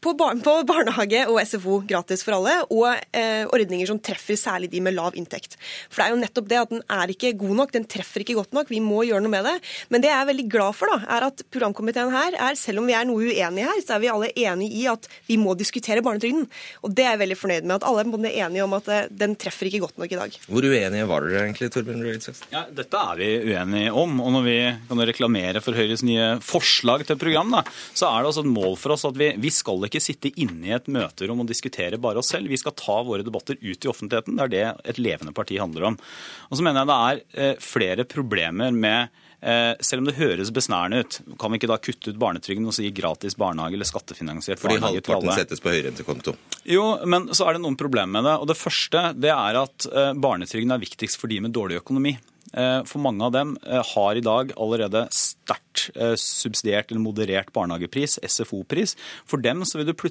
på, 0.00 0.14
bar 0.16 0.38
på, 0.40 0.54
barnehage 0.68 1.24
og 1.28 1.40
SFO 1.44 1.80
gratis 1.88 2.24
for 2.24 2.38
alle, 2.38 2.54
og 2.72 2.86
eh, 3.16 3.44
ordninger 3.50 3.88
som 3.90 4.00
treffer 4.02 4.38
særlig 4.38 4.70
de 4.72 4.80
med 4.84 4.96
lav 4.96 5.16
inntekt. 5.18 5.58
For 5.90 6.00
det 6.00 6.06
er 6.06 6.14
jo 6.14 6.20
nettopp 6.22 6.48
det 6.50 6.60
at 6.60 6.72
den 6.72 6.84
er 6.96 7.12
ikke 7.12 7.34
god 7.40 7.56
nok, 7.62 7.74
den 7.74 7.86
treffer 7.90 8.24
ikke 8.24 8.38
godt 8.38 8.56
nok. 8.56 8.70
Vi 8.72 8.80
må 8.84 9.02
gjøre 9.08 9.22
noe 9.24 9.32
med 9.32 9.46
det. 9.46 9.56
Men 9.92 10.04
det 10.04 10.10
jeg 10.10 10.16
er 10.16 10.30
veldig 10.30 10.46
glad 10.52 10.78
for, 10.78 10.92
da, 10.92 11.04
er 11.16 11.28
at 11.28 11.44
programkomiteen 11.52 12.12
her 12.14 12.38
er, 12.48 12.58
selv 12.58 12.82
om 12.82 12.88
vi 12.88 12.96
er 12.96 13.08
noe 13.08 13.28
uenige 13.28 13.68
her, 13.68 13.82
så 13.84 13.96
er 13.96 14.04
vi 14.04 14.12
alle 14.12 14.30
enige 14.32 14.80
i 14.80 14.86
at 14.90 15.08
vi 15.28 15.38
må 15.40 15.54
diskutere 15.58 16.04
barnetrygden. 16.04 16.48
Og 16.84 16.96
det 16.96 17.06
er 17.06 17.14
jeg 17.14 17.22
veldig 17.24 17.38
fornøyd 17.40 17.68
med. 17.68 17.76
At 17.78 17.88
alle 17.90 18.06
er 18.30 18.46
enige 18.46 18.64
om 18.64 18.76
at 18.78 18.90
eh, 18.90 19.10
den 19.22 19.36
treffer 19.40 19.68
ikke 19.68 19.82
godt 19.84 20.00
nok 20.00 20.16
i 20.16 20.20
dag. 20.20 20.40
Hvor 20.48 20.70
uenige 20.70 21.10
var 21.10 21.26
dere 21.26 21.44
egentlig, 21.44 21.70
Torbjørn 21.74 22.06
Røe 22.06 22.34
Ja, 22.52 22.64
dette 22.80 23.04
er 23.04 23.20
vi 23.20 23.30
uenige 23.50 23.92
om. 23.92 24.16
Og 24.24 24.34
når 24.38 24.48
vi 24.48 24.58
kan 24.88 25.04
reklamere 25.12 25.64
for 25.64 25.76
Høyres 25.76 26.04
nye 26.06 26.32
forslag 26.44 27.04
til 27.08 27.20
program, 27.20 27.52
da, 27.58 27.64
så 27.92 28.08
er 28.08 28.22
det 28.22 28.32
altså 28.32 28.46
et 28.46 28.52
mål 28.52 28.76
for 28.80 28.96
oss 28.96 29.06
at 29.08 29.18
vi, 29.20 29.32
vi 29.40 29.52
skal 29.90 30.00
ikke 30.00 30.06
sitte 30.06 30.30
inne 30.40 30.70
i 30.70 30.76
et 30.76 30.90
møterom 30.90 31.42
og 31.42 31.50
diskutere 31.50 31.98
bare 32.00 32.22
oss 32.22 32.30
selv. 32.32 32.50
Vi 32.50 32.58
skal 32.60 32.76
ta 32.78 33.00
våre 33.06 33.26
debatter 33.26 33.58
ut 33.60 33.84
i 33.84 33.90
offentligheten. 33.90 34.38
Det 34.38 34.44
er 34.44 34.52
det 34.52 34.92
et 34.92 35.00
levende 35.02 35.34
parti 35.34 35.58
handler 35.60 35.90
om. 35.90 35.98
Og 36.50 36.58
så 36.58 36.64
mener 36.66 36.82
jeg 36.84 36.90
det 36.90 37.00
er 37.00 37.50
eh, 37.50 37.64
flere 37.64 38.06
problemer 38.08 38.70
med 38.74 39.10
eh, 39.40 39.74
selv 39.80 40.02
om 40.02 40.10
det 40.10 40.16
høres 40.20 40.52
besnærende 40.54 41.02
ut, 41.02 41.20
kan 41.40 41.52
vi 41.52 41.60
ikke 41.60 41.70
da 41.72 41.80
kutte 41.82 42.12
ut 42.12 42.20
barnetrygden 42.20 42.68
og 42.70 42.76
si 42.76 42.90
gratis 42.94 43.36
barnehage 43.40 43.78
eller 43.78 43.88
skattefinansiert 43.88 44.62
Fordi 44.62 44.78
barnehage 44.78 45.04
til 45.04 45.16
alle? 45.16 45.20
Fordi 45.20 45.34
halvparten 45.34 45.44
settes 45.44 45.64
på 45.64 45.74
høyrentekonto. 45.74 46.36
Jo, 46.70 46.86
men 47.10 47.30
så 47.34 47.48
er 47.48 47.56
det 47.56 47.64
noen 47.64 47.78
problemer 47.80 48.20
med 48.20 48.28
det. 48.30 48.36
Og 48.38 48.50
det 48.50 48.58
første 48.60 49.10
det 49.18 49.32
er 49.34 49.62
at 49.64 49.90
eh, 49.90 50.12
barnetrygden 50.14 50.76
er 50.76 50.82
viktigst 50.82 51.20
for 51.20 51.32
de 51.32 51.42
med 51.44 51.56
dårlig 51.56 51.80
økonomi. 51.82 52.16
Eh, 52.52 52.80
for 52.88 53.02
mange 53.02 53.22
av 53.26 53.34
dem 53.34 53.54
eh, 53.62 53.82
har 53.94 54.18
i 54.18 54.24
dag 54.24 54.52
allerede 54.58 55.04
sterkt 55.14 55.90
eh, 55.94 56.16
subsidiert 56.18 56.90
eller 56.90 57.02
moderert 57.04 57.52
barnehagepris, 57.54 58.18
SFO-pris. 58.26 58.96
For 59.28 59.42
dem 59.42 59.62
så 59.68 59.80
vil 59.80 59.92
du 59.92 60.10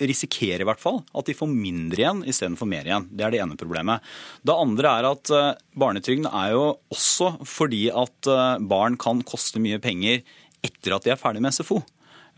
risikere 0.00 0.64
i 0.64 0.68
hvert 0.68 0.80
fall 0.80 1.02
at 1.16 1.28
de 1.28 1.36
får 1.36 1.48
mindre 1.52 2.00
igjen 2.00 2.22
istedenfor 2.28 2.68
mer 2.68 2.88
igjen. 2.88 3.08
Det 3.12 3.26
er 3.26 3.34
det 3.34 3.40
ene 3.44 3.58
problemet. 3.60 4.04
Det 4.40 4.56
andre 4.56 4.92
er 4.96 5.08
at 5.10 5.32
barnetrygden 5.76 6.28
er 6.30 6.54
jo 6.54 6.62
også 6.88 7.34
fordi 7.44 7.82
at 7.92 8.30
barn 8.64 8.96
kan 9.00 9.20
koste 9.28 9.60
mye 9.60 9.80
penger 9.82 10.22
etter 10.64 10.96
at 10.96 11.04
de 11.04 11.12
er 11.12 11.20
ferdig 11.20 11.44
med 11.44 11.52
SFO. 11.52 11.82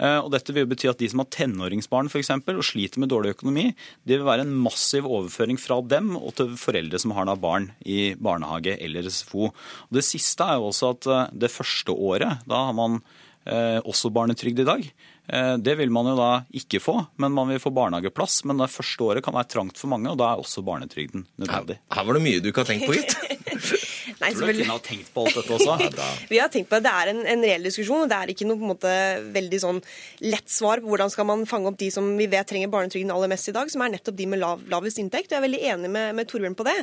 Eh, 0.03 0.19
og 0.19 0.33
dette 0.35 0.55
vil 0.55 0.67
bety 0.71 0.89
at 0.91 1.01
de 1.01 1.09
som 1.11 1.23
har 1.23 1.31
tenåringsbarn 1.35 2.11
for 2.13 2.23
eksempel, 2.23 2.59
og 2.59 2.67
sliter 2.67 3.03
med 3.03 3.13
dårlig 3.13 3.37
økonomi, 3.37 3.69
det 4.09 4.19
vil 4.19 4.27
være 4.27 4.47
en 4.47 4.55
massiv 4.65 5.07
overføring 5.07 5.61
fra 5.61 5.79
dem 5.87 6.17
og 6.19 6.35
til 6.39 6.57
foreldre 6.59 7.01
som 7.03 7.15
har 7.17 7.31
barn 7.43 7.71
i 7.87 8.15
barnehage 8.19 8.77
eller 8.83 9.09
SFO. 9.09 9.53
Og 9.53 9.99
det 9.99 10.05
siste 10.07 10.47
er 10.47 10.59
jo 10.59 10.71
også 10.73 10.95
at 10.97 11.11
eh, 11.11 11.25
det 11.47 11.55
første 11.55 11.95
året, 11.95 12.43
da 12.49 12.67
har 12.69 12.77
man 12.77 13.01
eh, 13.47 13.79
også 13.79 14.13
barnetrygd 14.15 14.65
i 14.65 14.71
dag. 14.75 14.93
Det 15.63 15.77
vil 15.79 15.89
man 15.95 16.09
jo 16.11 16.17
da 16.19 16.31
ikke 16.59 16.81
få, 16.83 16.97
men 17.23 17.33
man 17.33 17.47
vil 17.49 17.61
få 17.63 17.71
barnehageplass. 17.73 18.41
Men 18.51 18.59
det 18.59 18.67
første 18.75 19.07
året 19.07 19.25
kan 19.25 19.37
være 19.37 19.49
trangt 19.55 19.79
for 19.79 19.89
mange, 19.89 20.11
og 20.11 20.19
da 20.19 20.33
er 20.33 20.43
også 20.43 20.65
barnetrygden 20.67 21.23
nødvendig. 21.41 21.79
Her, 21.79 21.95
her 21.95 22.09
var 22.09 22.19
det 22.19 22.25
mye 22.27 22.43
du 22.43 22.51
ikke 22.51 22.65
har 22.65 22.69
tenkt 22.69 22.91
på, 22.91 22.99
gitt. 22.99 23.95
Nei, 24.23 24.33
Tror 24.37 24.53
du 24.53 24.61
Kine 24.61 24.71
har 24.71 24.83
tenkt 24.85 25.11
på 25.15 25.25
alt 25.27 25.39
dette 25.39 25.57
også? 25.57 25.77
vi 26.33 26.39
har 26.39 26.51
tenkt 26.53 26.71
på 26.71 26.79
det. 26.79 26.87
Det 26.87 26.93
er 26.93 27.13
en, 27.13 27.23
en 27.35 27.45
reell 27.47 27.67
diskusjon. 27.67 28.05
og 28.05 28.11
Det 28.11 28.19
er 28.19 28.33
ikke 28.35 28.49
noe 28.49 28.71
måte 28.73 28.93
veldig 29.35 29.61
sånn 29.63 29.81
lett 30.25 30.51
svar 30.53 30.83
på 30.83 30.93
hvordan 30.93 31.13
skal 31.13 31.29
man 31.29 31.45
fange 31.51 31.71
opp 31.73 31.79
de 31.81 31.91
som 31.95 32.07
vi 32.19 32.29
vet 32.31 32.49
trenger 32.49 32.71
barnetrygden 32.73 33.13
aller 33.15 33.31
mest 33.33 33.51
i 33.51 33.57
dag, 33.57 33.71
som 33.73 33.83
er 33.85 33.95
nettopp 33.97 34.19
de 34.19 34.29
med 34.31 34.43
lav, 34.43 34.63
lavest 34.71 35.01
inntekt. 35.03 35.31
Og 35.31 35.37
jeg 35.37 35.41
er 35.41 35.47
veldig 35.47 35.63
enig 35.73 35.93
med, 35.93 36.15
med 36.19 36.31
Torbjørn 36.31 36.57
på 36.59 36.67
det. 36.69 36.77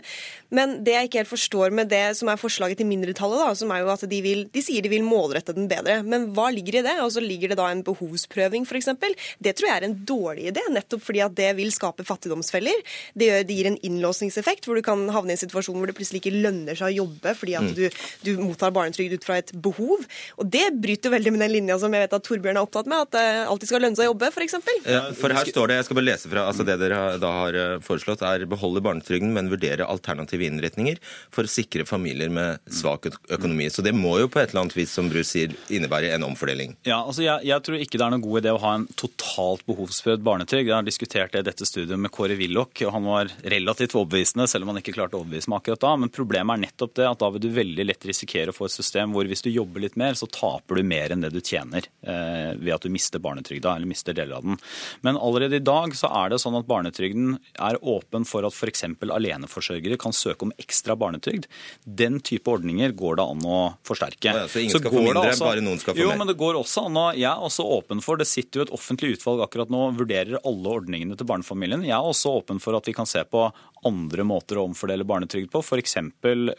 Men 0.56 0.80
det 0.86 0.96
jeg 0.96 1.10
ikke 1.10 1.22
helt 1.24 1.32
forstår 1.32 1.76
med 1.76 1.92
det 1.94 2.04
som 2.20 2.32
er 2.32 2.42
forslaget 2.42 2.82
til 2.82 2.90
mindretallet, 2.90 3.42
da, 3.42 3.54
som 3.58 3.72
er 3.74 3.84
jo 3.84 3.94
at 3.94 4.06
de, 4.12 4.22
vil, 4.26 4.46
de 4.52 4.64
sier 4.66 4.84
de 4.84 4.92
vil 4.92 5.06
målrette 5.06 5.56
den 5.56 5.70
bedre. 5.72 6.00
Men 6.04 6.30
hva 6.36 6.50
ligger 6.54 6.80
i 6.80 6.86
det? 6.86 6.98
Og 7.06 7.14
så 7.16 7.24
ligger 7.24 7.54
det 7.54 7.60
da 7.60 7.70
en 7.72 7.86
behovsprøving, 7.88 8.68
f.eks. 8.68 8.92
Det 9.40 9.56
tror 9.56 9.70
jeg 9.70 9.78
er 9.78 9.88
en 9.88 9.98
dårlig 10.08 10.50
idé, 10.52 10.66
nettopp 10.74 11.04
fordi 11.06 11.24
at 11.24 11.36
det 11.38 11.54
vil 11.60 11.72
skape 11.74 12.06
fattigdomsfeller. 12.08 12.84
Det, 13.14 13.30
gjør, 13.30 13.48
det 13.48 13.58
gir 13.58 13.72
en 13.72 13.80
innlåsningseffekt 13.90 14.68
hvor 14.68 14.78
du 14.78 14.84
kan 14.86 15.06
havne 15.14 15.34
i 15.34 15.38
en 15.38 15.42
situasjon 15.42 15.78
hvor 15.80 15.90
det 15.90 15.96
plutselig 15.98 16.24
ikke 16.24 16.36
lønner 16.36 16.78
seg 16.78 16.90
å 16.90 17.06
jobbe 17.06 17.29
fordi 17.38 17.58
at 17.60 17.68
mm. 17.68 17.74
du, 17.78 17.86
du 18.26 18.32
mottar 18.42 18.74
barnetrygd 18.76 19.20
ut 19.20 19.28
fra 19.28 19.40
et 19.42 19.54
behov. 19.54 20.06
Og 20.40 20.50
det 20.50 20.66
bryter 20.80 21.14
veldig 21.14 21.36
med 21.36 21.44
den 21.46 21.54
linja 21.58 21.80
som 21.82 21.94
jeg 21.94 22.06
vet 22.06 22.16
at 22.18 22.26
Torbjørn 22.26 22.60
er 22.60 22.66
opptatt 22.66 22.90
med, 22.90 23.08
at 23.08 23.16
det 23.16 23.26
alltid 23.50 23.72
skal 23.72 23.84
lønne 23.86 24.00
seg 24.00 24.08
å 24.08 24.14
jobbe, 24.14 24.32
f.eks. 24.34 24.58
Ja, 24.86 25.04
for 25.18 25.36
her 25.36 25.50
står 25.50 25.72
det, 25.72 25.80
jeg 25.80 25.90
skal 25.90 26.00
bare 26.00 26.10
lese 26.10 26.32
fra, 26.32 26.46
altså 26.52 26.66
det 26.68 26.80
dere 26.82 27.02
da 27.22 27.32
har 27.42 27.58
eh, 27.58 27.76
foreslått, 27.86 28.24
er 28.26 28.46
beholde 28.50 28.84
barnetrygden, 28.86 29.32
men 29.36 29.52
vurdere 29.52 29.88
alternative 29.90 30.48
innretninger 30.48 31.00
for 31.34 31.48
å 31.48 31.52
sikre 31.52 31.86
familier 31.90 32.32
med 32.34 32.64
svak 32.74 33.10
økonomi. 33.10 33.70
Så 33.74 33.86
det 33.86 33.94
må 33.98 34.18
jo 34.22 34.30
på 34.32 34.42
et 34.42 34.54
eller 34.54 34.66
annet 34.66 34.78
vis, 34.78 34.94
som 34.96 35.10
Bru 35.10 35.22
sier, 35.26 35.56
innebære 35.74 36.12
en 36.16 36.28
omfordeling. 36.28 36.76
Ja, 36.88 37.02
altså 37.02 37.24
jeg, 37.26 37.48
jeg, 37.50 37.66
tror 37.66 37.80
ikke 37.80 37.98
det 37.98 38.06
er 38.06 38.14
noen 38.14 38.26
god 38.26 38.42
idé 38.42 38.54
å 38.54 38.62
ha 38.62 38.76
en 38.78 38.88
totalt 39.00 39.66
behovsprøvd 39.70 40.26
barnetrygd. 40.26 40.70
Jeg 40.70 40.76
har 40.76 40.88
diskutert 40.88 41.34
det 41.34 41.44
i 41.44 41.48
dette 41.50 41.68
studiet 41.68 42.00
med 42.00 42.14
Kåre 42.14 42.38
Willoch, 42.40 42.74
og 42.86 42.94
han 42.96 43.08
var 43.10 43.34
relativt 43.56 43.96
overbevisende, 43.98 44.48
selv 44.50 44.66
om 44.66 44.74
han 44.74 44.82
ikke 44.84 44.96
klarte 44.98 45.18
å 45.18 45.24
overbevise 45.24 45.52
meg 45.52 45.62
akkurat 45.64 45.84
da. 45.86 45.96
Men 46.04 46.14
problemet 46.14 46.58
er 46.58 46.66
nettopp 46.68 46.96
det 47.00 47.10
at 47.10 47.19
da 47.20 47.30
vil 47.34 47.44
du 47.44 47.50
veldig 47.54 47.86
lett 47.86 48.06
risikere 48.10 48.54
å 48.54 48.56
få 48.56 48.68
et 48.70 48.76
system 48.76 49.14
hvor 49.16 49.28
hvis 49.30 49.44
du 49.46 49.50
jobber 49.52 49.84
litt 49.84 49.98
mer, 50.00 50.18
så 50.18 50.28
taper 50.32 50.80
du 50.80 50.88
mer 50.88 51.14
enn 51.14 51.24
det 51.24 51.32
du 51.34 51.40
tjener 51.42 51.86
eh, 52.02 52.56
ved 52.58 52.74
at 52.76 52.86
du 52.86 52.92
mister 52.94 53.22
barnetrygda 53.24 53.76
eller 53.76 53.90
mister 53.90 54.16
deler 54.18 54.40
av 54.40 54.48
den. 54.48 54.60
Men 55.06 55.20
allerede 55.20 55.60
i 55.60 55.64
dag 55.64 55.96
så 55.98 56.12
er 56.22 56.34
det 56.34 56.42
sånn 56.44 56.58
at 56.60 56.68
barnetrygden 56.70 57.38
er 57.60 57.80
åpen 57.82 58.28
for 58.30 58.48
at 58.48 58.56
f.eks. 58.56 58.86
aleneforsørgere 59.04 60.00
kan 60.02 60.16
søke 60.16 60.48
om 60.48 60.54
ekstra 60.62 60.96
barnetrygd. 61.00 61.50
Den 61.84 62.20
type 62.26 62.52
ordninger 62.52 62.96
går 62.98 63.20
det 63.20 63.28
an 63.34 63.46
å 63.46 63.62
forsterke. 63.88 64.34
Ja, 64.34 64.48
så 64.52 64.64
ingen 64.64 64.76
så 64.76 64.82
skal 64.84 64.96
få 64.96 65.04
mindre, 65.04 65.34
også, 65.34 65.48
bare 65.48 65.66
noen 65.66 65.82
skal 65.82 65.96
få 65.96 66.02
jo, 66.02 66.10
mer? 66.10 66.16
Jo, 66.16 66.22
men 66.24 66.32
det 66.32 66.38
går 66.40 66.60
også 66.60 66.86
an 66.90 67.00
å 67.00 67.08
Jeg 67.18 67.30
er 67.30 67.46
også 67.50 67.66
åpen 67.78 68.04
for 68.04 68.20
Det 68.20 68.28
sitter 68.30 68.62
jo 68.62 68.68
et 68.68 68.74
offentlig 68.76 69.16
utvalg 69.18 69.44
akkurat 69.46 69.72
nå 69.74 69.86
og 69.90 70.00
vurderer 70.00 70.40
alle 70.40 70.76
ordningene 70.80 71.18
til 71.20 71.28
barnefamilien. 71.30 71.86
Jeg 71.88 71.96
er 71.98 72.12
også 72.14 72.34
åpen 72.40 72.62
for 72.64 72.78
at 72.78 72.88
vi 72.88 72.96
kan 72.96 73.10
se 73.10 73.24
på 73.28 73.46
andre 73.88 74.26
måter 74.28 74.60
å 74.60 74.66
omfordele 74.68 75.06
barnetrygd 75.08 75.52
på. 75.54 75.62
F.eks. 75.64 75.96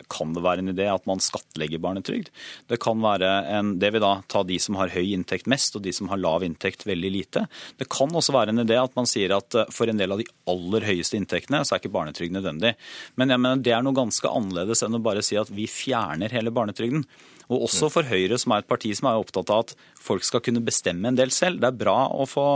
kan 0.09 0.35
det 0.35 0.45
være 0.45 0.65
en 0.65 0.73
idé 0.73 0.87
at 0.91 1.07
man 1.09 1.23
skattlegger 1.23 1.83
barnetrygd. 1.83 2.31
Det 2.71 2.81
kan 2.83 3.01
være 3.03 3.31
en, 3.51 3.75
det 3.83 3.93
vil 3.95 4.05
da 4.05 4.13
ta 4.31 4.43
de 4.47 4.59
som 4.63 4.79
har 4.81 4.93
høy 4.95 5.13
inntekt 5.17 5.51
mest, 5.51 5.77
og 5.77 5.85
de 5.85 5.93
som 5.97 6.11
har 6.13 6.21
lav 6.21 6.45
inntekt 6.47 6.87
veldig 6.89 7.11
lite. 7.13 7.47
Det 7.81 7.89
kan 7.93 8.15
også 8.15 8.35
være 8.37 8.55
en 8.55 8.65
idé 8.65 8.79
at 8.81 8.97
man 8.99 9.09
sier 9.11 9.35
at 9.37 9.57
eh, 9.59 9.69
for 9.75 9.91
en 9.91 10.01
del 10.01 10.15
av 10.15 10.23
de 10.23 10.29
aller 10.51 10.89
høyeste 10.89 11.19
inntektene, 11.19 11.63
så 11.65 11.77
er 11.77 11.83
ikke 11.83 11.95
barnetrygd 11.97 12.37
nødvendig. 12.37 12.77
Men 13.21 13.35
jeg 13.35 13.43
mener 13.43 13.65
det 13.65 13.77
er 13.77 13.85
noe 13.85 13.97
ganske 13.97 14.31
annerledes 14.31 14.85
enn 14.87 14.97
å 14.97 15.05
bare 15.05 15.25
si 15.27 15.39
at 15.41 15.53
vi 15.53 15.69
fjerner 15.71 16.33
hele 16.35 16.55
barnetrygden. 16.55 17.05
Og 17.51 17.67
også 17.67 17.91
for 17.91 18.07
Høyre, 18.07 18.39
som 18.39 18.55
er 18.55 18.63
et 18.63 18.71
parti 18.71 18.93
som 18.97 19.09
er 19.11 19.19
opptatt 19.19 19.51
av 19.51 19.65
at 19.65 19.75
folk 19.99 20.25
skal 20.27 20.43
kunne 20.45 20.63
bestemme 20.65 21.11
en 21.11 21.19
del 21.19 21.33
selv. 21.35 21.61
Det 21.61 21.71
er 21.71 21.81
bra 21.81 21.97
å 22.15 22.27
få 22.31 22.47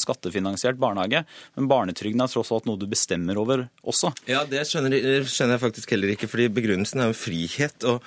skattefinansiert 0.00 0.78
barnehage, 0.80 1.24
men 1.58 1.70
barnetrygden 1.70 2.22
er 2.22 2.30
tross 2.30 2.52
alt 2.54 2.68
noe 2.68 2.78
du 2.78 2.86
bestemmer 2.90 3.38
over 3.42 3.66
også. 3.82 4.12
Ja, 4.30 4.44
det 4.48 4.64
skjønner, 4.70 4.94
skjønner 5.26 5.56
jeg 5.56 5.64
faktisk 5.66 5.94
heller 5.96 6.14
ikke, 6.14 6.30
fordi 6.30 6.48
begrunnelsen 6.54 7.02
er 7.02 7.10
jo 7.10 7.18
frihet. 7.18 7.86
og 7.90 8.04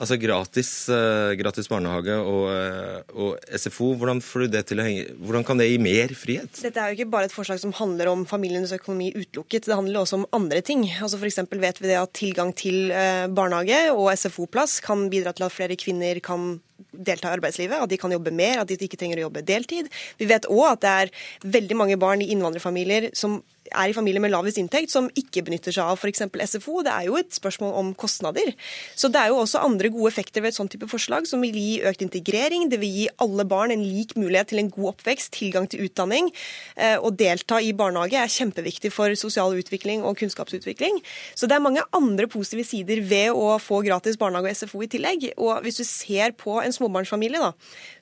Altså 0.00 0.16
gratis, 0.16 0.70
uh, 0.88 1.34
gratis 1.36 1.68
barnehage 1.68 2.14
og, 2.16 2.46
uh, 2.48 3.16
og, 3.20 3.34
SFO, 3.52 3.92
hvordan, 4.00 4.22
henge, 4.24 5.04
hvordan, 5.20 5.44
kan 5.44 5.60
det 5.60 5.68
gi 5.68 5.76
mer 5.82 6.14
frihet? 6.16 6.62
Dette 6.64 6.80
er 6.80 6.88
jo 6.88 6.96
ikke 6.96 7.10
bare 7.12 7.28
et 7.28 7.34
forslag 7.34 7.60
som 7.60 7.74
handler 7.76 8.08
om 8.08 8.24
familienes 8.24 8.72
økonomi 8.72 9.10
utelukket, 9.12 9.68
det 9.68 9.76
handler 9.76 10.00
også 10.00 10.22
om 10.22 10.26
andre 10.32 10.62
ting. 10.64 10.86
Altså 10.88 11.20
F.eks. 11.20 11.42
vet 11.52 11.82
vi 11.82 11.90
det 11.90 12.00
at 12.00 12.14
tilgang 12.16 12.54
til 12.56 12.88
uh, 12.88 13.28
barnehage 13.28 13.92
og 13.92 14.08
SFO-plass 14.16 14.80
kan 14.84 15.10
bidra 15.12 15.36
til 15.36 15.44
at 15.50 15.52
flere 15.52 15.76
kvinner 15.76 16.24
kan 16.24 16.56
delta 16.92 17.30
i 17.30 17.36
arbeidslivet, 17.38 17.78
at 17.80 17.90
de 17.90 18.00
kan 18.00 18.12
jobbe 18.12 18.34
mer, 18.34 18.60
at 18.62 18.70
de 18.70 18.78
ikke 18.80 18.98
trenger 19.00 19.20
å 19.20 19.28
jobbe 19.28 19.44
deltid. 19.46 19.90
Vi 20.20 20.28
vet 20.30 20.48
òg 20.50 20.66
at 20.72 20.84
det 20.84 20.96
er 21.04 21.14
veldig 21.58 21.78
mange 21.78 22.00
barn 22.00 22.24
i 22.24 22.30
innvandrerfamilier 22.34 23.10
som 23.16 23.40
er 23.70 23.90
i 23.90 23.94
familier 23.94 24.22
med 24.22 24.32
lavest 24.32 24.58
inntekt, 24.60 24.92
som 24.92 25.08
ikke 25.18 25.44
benytter 25.46 25.74
seg 25.74 25.86
av 25.92 25.98
f.eks. 26.00 26.24
SFO. 26.52 26.80
Det 26.86 26.92
er 26.92 27.06
jo 27.08 27.18
et 27.20 27.30
spørsmål 27.34 27.74
om 27.80 27.92
kostnader. 27.98 28.52
Så 28.98 29.10
det 29.12 29.20
er 29.20 29.30
jo 29.32 29.40
også 29.42 29.62
andre 29.62 29.90
gode 29.92 30.10
effekter 30.10 30.42
ved 30.42 30.52
et 30.52 30.58
sånt 30.58 30.72
type 30.74 30.88
forslag, 30.90 31.28
som 31.30 31.42
vil 31.44 31.56
gi 31.56 31.80
økt 31.86 32.04
integrering. 32.04 32.68
Det 32.72 32.80
vil 32.82 32.94
gi 33.00 33.06
alle 33.22 33.46
barn 33.48 33.74
en 33.74 33.84
lik 33.84 34.16
mulighet 34.18 34.52
til 34.52 34.62
en 34.62 34.72
god 34.72 34.92
oppvekst, 34.94 35.32
tilgang 35.36 35.68
til 35.70 35.84
utdanning. 35.86 36.30
Eh, 36.76 36.96
å 36.98 37.12
delta 37.14 37.60
i 37.62 37.72
barnehage 37.76 38.18
er 38.18 38.32
kjempeviktig 38.32 38.92
for 38.94 39.14
sosial 39.18 39.54
utvikling 39.58 40.04
og 40.06 40.18
kunnskapsutvikling. 40.20 41.00
Så 41.38 41.48
det 41.50 41.58
er 41.58 41.64
mange 41.64 41.84
andre 41.96 42.28
positive 42.30 42.66
sider 42.66 43.04
ved 43.06 43.36
å 43.36 43.54
få 43.62 43.82
gratis 43.86 44.18
barnehage 44.20 44.50
og 44.50 44.62
SFO 44.62 44.84
i 44.84 44.90
tillegg. 44.90 45.30
Og 45.38 45.62
hvis 45.64 45.82
du 45.82 45.86
ser 45.86 46.34
på 46.38 46.58
en 46.62 46.69
småbarnsfamilie, 46.76 47.40
da, 47.42 47.52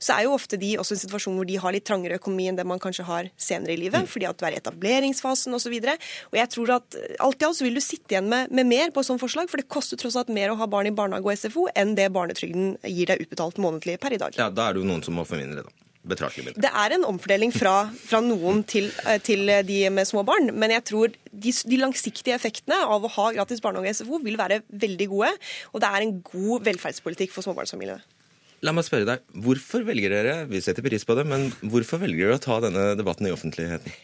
så 0.03 0.17
er 0.17 0.27
jo 0.27 0.35
ofte 0.37 0.59
de 0.61 0.75
også 0.81 0.95
i 0.95 0.99
en 0.99 1.03
situasjon 1.05 1.39
hvor 1.39 1.49
de 1.49 1.59
har 1.63 1.75
litt 1.75 1.87
trangere 1.89 2.19
økonomi 2.21 2.49
enn 2.51 2.59
det 2.59 2.67
man 2.69 2.83
kanskje 2.83 3.07
har 3.09 3.31
senere 3.41 3.75
i 3.75 3.81
livet, 3.81 4.09
fordi 4.11 4.29
at 4.29 4.39
du 4.39 4.47
er 4.47 4.57
i 4.57 4.61
etableringsfasen 4.61 5.55
osv. 5.59 5.75
Og, 5.79 6.07
og 6.33 6.39
jeg 6.41 6.53
tror 6.55 6.75
at 6.79 7.01
alt 7.25 7.43
i 7.43 7.49
alt 7.49 7.61
så 7.61 7.67
vil 7.69 7.79
du 7.79 7.85
sitte 7.85 8.15
igjen 8.15 8.31
med, 8.31 8.55
med 8.55 8.71
mer 8.71 8.95
på 8.95 9.05
et 9.05 9.11
sånt 9.11 9.23
forslag, 9.23 9.51
for 9.51 9.61
det 9.61 9.69
koster 9.73 10.01
tross 10.01 10.19
alt 10.19 10.33
mer 10.33 10.53
å 10.53 10.61
ha 10.61 10.71
barn 10.71 10.91
i 10.91 10.95
barnehage 10.95 11.29
og 11.29 11.43
SFO 11.43 11.69
enn 11.79 11.97
det 11.99 12.11
barnetrygden 12.15 12.77
gir 12.87 13.11
deg 13.11 13.27
utbetalt 13.27 13.61
månedlig 13.63 13.99
per 14.03 14.17
i 14.17 14.23
dag. 14.23 14.39
Ja, 14.39 14.51
Da 14.51 14.69
er 14.69 14.77
det 14.77 14.85
jo 14.85 14.89
noen 14.89 15.05
som 15.07 15.19
må 15.19 15.27
få 15.29 15.41
mindre, 15.41 15.67
da. 15.67 15.79
Det 16.09 16.71
er 16.71 16.95
en 16.95 17.05
omfordeling 17.05 17.51
fra, 17.53 17.91
fra 17.93 18.21
noen 18.25 18.63
til, 18.65 18.87
eh, 19.05 19.19
til, 19.21 19.45
de 19.67 19.81
med 19.93 20.09
små 20.09 20.23
barn. 20.25 20.53
Men 20.57 20.73
jeg 20.73 20.85
tror 20.89 21.13
de, 21.13 21.53
de, 21.53 21.81
langsiktige 21.81 22.37
effektene 22.39 22.79
av 22.81 23.05
å 23.05 23.11
ha 23.13 23.27
gratis 23.37 23.61
barnehage 23.61 23.93
og 23.93 23.99
SFO 23.99 24.21
vil 24.25 24.39
være 24.41 24.63
veldig 24.69 25.09
gode. 25.11 25.35
Og 25.75 25.83
det 25.83 25.91
er 25.91 26.07
en 26.07 26.15
god 26.23 26.65
velferdspolitikk 26.71 27.35
for 27.35 27.45
småbarnsfamiliene. 27.45 28.01
La 28.67 28.73
meg 28.75 28.87
spørre 28.89 29.07
deg, 29.07 29.27
Hvorfor 29.45 29.85
velger 29.87 30.11
dere 30.11 30.33
vi 30.51 30.59
setter 30.65 30.83
pris 30.83 31.05
på 31.07 31.15
det, 31.15 31.25
men 31.31 31.49
hvorfor 31.63 32.01
velger 32.03 32.27
dere 32.27 32.39
å 32.41 32.43
ta 32.43 32.57
denne 32.65 32.91
debatten 32.99 33.29
i 33.29 33.35
offentligheten? 33.35 33.95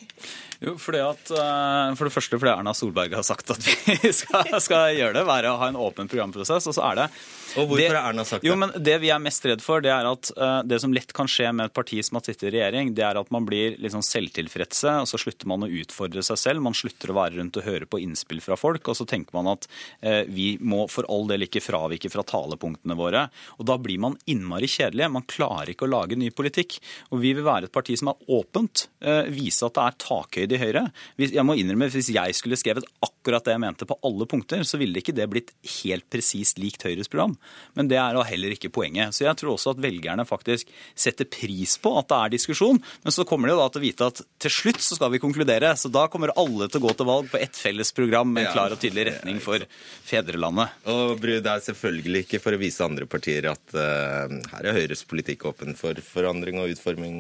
Jo, 0.61 0.77
fordi 0.81 1.01
at, 1.05 1.31
eh, 1.31 1.95
For 1.99 2.09
det 2.09 2.15
første 2.15 2.39
fordi 2.39 2.53
Erna 2.53 2.75
Solberg 2.77 3.15
har 3.17 3.27
sagt 3.27 3.51
at 3.55 3.65
vi 3.65 4.13
skal, 4.21 4.55
skal 4.63 4.95
gjøre 4.99 5.19
det. 5.19 5.25
Være 5.29 5.55
å 5.55 5.61
ha 5.63 5.71
en 5.73 5.81
åpen 5.81 6.11
programprosess. 6.11 6.69
Og 6.71 6.77
så 6.77 6.85
er 6.91 7.03
det 7.05 7.09
og 7.55 7.69
hvorfor 7.71 7.95
har 7.95 8.11
Erna 8.11 8.25
sagt 8.27 8.43
det? 8.43 8.49
Jo, 8.49 8.57
men 8.59 8.73
Det 8.83 8.97
vi 9.03 9.11
er 9.15 9.23
mest 9.23 9.45
redd 9.47 9.63
for, 9.63 9.83
det 9.85 9.93
er 9.95 10.09
at 10.09 10.31
uh, 10.35 10.61
det 10.67 10.81
som 10.83 10.95
lett 10.95 11.13
kan 11.15 11.29
skje 11.31 11.51
med 11.55 11.71
et 11.71 11.77
parti 11.77 12.01
som 12.05 12.19
har 12.19 12.25
sittet 12.27 12.49
i 12.49 12.55
regjering, 12.57 12.93
det 12.97 13.05
er 13.07 13.21
at 13.21 13.31
man 13.35 13.47
blir 13.47 13.79
litt 13.81 13.95
sånn 13.95 14.07
selvtilfredse, 14.07 14.97
og 15.03 15.09
så 15.11 15.21
slutter 15.21 15.51
man 15.51 15.67
å 15.67 15.71
utfordre 15.71 16.25
seg 16.27 16.41
selv. 16.41 16.65
Man 16.65 16.77
slutter 16.77 17.13
å 17.13 17.19
være 17.19 17.39
rundt 17.39 17.59
og 17.61 17.67
høre 17.69 17.89
på 17.91 18.01
innspill 18.03 18.43
fra 18.45 18.59
folk, 18.59 18.91
og 18.91 18.99
så 18.99 19.07
tenker 19.09 19.37
man 19.37 19.53
at 19.55 19.69
uh, 20.03 20.23
vi 20.27 20.55
må 20.61 20.85
for 20.91 21.09
all 21.13 21.29
del 21.31 21.47
ikke 21.47 21.63
fravike 21.65 22.11
fra 22.13 22.27
talepunktene 22.27 22.99
våre. 22.99 23.27
Og 23.59 23.69
da 23.71 23.79
blir 23.81 24.03
man 24.03 24.19
innmari 24.31 24.71
kjedelig. 24.71 25.11
Man 25.15 25.29
klarer 25.31 25.75
ikke 25.75 25.87
å 25.87 25.93
lage 25.95 26.19
ny 26.19 26.33
politikk. 26.35 26.81
Og 27.13 27.23
vi 27.23 27.35
vil 27.37 27.47
være 27.47 27.71
et 27.71 27.75
parti 27.75 27.97
som 28.01 28.11
er 28.13 28.35
åpent, 28.35 28.89
uh, 29.07 29.25
vise 29.31 29.63
at 29.67 29.79
det 29.79 29.87
er 29.87 30.01
takhøyde 30.09 30.44
i 30.53 30.61
Høyre. 30.61 30.85
Jeg 31.17 31.45
må 31.47 31.57
innrømme, 31.57 31.89
Hvis 31.89 32.13
jeg 32.13 32.35
skulle 32.37 32.59
skrevet 32.61 32.87
akkurat 33.01 33.45
det 33.45 33.55
jeg 33.55 33.63
mente 33.63 33.89
på 33.89 33.97
alle 34.05 34.27
punkter, 34.29 34.65
så 34.69 34.79
ville 34.81 35.01
ikke 35.01 35.15
det 35.17 35.29
blitt 35.31 35.53
helt 35.81 36.07
presist 36.13 36.59
likt 36.61 36.85
Høyres 36.85 37.09
program. 37.09 37.37
Men 37.75 37.89
det 37.89 37.97
er 38.01 38.15
da 38.17 38.25
heller 38.29 38.53
ikke 38.55 38.73
poenget. 38.75 39.15
Så 39.17 39.25
jeg 39.25 39.37
tror 39.41 39.55
også 39.55 39.75
at 39.75 39.83
velgerne 39.83 40.27
faktisk 40.29 40.69
setter 40.95 41.25
pris 41.25 41.77
på 41.81 41.95
at 41.99 42.11
det 42.11 42.21
er 42.21 42.35
diskusjon. 42.37 42.81
Men 43.05 43.17
så 43.17 43.25
kommer 43.29 43.49
de 43.49 43.57
jo 43.57 43.63
da 43.63 43.71
til 43.73 43.83
å 43.83 43.87
vite 43.87 44.11
at 44.13 44.23
til 44.45 44.53
slutt 44.53 44.83
så 44.85 44.99
skal 44.99 45.13
vi 45.15 45.23
konkludere. 45.23 45.73
Så 45.81 45.91
da 45.93 46.07
kommer 46.13 46.35
alle 46.37 46.69
til 46.69 46.83
å 46.83 46.87
gå 46.89 46.95
til 46.99 47.09
valg 47.09 47.31
på 47.33 47.41
ett 47.41 47.57
felles 47.59 47.95
program 47.97 48.33
med 48.35 48.49
en 48.49 48.53
klar 48.55 48.75
og 48.75 48.83
tydelig 48.83 49.09
retning 49.11 49.41
for 49.45 49.65
fedrelandet. 50.05 50.77
Og 50.91 51.17
Bru, 51.23 51.37
det 51.39 51.51
er 51.51 51.65
selvfølgelig 51.69 52.25
ikke 52.27 52.43
for 52.43 52.57
å 52.57 52.61
vise 52.61 52.85
andre 52.85 53.09
partier 53.11 53.49
at 53.53 53.77
uh, 53.77 54.33
her 54.53 54.69
er 54.69 54.79
Høyres 54.79 55.05
politikk 55.09 55.47
åpen 55.51 55.77
for 55.79 55.99
forandring 56.05 56.61
og 56.61 56.75
utforming? 56.75 57.17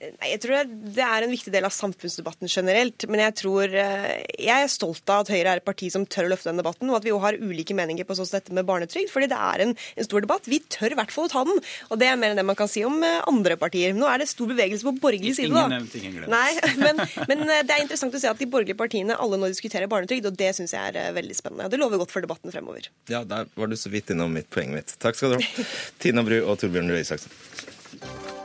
Nei, 0.00 0.30
jeg 0.32 0.42
tror 0.44 0.68
det 0.68 1.04
er 1.04 1.26
en 1.26 1.32
viktig 1.32 1.52
del 1.54 1.66
av 1.66 1.74
samfunnsdebatten 1.74 2.50
generelt. 2.50 2.67
Men 3.08 3.24
jeg 3.24 3.36
tror 3.40 3.72
uh, 3.72 4.12
jeg 4.38 4.54
er 4.54 4.72
stolt 4.72 5.08
av 5.12 5.24
at 5.24 5.32
Høyre 5.32 5.56
er 5.56 5.62
et 5.62 5.66
parti 5.66 5.90
som 5.92 6.06
tør 6.06 6.28
å 6.28 6.32
løfte 6.34 6.50
den 6.50 6.60
debatten, 6.60 6.90
og 6.90 7.00
at 7.00 7.06
vi 7.06 7.12
jo 7.14 7.22
har 7.22 7.38
ulike 7.38 7.76
meninger 7.76 8.06
på 8.08 8.18
sånn 8.18 8.28
dette 8.28 8.54
med 8.54 8.66
barnetrygd. 8.68 9.10
fordi 9.12 9.30
det 9.30 9.38
er 9.38 9.64
en 9.64 9.76
en 9.98 10.06
stor 10.06 10.24
debatt. 10.24 10.48
Vi 10.48 10.60
tør 10.70 10.94
i 10.94 10.98
hvert 10.98 11.12
fall 11.14 11.28
å 11.28 11.32
ta 11.32 11.44
den, 11.48 11.60
og 11.88 12.00
det 12.00 12.08
er 12.10 12.18
mer 12.20 12.32
enn 12.32 12.40
det 12.40 12.46
man 12.46 12.58
kan 12.58 12.70
si 12.70 12.84
om 12.86 12.96
eh, 13.06 13.20
andre 13.30 13.58
partier. 13.60 13.94
Nå 13.96 14.08
er 14.10 14.22
det 14.22 14.28
stor 14.30 14.50
bevegelse 14.50 14.86
på 14.86 14.94
borgerlig 15.02 15.34
side, 15.38 15.52
da. 15.54 15.66
Ingen 15.66 15.76
nevnt, 15.76 15.98
ingen 15.98 16.16
glemt. 16.18 16.32
Nei, 16.32 16.50
men, 16.84 17.02
men, 17.30 17.44
eh, 17.46 17.64
det 17.68 17.76
er 17.76 17.84
interessant 17.84 18.16
å 18.16 18.22
se 18.22 18.30
at 18.30 18.40
de 18.40 18.50
borgerlige 18.50 18.78
partiene 18.78 19.18
alle 19.18 19.40
nå 19.40 19.50
diskuterer 19.52 19.90
barnetrygd, 19.90 20.30
og 20.30 20.38
det 20.38 20.54
syns 20.58 20.74
jeg 20.76 20.94
er 20.94 21.00
eh, 21.02 21.12
veldig 21.18 21.38
spennende. 21.38 21.70
Det 21.72 21.80
lover 21.80 22.02
godt 22.04 22.14
for 22.14 22.24
debatten 22.24 22.54
fremover. 22.54 22.90
Ja, 23.12 23.24
der 23.28 23.50
var 23.58 23.70
du 23.70 23.78
så 23.78 23.92
vidt 23.92 24.14
innom 24.14 24.34
mitt 24.38 24.50
poenget 24.54 24.82
mitt. 24.82 24.98
Takk 25.02 25.18
skal 25.18 25.36
du 25.36 25.40
ha. 25.40 25.68
Tina 26.02 26.26
Bru 26.26 26.40
og 26.40 26.58
Torbjørn 26.62 26.92
Røe 26.94 27.04
Isaksen. 27.04 28.36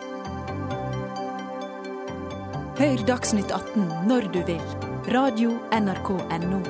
Hør 2.74 3.04
Dagsnytt 3.06 3.52
18 3.54 3.84
når 4.10 4.26
du 4.34 4.40
vil. 4.48 4.62
Radio 5.14 5.52
NRK 5.70 6.08
Radio.nrk.no. 6.18 6.62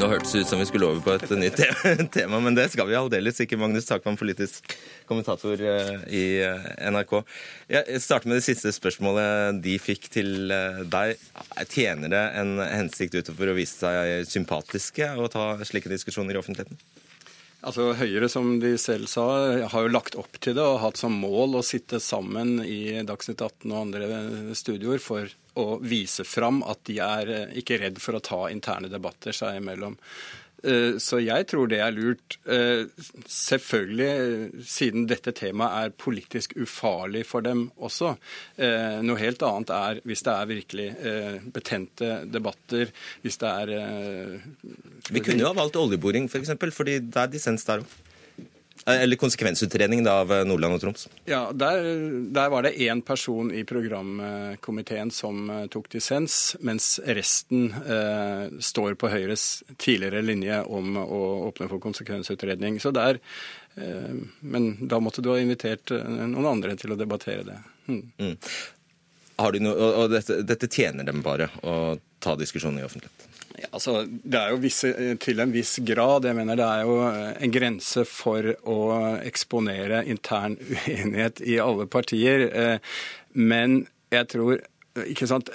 Nå 0.00 0.08
hørtes 0.08 0.32
det 0.32 0.40
ut 0.46 0.48
som 0.48 0.62
vi 0.62 0.68
skulle 0.70 0.88
over 0.88 1.02
på 1.04 1.12
et 1.12 1.34
nytt 1.36 1.60
tema, 2.16 2.40
men 2.40 2.56
det 2.56 2.70
skal 2.72 2.88
vi 2.88 2.96
aldeles 2.96 3.42
ikke. 3.44 3.60
Magnus 3.60 3.84
Takvam, 3.84 4.16
politisk 4.16 4.72
kommentator 5.04 5.60
eh, 5.60 6.08
i 6.08 6.24
eh, 6.40 6.68
NRK. 6.88 7.12
Jeg 7.68 8.00
starter 8.06 8.32
med 8.32 8.40
det 8.40 8.46
siste 8.48 8.72
spørsmålet 8.72 9.60
de 9.60 9.76
fikk 9.76 10.08
til 10.16 10.48
eh, 10.48 10.86
deg. 10.88 11.20
Tjener 11.68 12.16
det 12.16 12.26
en 12.40 12.56
hensikt 12.64 13.20
utover 13.20 13.52
å 13.52 13.58
vise 13.60 13.84
seg 13.84 14.24
sympatiske 14.32 15.12
og 15.20 15.34
ta 15.36 15.50
slike 15.68 15.92
diskusjoner 15.92 16.32
i 16.32 16.40
offentligheten? 16.40 16.80
Altså 17.66 17.88
Høyre, 17.98 18.28
som 18.30 18.60
de 18.62 18.76
selv 18.78 19.08
sa, 19.10 19.24
har 19.66 19.86
jo 19.86 19.90
lagt 19.90 20.14
opp 20.20 20.38
til 20.38 20.54
det 20.54 20.62
og 20.62 20.78
hatt 20.84 21.00
som 21.00 21.16
mål 21.18 21.58
å 21.58 21.64
sitte 21.66 21.98
sammen 22.02 22.60
i 22.62 23.02
Dagsnytt 23.02 23.42
18 23.42 23.72
og 23.72 23.80
andre 23.80 24.54
studioer 24.54 25.02
for 25.02 25.26
å 25.58 25.80
vise 25.82 26.22
fram 26.28 26.60
at 26.68 26.84
de 26.86 27.00
er 27.02 27.32
eh, 27.32 27.54
ikke 27.58 27.80
redd 27.80 27.98
for 28.02 28.18
å 28.18 28.22
ta 28.22 28.44
interne 28.52 28.90
debatter 28.92 29.34
seg 29.34 29.58
imellom. 29.58 29.96
Eh, 30.66 30.96
så 31.02 31.20
jeg 31.22 31.46
tror 31.50 31.68
det 31.70 31.80
er 31.82 31.94
lurt. 31.94 32.38
Eh, 32.50 32.86
selvfølgelig, 33.30 34.64
siden 34.66 35.06
dette 35.10 35.34
temaet 35.36 35.76
er 35.86 35.96
politisk 36.04 36.56
ufarlig 36.58 37.24
for 37.28 37.46
dem 37.46 37.68
også. 37.76 38.14
Noe 39.06 39.20
helt 39.20 39.42
annet 39.46 39.72
er 39.74 40.00
hvis 40.06 40.24
det 40.26 40.32
er 40.32 40.48
virkelig 40.50 40.86
betente 41.54 42.10
debatter, 42.30 42.90
hvis 43.22 43.38
det 43.42 43.50
er 43.50 43.72
Vi 45.10 45.22
kunne 45.22 45.42
jo 45.42 45.50
ha 45.50 45.56
valgt 45.56 45.78
oljeboring, 45.78 46.28
f.eks., 46.30 46.54
for 46.56 46.74
fordi 46.82 46.98
det 47.04 47.22
er 47.22 47.32
dissens 47.32 47.66
der 47.68 47.84
òg. 47.84 48.05
Eh, 48.86 49.02
eller 49.02 49.16
konsekvensutredning 49.16 50.08
av 50.08 50.32
eh, 50.32 50.44
Nordland 50.46 50.76
og 50.76 50.80
Troms? 50.80 51.08
Ja, 51.26 51.48
der, 51.52 51.82
der 52.30 52.50
var 52.52 52.62
det 52.62 52.76
én 52.78 53.00
person 53.02 53.50
i 53.50 53.64
programkomiteen 53.66 55.10
som 55.10 55.50
eh, 55.50 55.64
tok 55.72 55.88
dissens, 55.90 56.54
mens 56.62 57.00
resten 57.02 57.72
eh, 57.82 58.46
står 58.62 58.94
på 58.94 59.10
Høyres 59.10 59.64
tidligere 59.82 60.22
linje 60.22 60.62
om 60.70 61.00
å 61.02 61.20
åpne 61.48 61.66
for 61.72 61.82
konsekvensutredning. 61.82 62.78
Så 62.80 62.94
der, 62.94 63.18
eh, 63.74 64.14
Men 64.40 64.76
da 64.86 65.02
måtte 65.02 65.22
du 65.22 65.32
ha 65.34 65.40
invitert 65.42 65.90
noen 65.90 66.46
andre 66.46 66.78
til 66.78 66.94
å 66.94 67.00
debattere 67.00 67.42
det. 67.42 67.58
Mm. 67.90 68.02
Mm. 68.22 68.36
Noe, 69.66 69.88
og 70.04 70.10
dette, 70.14 70.40
dette 70.46 70.70
tjener 70.70 71.04
dem 71.04 71.20
bare, 71.26 71.50
å 71.66 71.98
ta 72.22 72.38
diskusjonen 72.38 72.80
i 72.80 72.86
offentlighet? 72.86 73.25
Ja, 73.56 73.70
altså, 73.72 74.02
det 74.06 74.36
er 74.36 74.52
jo 74.52 74.60
visse, 74.60 74.90
til 75.22 75.40
en 75.40 75.52
viss 75.54 75.78
grad. 75.86 76.26
Jeg 76.28 76.36
mener 76.36 76.58
det 76.58 76.66
er 76.66 76.82
jo 76.84 76.96
en 77.06 77.54
grense 77.54 78.04
for 78.08 78.50
å 78.68 78.80
eksponere 79.24 80.02
intern 80.04 80.58
uenighet 80.86 81.40
i 81.40 81.56
alle 81.62 81.88
partier. 81.88 82.48
Eh, 82.50 82.98
men 83.32 83.86
jeg 84.12 84.28
tror 84.34 84.60
ikke 85.06 85.30
sant, 85.30 85.52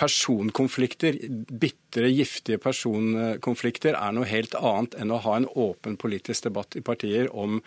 Personkonflikter, 0.00 1.18
bitre, 1.60 2.08
giftige 2.08 2.56
personkonflikter, 2.62 3.98
er 3.98 4.14
noe 4.16 4.24
helt 4.30 4.54
annet 4.56 4.94
enn 4.96 5.12
å 5.12 5.18
ha 5.26 5.34
en 5.36 5.48
åpen 5.60 5.98
politisk 6.00 6.46
debatt 6.46 6.72
i 6.78 6.80
partier 6.80 7.28
om 7.36 7.58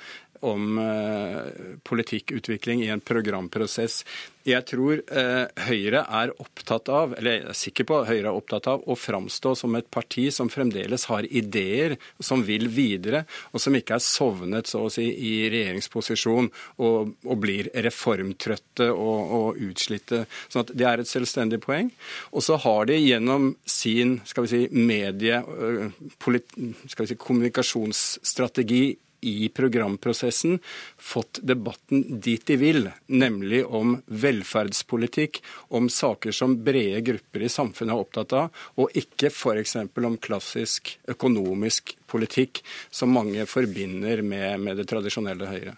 om 0.43 0.77
eh, 0.79 1.77
politikkutvikling 1.87 2.83
i 2.83 2.91
en 2.93 3.03
programprosess. 3.03 4.03
Jeg 4.43 4.65
tror 4.67 4.99
eh, 4.99 5.45
Høyre 5.69 6.01
er 6.03 6.33
opptatt 6.43 6.89
av, 6.91 7.13
eller 7.15 7.37
jeg 7.37 7.43
er 7.47 7.57
sikker 7.57 7.87
på 7.87 7.99
Høyre 8.09 8.27
er 8.27 8.35
opptatt 8.35 8.67
av, 8.67 8.81
å 8.83 8.97
framstå 8.99 9.53
som 9.55 9.77
et 9.79 9.87
parti 9.93 10.25
som 10.35 10.51
fremdeles 10.51 11.07
har 11.07 11.27
ideer, 11.31 11.95
som 12.19 12.43
vil 12.43 12.67
videre, 12.73 13.23
og 13.53 13.63
som 13.63 13.75
ikke 13.77 13.95
er 13.95 14.03
sovnet 14.03 14.67
så 14.67 14.83
å 14.87 14.91
si, 14.91 15.05
i 15.07 15.47
regjeringsposisjon 15.53 16.51
og, 16.83 17.13
og 17.23 17.39
blir 17.39 17.71
reformtrøtte 17.87 18.89
og, 18.91 19.31
og 19.37 19.63
utslitte. 19.63 20.25
Sånn 20.49 20.65
at 20.65 20.75
Det 20.75 20.89
er 20.89 21.03
et 21.03 21.11
selvstendig 21.11 21.61
poeng. 21.63 21.93
Og 22.35 22.43
så 22.43 22.59
har 22.65 22.91
de 22.91 22.99
gjennom 22.99 23.53
sin 23.63 24.17
skal 24.27 24.43
vi 24.43 24.51
si, 24.51 24.61
medie, 24.75 25.39
øh, 25.39 25.87
polit, 26.19 26.51
skal 26.91 27.05
vi 27.05 27.13
si, 27.13 27.19
kommunikasjonsstrategi 27.23 28.83
i 29.23 29.49
programprosessen 29.49 30.59
fått 30.97 31.39
debatten 31.41 32.19
dit 32.23 32.45
de 32.45 32.57
vil, 32.59 32.89
nemlig 33.07 33.63
om 33.65 33.95
velferdspolitikk, 34.05 35.41
om 35.73 35.89
saker 35.89 36.35
som 36.35 36.57
brede 36.63 37.01
grupper 37.07 37.47
i 37.47 37.51
samfunnet 37.51 37.95
er 37.95 38.03
opptatt 38.05 38.35
av, 38.37 38.63
og 38.77 38.97
ikke 38.99 39.31
f.eks. 39.31 39.77
om 39.79 40.17
klassisk 40.21 40.97
økonomisk 41.09 41.95
politikk, 42.11 42.61
som 42.91 43.13
mange 43.15 43.47
forbinder 43.49 44.21
med, 44.21 44.59
med 44.61 44.77
det 44.79 44.87
tradisjonelle 44.91 45.49
Høyre. 45.49 45.75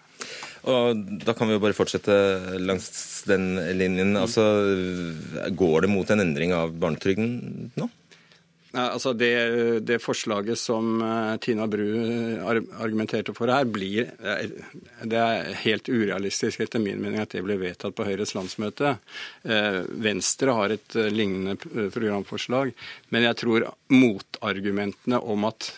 Og 0.66 1.04
Da 1.22 1.34
kan 1.36 1.48
vi 1.48 1.56
jo 1.56 1.62
bare 1.62 1.76
fortsette 1.76 2.16
langs 2.58 2.88
den 3.28 3.54
linjen. 3.78 4.16
Altså, 4.18 4.42
Går 5.54 5.86
det 5.86 5.92
mot 5.92 6.10
en 6.10 6.24
endring 6.24 6.54
av 6.56 6.74
barnetrygden 6.74 7.70
nå? 7.78 7.88
Altså 8.76 9.12
det, 9.16 9.32
det, 9.88 9.96
forslaget 10.04 10.58
som 10.60 11.00
eh, 11.00 11.36
Tina 11.40 11.66
Bru 11.70 11.86
eh, 11.96 12.42
argumenterte 12.44 13.32
for 13.36 13.48
her, 13.48 13.64
blir 13.64 14.10
eh, 14.20 14.52
Det 15.08 15.20
er 15.20 15.52
helt 15.62 15.88
urealistisk 15.88 16.60
etter 16.60 16.82
min 16.82 17.00
mening 17.00 17.22
at 17.22 17.32
det 17.32 17.44
blir 17.46 17.60
vedtatt 17.60 17.96
på 17.96 18.04
Høyres 18.06 18.34
landsmøte. 18.36 18.96
Venstre 20.06 20.54
har 20.56 20.74
et 20.74 20.96
lignende 21.12 21.56
programforslag. 21.94 22.72
Men 23.14 23.26
jeg 23.28 23.38
tror 23.40 23.68
motargumentene 23.92 25.20
om 25.20 25.46
at 25.48 25.70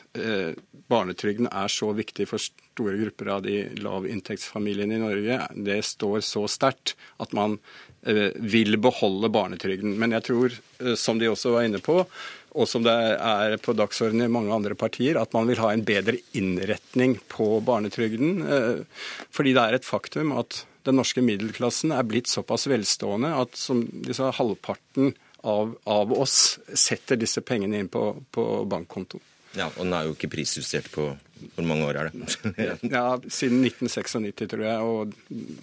barnetrygden 0.88 1.50
er 1.50 1.70
så 1.72 1.90
viktig 1.96 2.28
for 2.30 2.42
store 2.42 2.96
grupper 3.02 3.30
av 3.34 3.44
de 3.44 3.58
lavinntektsfamiliene 3.82 4.96
i 4.96 5.02
Norge, 5.02 5.40
det 5.68 5.82
står 5.86 6.22
så 6.24 6.46
sterkt 6.50 6.94
at 7.20 7.34
man 7.36 7.58
vil 8.02 8.78
beholde 8.80 9.28
barnetrygden. 9.34 9.96
Men 10.00 10.14
jeg 10.16 10.28
tror, 10.30 10.58
som 10.96 11.18
de 11.20 11.28
også 11.28 11.52
var 11.56 11.66
inne 11.68 11.82
på, 11.84 12.00
og 12.56 12.68
som 12.70 12.84
det 12.86 12.94
er 12.94 13.56
på 13.62 13.74
dagsordenen 13.76 14.28
i 14.28 14.32
mange 14.32 14.54
andre 14.54 14.76
partier, 14.78 15.18
at 15.20 15.34
man 15.36 15.48
vil 15.50 15.60
ha 15.62 15.72
en 15.72 15.84
bedre 15.86 16.16
innretning 16.38 17.18
på 17.30 17.58
barnetrygden. 17.64 18.42
Eh, 18.42 19.06
fordi 19.34 19.54
det 19.56 19.64
er 19.64 19.78
et 19.78 19.88
faktum 19.88 20.34
at 20.38 20.62
den 20.88 20.96
norske 20.96 21.22
middelklassen 21.24 21.92
er 21.92 22.06
blitt 22.08 22.30
såpass 22.30 22.68
velstående 22.70 23.34
at 23.36 23.58
som 23.58 23.82
de 23.84 24.14
sa, 24.16 24.30
halvparten 24.32 25.12
av, 25.44 25.74
av 25.84 26.12
oss 26.16 26.58
setter 26.72 27.20
disse 27.20 27.42
pengene 27.44 27.82
inn 27.82 27.90
på, 27.92 28.10
på 28.34 28.46
bankkonto. 28.68 29.20
Ja, 29.56 29.70
Og 29.76 29.84
den 29.84 29.94
er 29.96 30.04
jo 30.06 30.14
ikke 30.16 30.30
prisjustert 30.32 30.90
på 30.92 31.08
hvor 31.54 31.66
mange 31.66 31.86
år 31.86 31.98
er 32.00 32.08
det? 32.10 32.34
ja, 32.94 33.04
Siden 33.30 33.62
1996, 33.62 34.48
tror 34.50 34.64
jeg. 34.66 34.78
Og 34.82 35.12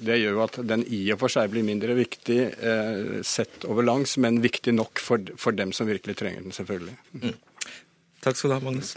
det 0.08 0.20
gjør 0.22 0.38
jo 0.38 0.44
at 0.46 0.60
den 0.72 0.86
i 0.88 1.02
og 1.14 1.20
for 1.24 1.36
seg 1.36 1.52
blir 1.52 1.68
mindre 1.68 1.98
viktig 1.98 2.40
eh, 2.54 3.20
sett 3.28 3.68
over 3.68 3.84
langs, 3.86 4.16
men 4.22 4.44
viktig 4.44 4.76
nok 4.76 5.04
for, 5.04 5.20
for, 5.40 5.52
dem 5.56 5.76
som 5.76 5.90
virkelig 5.90 6.16
trenger 6.22 6.48
den, 6.48 6.56
selvfølgelig. 6.56 6.96
Mm. 7.20 7.36
Takk 8.24 8.40
skal 8.40 8.56
du 8.56 8.58
ha, 8.58 8.64
Magnus. 8.64 8.96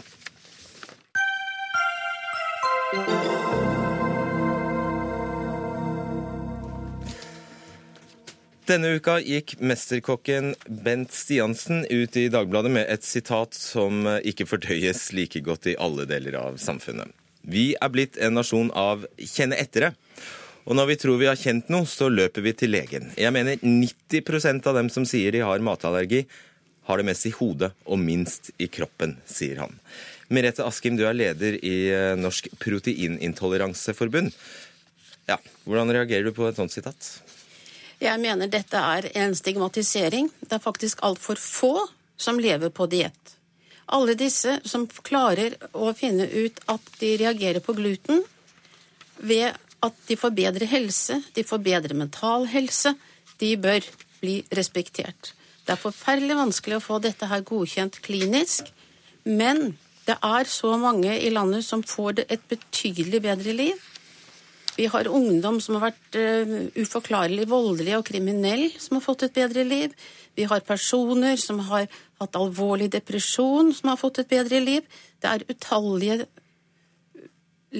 Denne 8.69 8.91
uka 8.99 9.15
gikk 9.17 9.55
mesterkokken 9.65 10.51
Bent 10.85 11.09
Stiansen 11.15 11.87
ut 11.89 12.17
i 12.21 12.27
Dagbladet 12.29 12.69
med 12.69 12.85
et 12.85 13.01
sitat 13.01 13.55
som 13.57 14.03
ikke 14.05 14.45
fordøyes 14.45 15.07
like 15.17 15.39
godt 15.41 15.71
i 15.71 15.73
alle 15.81 16.05
deler 16.05 16.37
av 16.37 16.59
samfunnet. 16.61 17.09
Vi 17.41 17.71
er 17.73 17.89
blitt 17.89 18.19
en 18.21 18.35
nasjon 18.37 18.69
av 18.77 19.07
kjenne 19.17 19.57
ettere. 19.57 19.95
Og 20.69 20.77
når 20.77 20.91
vi 20.91 20.97
tror 21.01 21.17
vi 21.17 21.29
har 21.31 21.39
kjent 21.39 21.71
noe, 21.73 21.87
så 21.89 22.11
løper 22.13 22.45
vi 22.45 22.53
til 22.59 22.69
legen. 22.75 23.09
Jeg 23.17 23.33
mener 23.33 23.57
90% 23.57 24.69
av 24.69 24.77
dem 24.77 24.93
som 24.93 25.07
sier 25.09 25.33
de 25.33 25.41
har 25.41 25.65
matallergi, 25.65 26.27
har 26.85 27.01
det 27.01 27.07
mest 27.09 27.25
i 27.25 27.33
hodet 27.33 27.71
og 27.89 27.97
minst 28.03 28.51
i 28.61 28.69
kroppen, 28.69 29.15
sier 29.25 29.63
han. 29.63 29.73
Merete 30.29 30.67
Askim, 30.67 30.93
du 30.93 31.07
er 31.09 31.17
leder 31.17 31.57
i 31.57 31.73
eh, 31.89 32.13
Norsk 32.21 32.51
proteinintoleranseforbund. 32.61 34.29
Ja, 35.25 35.41
hvordan 35.65 35.89
reagerer 35.97 36.29
du 36.29 36.35
på 36.37 36.45
et 36.45 36.61
sånt 36.61 36.73
sitat? 36.73 37.09
Jeg 37.99 38.19
mener 38.23 38.47
dette 38.47 38.79
er 38.79 39.09
en 39.19 39.33
stigmatisering. 39.35 40.29
Det 40.39 40.55
er 40.55 40.63
faktisk 40.63 41.01
altfor 41.03 41.39
få 41.39 41.73
som 42.19 42.39
lever 42.39 42.71
på 42.71 42.87
diett. 42.91 43.35
Alle 43.91 44.13
disse 44.15 44.59
som 44.69 44.85
klarer 44.87 45.55
å 45.73 45.91
finne 45.97 46.27
ut 46.29 46.61
at 46.69 46.93
de 47.01 47.15
reagerer 47.19 47.63
på 47.65 47.75
gluten 47.75 48.21
ved 49.17 49.57
at 49.83 49.99
de 50.07 50.15
får 50.19 50.35
bedre 50.35 50.67
helse, 50.69 51.19
de 51.35 51.43
får 51.43 51.63
bedre 51.63 51.97
mental 51.97 52.45
helse, 52.51 52.93
de 53.39 53.53
bør 53.59 53.83
bli 54.19 54.39
respektert. 54.55 55.33
Det 55.65 55.75
er 55.75 55.81
forferdelig 55.81 56.37
vanskelig 56.39 56.79
å 56.79 56.83
få 56.83 56.99
dette 57.03 57.27
her 57.29 57.43
godkjent 57.47 57.99
klinisk, 58.05 58.67
men 59.23 59.73
det 60.07 60.17
er 60.25 60.47
så 60.49 60.75
mange 60.81 61.13
i 61.19 61.31
landet 61.33 61.65
som 61.67 61.83
får 61.85 62.23
et 62.27 62.43
betydelig 62.49 63.21
bedre 63.23 63.55
liv. 63.55 63.88
Vi 64.79 64.87
har 64.87 65.09
ungdom 65.11 65.57
som 65.59 65.75
har 65.75 65.89
vært 65.89 66.15
uh, 66.15 66.53
uforklarlig 66.79 67.49
voldelige 67.51 67.99
og 67.99 68.07
kriminelle, 68.07 68.71
som 68.79 68.95
har 68.95 69.03
fått 69.03 69.25
et 69.27 69.35
bedre 69.35 69.65
liv. 69.67 69.95
Vi 70.39 70.45
har 70.47 70.63
personer 70.63 71.35
som 71.41 71.59
har 71.67 71.89
hatt 72.21 72.37
alvorlig 72.39 72.87
depresjon, 72.93 73.73
som 73.75 73.91
har 73.91 73.99
fått 73.99 74.21
et 74.23 74.31
bedre 74.31 74.61
liv. 74.63 74.87
Det 75.19 75.33
er 75.33 75.47
utallige 75.49 76.25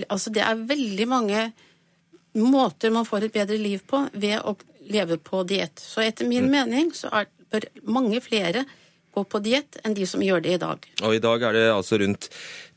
Altså, 0.05 0.29
det 0.29 0.43
er 0.45 0.67
veldig 0.69 1.05
mange 1.09 1.47
måter 2.37 2.91
man 2.93 3.07
får 3.07 3.23
et 3.25 3.33
bedre 3.39 3.55
liv 3.57 3.81
på 3.89 4.03
ved 4.13 4.35
å 4.45 4.53
leve 4.85 5.17
på 5.17 5.41
diett. 5.49 5.81
Så 5.81 6.03
etter 6.03 6.29
min 6.29 6.45
mm. 6.45 6.51
mening 6.53 6.91
så 6.93 7.09
er, 7.09 7.25
bør 7.49 7.65
mange 7.89 8.21
flere 8.21 8.67
gå 9.15 9.23
på 9.25 9.41
diett 9.41 9.79
enn 9.83 9.95
de 9.97 10.05
som 10.05 10.21
gjør 10.21 10.43
det 10.45 10.55
i 10.57 10.61
dag. 10.61 10.85
Og 11.01 11.15
i 11.17 11.23
dag 11.23 11.47
er 11.49 11.57
det 11.57 11.65
altså 11.73 11.97
rundt 12.03 12.29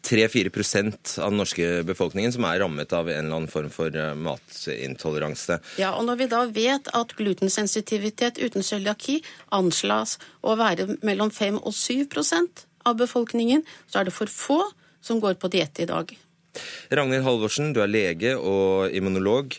3-4 0.03 1.20
av 1.22 1.30
den 1.30 1.38
norske 1.38 1.68
befolkningen 1.86 2.32
som 2.34 2.46
er 2.48 2.59
rammet 2.62 2.92
av 2.96 3.09
en 3.09 3.20
eller 3.20 3.36
annen 3.36 3.50
form 3.50 3.70
for 3.70 3.94
eh, 3.94 4.14
matintoleranse. 4.18 5.61
Ja, 5.78 5.92
og 5.94 6.09
når 6.09 6.18
vi 6.22 6.28
da 6.32 6.42
vet 6.50 6.90
at 6.96 7.14
glutensensitivitet 7.18 8.40
uten 8.42 8.66
cøliaki 8.66 9.20
anslås 9.55 10.18
å 10.42 10.57
være 10.59 10.98
mellom 11.07 11.30
5 11.30 11.61
og 11.62 11.70
7% 11.76 12.66
av 12.90 12.98
befolkningen, 12.98 13.62
så 13.86 14.03
er 14.03 14.11
det 14.11 14.16
for 14.16 14.30
få 14.30 14.61
som 15.03 15.22
går 15.22 15.38
på 15.38 15.50
diett 15.55 15.78
i 15.82 15.88
dag. 15.90 16.11
Ragnhild 16.92 17.24
Halvorsen, 17.26 17.72
du 17.72 17.80
er 17.82 17.90
lege 17.90 18.34
og 18.36 18.92
immunolog. 18.92 19.55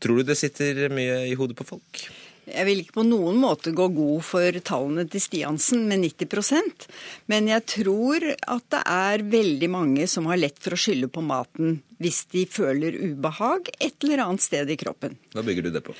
Tror 0.00 0.20
du 0.20 0.30
det 0.32 0.40
sitter 0.40 0.88
mye 0.92 1.22
i 1.28 1.36
hodet 1.38 1.58
på 1.58 1.68
folk? 1.68 2.04
Jeg 2.48 2.66
vil 2.66 2.80
ikke 2.82 2.98
på 3.00 3.06
noen 3.06 3.36
måte 3.40 3.74
gå 3.76 3.90
god 3.94 4.24
for 4.26 4.60
tallene 4.64 5.04
til 5.10 5.22
Stiansen 5.22 5.84
med 5.90 6.02
90% 6.06 6.88
men 7.30 7.48
jeg 7.50 7.66
tror 7.76 8.26
at 8.32 8.66
det 8.72 8.82
er 8.82 9.24
veldig 9.36 9.70
mange 9.72 10.08
som 10.10 10.28
har 10.30 10.40
lett 10.40 10.58
for 10.62 10.76
å 10.76 10.80
skylde 10.80 11.10
på 11.12 11.24
maten 11.24 11.80
hvis 12.00 12.24
de 12.32 12.46
føler 12.48 12.96
ubehag 12.96 13.72
et 13.78 13.96
eller 14.06 14.24
annet 14.24 14.44
sted 14.44 14.70
i 14.72 14.78
kroppen. 14.80 15.18
Hva 15.34 15.44
bygger 15.46 15.68
du 15.68 15.74
det 15.74 15.84
på? 15.84 15.96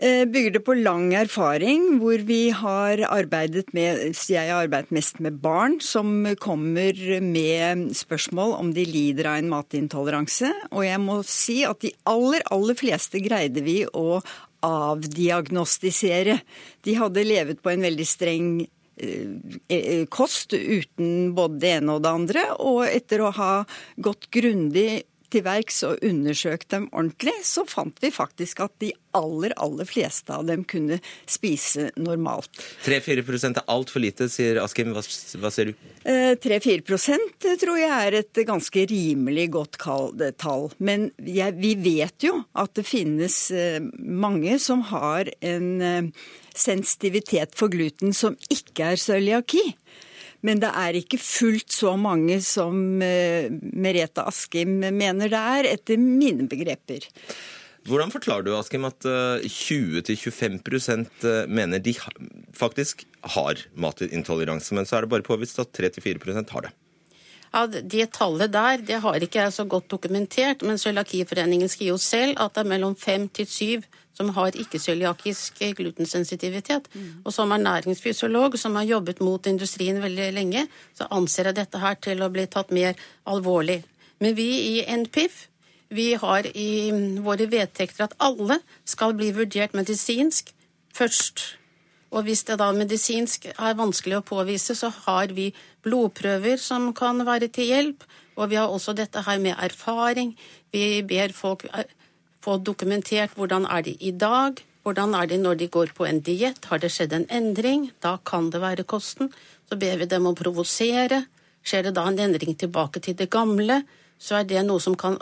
Eh, 0.00 0.24
bygger 0.24 0.54
det 0.54 0.62
på 0.64 0.74
lang 0.80 1.10
erfaring, 1.12 1.98
hvor 2.00 2.22
vi 2.24 2.48
har 2.56 3.02
arbeidet 3.04 3.74
med 3.76 4.16
Jeg 4.16 4.48
har 4.48 4.64
arbeidet 4.64 4.94
mest 4.96 5.20
med 5.20 5.36
barn 5.42 5.76
som 5.84 6.24
kommer 6.40 6.96
med 7.20 7.90
spørsmål 7.92 8.56
om 8.56 8.72
de 8.72 8.86
lider 8.88 9.28
av 9.28 9.42
en 9.42 9.52
matintoleranse. 9.52 10.48
Og 10.72 10.86
jeg 10.88 11.02
må 11.04 11.20
si 11.28 11.60
at 11.68 11.84
de 11.84 11.92
aller, 12.08 12.40
aller 12.48 12.80
fleste 12.80 13.20
greide 13.20 13.60
vi 13.60 13.84
å 13.84 14.22
avdiagnostisere. 14.66 16.40
De 16.84 16.96
hadde 16.98 17.26
levet 17.26 17.62
på 17.62 17.72
en 17.72 17.84
veldig 17.86 18.06
streng 18.08 18.48
eh, 19.00 19.28
eh, 19.68 20.04
kost 20.12 20.54
uten 20.54 21.32
både 21.36 21.60
det 21.62 21.72
ene 21.78 21.96
og 21.96 22.04
det 22.04 22.14
andre, 22.22 22.46
og 22.58 22.84
etter 22.88 23.24
å 23.24 23.32
ha 23.36 23.52
gått 23.96 24.30
grundig 24.34 25.02
til 25.32 25.44
verks 25.46 25.82
og 25.86 26.02
undersøkt 26.06 26.70
dem 26.74 26.88
ordentlig, 26.90 27.34
så 27.46 27.64
fant 27.68 27.98
vi 28.02 28.12
faktisk 28.14 28.62
at 28.64 28.74
de 28.82 28.92
aller, 29.16 29.54
aller 29.58 29.88
fleste 29.88 30.34
av 30.34 30.46
dem 30.46 30.62
kunne 30.68 31.00
spise 31.30 31.88
normalt. 31.98 32.50
3-4% 32.86 33.58
er 33.58 33.70
altfor 33.72 34.02
lite, 34.02 34.28
sier 34.30 34.60
Askim. 34.62 34.92
Hva, 34.94 35.02
hva 35.42 35.52
ser 35.54 35.70
du? 35.70 35.86
3-4 36.04 36.80
eh, 36.80 37.56
tror 37.60 37.80
jeg 37.80 37.90
er 37.90 38.18
et 38.20 38.42
ganske 38.48 38.86
rimelig 38.90 39.48
godt 39.56 39.80
tall. 40.40 40.70
Men 40.78 41.10
jeg, 41.18 41.56
vi 41.60 41.74
vet 41.80 42.28
jo 42.28 42.42
at 42.58 42.74
det 42.78 42.86
finnes 42.88 43.40
eh, 43.50 43.80
mange 43.98 44.58
som 44.62 44.84
har 44.92 45.30
en 45.40 45.70
eh, 45.82 46.28
sensitivitet 46.56 47.56
for 47.58 47.72
gluten 47.72 48.14
som 48.16 48.38
ikke 48.50 48.94
er 48.94 49.00
cøliaki. 49.00 49.64
Men 50.46 50.60
det 50.62 50.70
er 50.72 50.92
ikke 51.00 51.18
fullt 51.20 51.72
så 51.74 51.96
mange 52.00 52.40
som 52.44 52.98
Merete 53.00 54.22
Askim 54.24 54.80
mener 54.80 55.28
det 55.28 55.40
er, 55.40 55.64
etter 55.76 55.96
mine 56.00 56.48
begreper. 56.50 57.00
Hvordan 57.88 58.10
forklarer 58.12 58.42
du 58.44 58.56
Askim, 58.56 58.84
at 58.88 59.04
20-25% 59.04 61.46
mener 61.48 61.78
de 61.80 61.94
faktisk 62.56 63.04
har 63.36 63.54
matintoleranse, 63.72 64.74
men 64.76 64.86
så 64.88 64.96
er 64.96 65.00
det 65.04 65.12
bare 65.12 65.26
påvist 65.26 65.58
at 65.62 65.72
3-4% 65.76 66.50
har 66.56 66.62
det? 66.68 66.72
Ja, 67.52 67.66
Det 67.66 68.12
tallet 68.12 68.52
der 68.52 68.76
det 68.86 69.00
har 69.00 69.14
ikke 69.14 69.40
jeg 69.40 69.52
så 69.52 69.64
godt 69.64 69.90
dokumentert, 69.90 70.62
men 70.62 70.78
Cøliakiforeningen 70.78 71.68
skriver 71.68 71.90
jo 71.90 71.96
selv 71.96 72.36
at 72.38 72.54
det 72.54 72.64
er 72.64 72.68
mellom 72.68 72.96
fem 72.96 73.28
til 73.28 73.46
syv 73.46 73.82
som 74.14 74.28
har 74.36 74.52
ikke-cøliakisk 74.52 75.62
glutensensitivitet. 75.76 76.88
Mm. 76.94 77.22
Og 77.24 77.32
som 77.32 77.50
ernæringsfysiolog 77.50 78.58
som 78.58 78.74
har 78.76 78.84
jobbet 78.84 79.20
mot 79.20 79.46
industrien 79.46 80.02
veldig 80.02 80.32
lenge, 80.32 80.66
så 80.94 81.06
anser 81.10 81.44
jeg 81.44 81.56
dette 81.56 81.78
her 81.78 81.94
til 81.94 82.22
å 82.22 82.28
bli 82.28 82.46
tatt 82.46 82.70
mer 82.70 82.94
alvorlig. 83.26 83.82
Men 84.20 84.36
vi 84.36 84.50
i 84.76 84.84
NPIF 84.84 85.46
vi 85.90 86.12
har 86.14 86.46
i 86.54 86.90
våre 87.18 87.48
vedtekter 87.50 88.04
at 88.04 88.14
alle 88.22 88.60
skal 88.86 89.16
bli 89.18 89.32
vurdert 89.34 89.74
medisinsk 89.74 90.52
først. 90.94 91.56
Og 92.10 92.26
hvis 92.26 92.42
det 92.48 92.58
da 92.58 92.70
medisinsk 92.74 93.46
er 93.52 93.78
vanskelig 93.78 94.18
å 94.18 94.26
påvise, 94.26 94.74
så 94.74 94.90
har 95.06 95.30
vi 95.36 95.50
blodprøver 95.86 96.58
som 96.58 96.90
kan 96.96 97.22
være 97.26 97.50
til 97.54 97.70
hjelp. 97.70 98.06
Og 98.36 98.50
vi 98.50 98.58
har 98.58 98.72
også 98.72 98.96
dette 98.98 99.22
her 99.26 99.38
med 99.42 99.58
erfaring. 99.62 100.34
Vi 100.74 101.02
ber 101.06 101.34
folk 101.36 101.66
eh, 101.70 101.86
få 102.42 102.58
dokumentert 102.66 103.36
hvordan 103.38 103.68
er 103.70 103.86
de 103.86 103.94
i 104.00 104.10
dag, 104.10 104.58
hvordan 104.82 105.14
er 105.14 105.28
de 105.30 105.38
når 105.38 105.60
de 105.60 105.68
går 105.68 105.92
på 105.94 106.06
en 106.08 106.22
diett, 106.24 106.64
har 106.70 106.80
det 106.80 106.90
skjedd 106.94 107.12
en 107.12 107.28
endring, 107.30 107.90
da 108.00 108.16
kan 108.24 108.48
det 108.50 108.62
være 108.62 108.88
kosten. 108.88 109.30
Så 109.68 109.78
ber 109.78 110.00
vi 110.00 110.08
dem 110.10 110.26
å 110.26 110.34
provosere. 110.34 111.26
Skjer 111.62 111.88
det 111.88 111.96
da 111.98 112.06
en 112.08 112.18
endring 112.18 112.56
tilbake 112.58 113.02
til 113.04 113.14
det 113.18 113.28
gamle, 113.30 113.82
så 114.18 114.40
er 114.40 114.48
det 114.48 114.64
noe 114.64 114.80
som 114.80 114.96
kan 114.98 115.18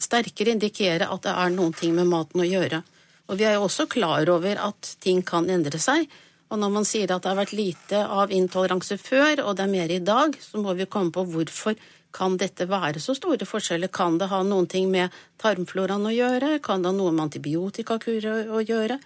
sterkere 0.00 0.56
indikere 0.56 1.08
at 1.08 1.22
det 1.24 1.32
er 1.32 1.52
noen 1.54 1.72
ting 1.76 1.94
med 1.94 2.10
maten 2.10 2.42
å 2.42 2.48
gjøre. 2.48 2.82
Og 3.30 3.38
vi 3.38 3.46
er 3.46 3.56
jo 3.56 3.68
også 3.68 3.86
klar 3.90 4.26
over 4.32 4.58
at 4.66 4.96
ting 5.02 5.22
kan 5.26 5.46
endre 5.50 5.78
seg. 5.78 6.10
Og 6.50 6.58
når 6.58 6.74
man 6.74 6.86
sier 6.88 7.12
at 7.14 7.22
det 7.22 7.30
har 7.30 7.38
vært 7.38 7.54
lite 7.54 8.02
av 8.02 8.32
intoleranse 8.34 8.98
før, 8.98 9.44
og 9.46 9.54
det 9.56 9.64
er 9.64 9.72
mer 9.72 9.92
i 9.94 10.02
dag, 10.02 10.34
så 10.42 10.58
må 10.58 10.74
vi 10.74 10.88
komme 10.90 11.14
på 11.14 11.22
hvorfor 11.30 11.78
kan 12.10 12.34
dette 12.40 12.66
være 12.66 12.98
så 12.98 13.14
store 13.14 13.46
forskjeller? 13.46 13.92
Kan 13.94 14.18
det 14.18 14.32
ha 14.32 14.42
noen 14.42 14.66
ting 14.70 14.90
med 14.90 15.14
tarmfloraen 15.38 16.08
å 16.10 16.14
gjøre? 16.14 16.56
Kan 16.64 16.82
det 16.82 16.90
ha 16.90 16.96
noe 16.96 17.14
med 17.14 17.28
antibiotikakurer 17.28 18.50
å 18.50 18.64
gjøre? 18.66 18.98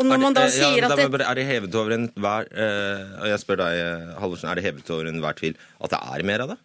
Og 0.00 0.06
når 0.06 0.20
man 0.22 0.36
da 0.36 0.46
ja, 0.46 0.52
sier 0.54 0.86
at 0.86 0.96
det... 0.96 1.08
Er 1.18 1.36
det 1.36 1.44
hevet 1.48 1.76
over 1.76 1.96
enhver 1.96 2.46
uh, 2.54 3.26
jeg 3.28 3.42
spør 3.42 3.60
deg, 3.60 3.80
Halvorsen, 4.22 4.48
er 4.48 4.56
det 4.56 4.64
hevet 4.68 4.92
over 4.94 5.10
enhver 5.10 5.36
tvil 5.36 5.58
at 5.82 5.92
det 5.92 6.00
er 6.14 6.26
mer 6.30 6.46
av 6.46 6.54
det? 6.54 6.58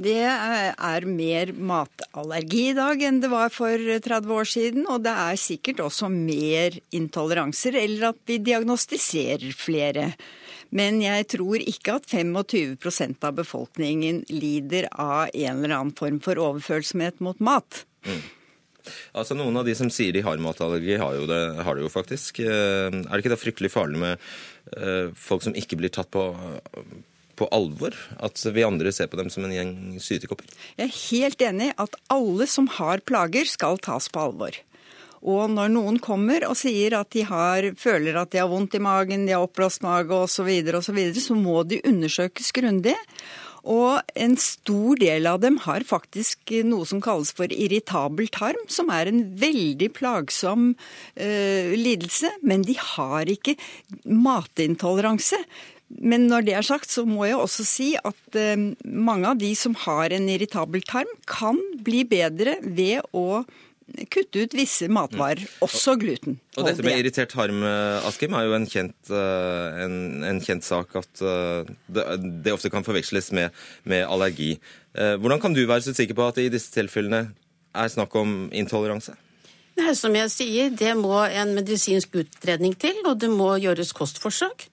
Det 0.00 0.22
er 0.24 1.04
mer 1.04 1.50
matallergi 1.52 2.70
i 2.70 2.76
dag 2.76 3.02
enn 3.04 3.18
det 3.20 3.28
var 3.28 3.50
for 3.52 3.76
30 3.76 4.32
år 4.32 4.48
siden. 4.48 4.86
Og 4.88 5.02
det 5.04 5.12
er 5.12 5.40
sikkert 5.40 5.82
også 5.84 6.08
mer 6.12 6.78
intoleranser, 6.96 7.76
eller 7.82 8.14
at 8.14 8.22
vi 8.28 8.38
diagnostiserer 8.40 9.52
flere. 9.56 10.12
Men 10.72 11.02
jeg 11.02 11.26
tror 11.34 11.60
ikke 11.60 11.98
at 11.98 12.08
25% 12.08 13.26
av 13.26 13.36
befolkningen 13.42 14.22
lider 14.32 14.88
av 14.94 15.34
en 15.34 15.64
eller 15.64 15.76
annen 15.76 15.96
form 15.98 16.20
for 16.24 16.40
overfølsomhet 16.40 17.20
mot 17.20 17.42
mat. 17.42 17.82
Mm. 18.06 18.22
Altså 19.20 19.36
Noen 19.36 19.60
av 19.60 19.66
de 19.68 19.74
som 19.76 19.90
sier 19.92 20.14
de 20.16 20.24
har 20.24 20.40
matallergi, 20.40 20.96
har, 20.96 21.18
jo 21.18 21.28
det, 21.28 21.40
har 21.66 21.76
det 21.76 21.84
jo 21.84 21.92
faktisk. 21.92 22.40
Eh, 22.40 22.88
er 22.88 23.10
det 23.10 23.20
ikke 23.20 23.34
da 23.34 23.40
fryktelig 23.42 23.72
farlig 23.74 24.00
med 24.00 24.30
eh, 24.78 25.12
folk 25.12 25.44
som 25.44 25.56
ikke 25.58 25.76
blir 25.82 25.92
tatt 25.92 26.08
på 26.14 26.30
på 27.40 27.48
alvor 27.54 27.96
at 28.20 28.44
vi 28.54 28.66
andre 28.66 28.92
ser 28.94 29.10
på 29.10 29.18
dem 29.20 29.32
som 29.32 29.46
en 29.46 29.54
gjeng 29.56 29.74
sytekopper? 30.02 30.48
Jeg 30.78 30.88
er 30.88 30.98
helt 31.10 31.46
enig 31.50 31.70
at 31.80 31.96
alle 32.12 32.48
som 32.50 32.68
har 32.78 33.02
plager, 33.08 33.48
skal 33.48 33.80
tas 33.82 34.10
på 34.12 34.28
alvor. 34.28 34.60
Og 35.20 35.50
når 35.52 35.68
noen 35.74 35.98
kommer 36.00 36.46
og 36.48 36.56
sier 36.56 36.96
at 36.96 37.10
de 37.12 37.26
har, 37.28 37.66
føler 37.76 38.16
at 38.16 38.32
de 38.32 38.40
har 38.40 38.48
vondt 38.48 38.78
i 38.78 38.82
magen, 38.82 39.26
de 39.28 39.36
har 39.36 39.44
oppblåst 39.44 39.84
mage 39.84 40.16
osv., 40.16 40.32
så, 40.32 40.76
og 40.78 40.84
så, 40.86 40.96
videre, 40.96 41.20
så 41.20 41.36
må 41.36 41.60
de 41.68 41.82
undersøkes 41.84 42.52
grundig. 42.56 42.96
Og 43.68 44.00
en 44.16 44.36
stor 44.40 44.96
del 45.00 45.28
av 45.28 45.42
dem 45.42 45.58
har 45.66 45.84
faktisk 45.84 46.54
noe 46.64 46.86
som 46.88 47.02
kalles 47.04 47.34
for 47.36 47.52
irritabel 47.52 48.30
tarm, 48.32 48.62
som 48.72 48.88
er 48.94 49.10
en 49.10 49.20
veldig 49.40 49.90
plagsom 49.98 50.70
uh, 50.72 51.74
lidelse. 51.76 52.32
Men 52.40 52.64
de 52.64 52.78
har 52.80 53.28
ikke 53.28 53.58
matintoleranse. 54.08 55.42
Men 55.98 56.28
når 56.30 56.46
det 56.46 56.54
er 56.54 56.66
sagt, 56.66 56.90
så 56.92 57.02
må 57.08 57.24
jeg 57.26 57.38
også 57.40 57.66
si 57.66 57.88
at 57.98 58.38
uh, 58.38 58.68
mange 58.84 59.32
av 59.32 59.40
de 59.40 59.50
som 59.58 59.74
har 59.86 60.14
en 60.14 60.28
irritabel 60.30 60.84
tarm, 60.86 61.10
kan 61.26 61.58
bli 61.84 62.04
bedre 62.08 62.58
ved 62.62 63.02
å 63.16 63.42
kutte 64.06 64.44
ut 64.44 64.52
visse 64.54 64.86
matvarer, 64.86 65.42
mm. 65.42 65.54
også 65.66 65.96
gluten. 65.98 66.36
Og 66.54 66.68
dette 66.68 66.84
med 66.86 67.00
irritert 67.00 67.32
tarm, 67.34 67.64
eh, 67.66 68.06
Askim, 68.06 68.36
er 68.38 68.46
jo 68.46 68.54
en 68.54 68.68
kjent, 68.70 68.94
uh, 69.10 69.80
en, 69.82 69.96
en 70.28 70.38
kjent 70.46 70.62
sak 70.62 70.94
at 71.00 71.10
det, 71.18 72.04
det, 72.44 72.54
ofte 72.54 72.70
kan 72.70 72.86
forveksles 72.86 73.32
med, 73.34 73.56
med 73.82 74.06
allergi. 74.06 74.60
hvordan 74.94 75.42
kan 75.42 75.54
du 75.54 75.64
være 75.66 75.88
så 75.88 75.94
sikker 75.94 76.14
på 76.14 76.28
at 76.28 76.38
det 76.38 76.46
i 76.46 76.54
disse 76.54 76.70
tilfellene 76.70 77.32
er 77.74 77.90
snakk 77.90 78.14
om 78.14 78.46
intoleranse? 78.54 79.16
Nei, 79.80 79.94
som 79.98 80.14
jeg 80.14 80.30
sier, 80.32 80.70
det 80.70 80.94
må 80.98 81.18
en 81.24 81.54
medisinsk 81.56 82.14
utredning 82.22 82.74
til, 82.78 82.94
og 83.06 83.18
det 83.22 83.30
må 83.32 83.56
gjøres 83.62 83.94
kostforsøk. 83.96 84.66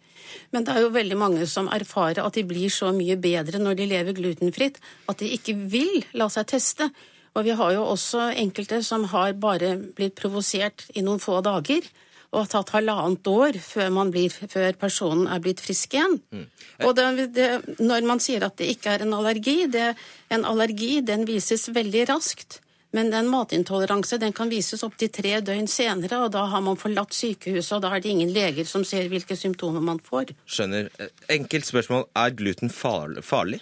Men 0.55 0.65
det 0.67 0.73
er 0.73 0.85
jo 0.85 0.95
veldig 0.95 1.19
mange 1.19 1.45
som 1.49 1.69
erfarer 1.73 2.23
at 2.23 2.37
de 2.37 2.45
blir 2.47 2.71
så 2.73 2.93
mye 2.95 3.17
bedre 3.21 3.61
når 3.61 3.77
de 3.79 3.91
lever 3.91 4.17
glutenfritt, 4.17 4.81
at 5.07 5.21
de 5.21 5.31
ikke 5.37 5.55
vil 5.71 6.01
la 6.17 6.29
seg 6.33 6.49
teste. 6.53 6.89
Og 7.37 7.45
vi 7.45 7.53
har 7.57 7.75
jo 7.75 7.85
også 7.85 8.31
enkelte 8.33 8.81
som 8.85 9.05
har 9.13 9.37
bare 9.37 9.75
blitt 9.77 10.17
provosert 10.17 10.87
i 10.97 11.05
noen 11.05 11.21
få 11.21 11.39
dager. 11.45 11.85
Og 12.33 12.41
har 12.41 12.49
tatt 12.51 12.73
halvannet 12.75 13.27
år 13.31 13.55
før, 13.63 13.93
blir, 14.11 14.33
før, 14.51 14.73
personen 14.75 15.29
er 15.31 15.39
blitt 15.39 15.61
frisk 15.63 15.93
igjen. 15.95 16.17
Mm. 16.33 16.47
Og 16.83 16.95
det, 16.97 17.27
det, 17.37 17.47
når 17.79 18.07
man 18.09 18.19
sier 18.23 18.43
at 18.43 18.57
det 18.59 18.67
ikke 18.73 18.97
er 18.97 19.05
en 19.05 19.15
allergi 19.15 19.61
det, 19.71 19.93
En 20.29 20.43
allergi 20.43 20.99
den 21.07 21.23
vises 21.29 21.69
veldig 21.71 22.09
raskt. 22.09 22.59
Men 22.95 23.09
den 23.11 23.27
matintoleranse 23.27 24.17
den 24.17 24.33
kan 24.33 24.49
vises 24.49 24.83
opptil 24.85 25.11
tre 25.11 25.33
døgn 25.43 25.67
senere, 25.67 26.21
og 26.23 26.31
da 26.35 26.45
har 26.47 26.63
man 26.63 26.79
forlatt 26.79 27.13
sykehuset, 27.13 27.73
og 27.75 27.83
da 27.83 27.91
er 27.93 28.03
det 28.03 28.13
ingen 28.13 28.31
leger 28.33 28.67
som 28.69 28.85
ser 28.87 29.09
hvilke 29.11 29.35
symptomer 29.35 29.83
man 29.83 29.99
får. 30.03 30.31
Skjønner. 30.47 30.87
Enkelt 31.31 31.67
spørsmål. 31.67 32.07
Er 32.15 32.35
gluten 32.37 32.71
farlig? 32.71 33.59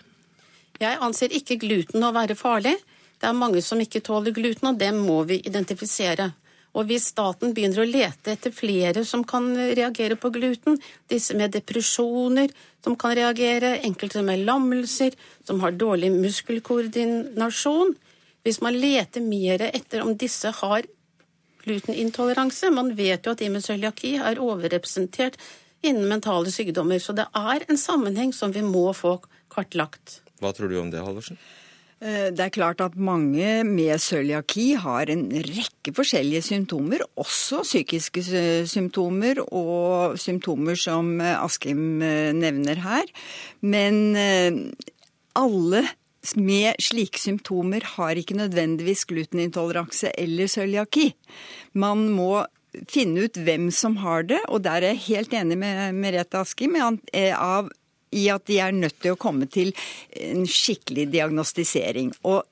Jeg 0.80 1.00
anser 1.02 1.34
ikke 1.34 1.58
gluten 1.62 2.04
å 2.04 2.14
være 2.16 2.38
farlig. 2.38 2.76
Det 3.20 3.30
er 3.30 3.38
mange 3.38 3.62
som 3.66 3.82
ikke 3.82 4.04
tåler 4.06 4.36
gluten, 4.36 4.70
og 4.70 4.80
dem 4.80 5.00
må 5.08 5.22
vi 5.28 5.40
identifisere. 5.48 6.34
Og 6.76 6.90
hvis 6.90 7.08
staten 7.14 7.54
begynner 7.56 7.86
å 7.86 7.88
lete 7.88 8.34
etter 8.36 8.52
flere 8.52 9.06
som 9.08 9.24
kan 9.24 9.48
reagere 9.56 10.18
på 10.20 10.32
gluten, 10.36 10.76
disse 11.08 11.36
med 11.40 11.56
depresjoner 11.56 12.52
som 12.84 12.98
kan 13.00 13.16
reagere, 13.16 13.78
enkelte 13.88 14.22
med 14.28 14.44
lammelser, 14.46 15.16
som 15.48 15.64
har 15.64 15.78
dårlig 15.80 16.12
muskelkoordinasjon, 16.14 17.96
hvis 18.46 18.62
man 18.62 18.78
leter 18.78 19.24
mer 19.26 19.66
etter 19.72 20.06
om 20.06 20.14
disse 20.18 20.52
har 20.62 20.86
glutenintoleranse 21.66 22.70
Man 22.70 22.94
vet 22.98 23.26
jo 23.26 23.34
at 23.34 23.42
de 23.42 23.50
med 23.50 23.66
cøliaki 23.66 24.16
er 24.22 24.42
overrepresentert 24.42 25.40
innen 25.86 26.08
mentale 26.10 26.54
sykdommer. 26.54 27.02
Så 27.02 27.16
det 27.18 27.26
er 27.34 27.66
en 27.66 27.80
sammenheng 27.80 28.34
som 28.34 28.54
vi 28.54 28.62
må 28.66 28.88
få 28.94 29.18
kartlagt. 29.54 30.20
Hva 30.42 30.52
tror 30.54 30.70
du 30.70 30.80
om 30.82 30.92
det, 30.94 31.02
Halvorsen? 31.02 31.40
Eh, 32.04 32.30
det 32.36 32.44
er 32.44 32.54
klart 32.54 32.82
at 32.84 32.98
mange 33.00 33.64
med 33.66 34.02
cøliaki 34.04 34.74
har 34.82 35.10
en 35.10 35.26
rekke 35.32 35.94
forskjellige 35.96 36.44
symptomer, 36.50 37.06
også 37.16 37.64
psykiske 37.64 38.24
symptomer 38.68 39.40
og 39.46 40.20
symptomer 40.20 40.78
som 40.80 41.16
Askim 41.22 42.02
eh, 42.04 42.34
nevner 42.36 42.82
her. 42.84 43.14
Men 43.64 44.02
eh, 44.20 44.60
alle 45.40 45.86
med 46.34 46.82
slike 46.82 47.22
symptomer 47.22 47.86
har 47.96 48.18
ikke 48.18 48.38
nødvendigvis 48.40 49.06
glutenintoleranse 49.10 50.12
eller 50.18 50.50
cøliaki. 50.50 51.12
Man 51.78 52.08
må 52.16 52.46
finne 52.92 53.28
ut 53.28 53.38
hvem 53.40 53.70
som 53.72 53.98
har 54.04 54.26
det, 54.28 54.42
og 54.50 54.64
der 54.66 54.82
er 54.82 54.96
jeg 54.96 55.06
helt 55.08 55.36
enig 55.38 55.58
med 55.62 55.96
Merete 55.96 56.42
Askim 56.42 56.76
eh, 56.76 57.36
i 58.16 58.28
at 58.32 58.46
de 58.48 58.60
er 58.64 58.76
nødt 58.76 58.98
til 59.04 59.16
å 59.16 59.20
komme 59.20 59.48
til 59.52 59.74
en 60.20 60.46
skikkelig 60.48 61.10
diagnostisering. 61.14 62.14
Og 62.28 62.44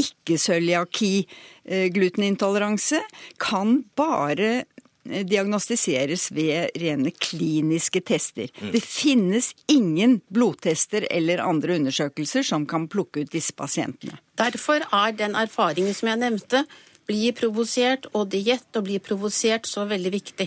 ikke-cøliaki, 0.00 1.26
eh, 1.64 1.88
glutenintoleranse, 1.92 3.02
kan 3.38 3.84
bare 3.96 4.64
diagnostiseres 5.04 6.28
ved 6.34 6.76
rene 6.78 7.10
kliniske 7.10 8.02
tester. 8.06 8.50
Mm. 8.60 8.70
Det 8.74 8.82
finnes 8.84 9.50
ingen 9.72 10.20
blodtester 10.32 11.06
eller 11.10 11.42
andre 11.42 11.76
undersøkelser 11.80 12.46
som 12.46 12.66
kan 12.70 12.88
plukke 12.92 13.24
ut 13.24 13.32
disse 13.34 13.54
pasientene. 13.56 14.18
Derfor 14.38 14.84
er 14.86 15.18
den 15.18 15.34
erfaringen 15.38 15.94
som 15.96 16.12
jeg 16.12 16.22
nevnte, 16.22 16.64
bli 17.08 17.32
provosert, 17.34 18.06
og 18.16 18.30
diett 18.32 18.78
og 18.78 18.86
bli 18.86 18.98
provosert 19.02 19.66
så 19.68 19.84
veldig 19.90 20.12
viktig. 20.14 20.46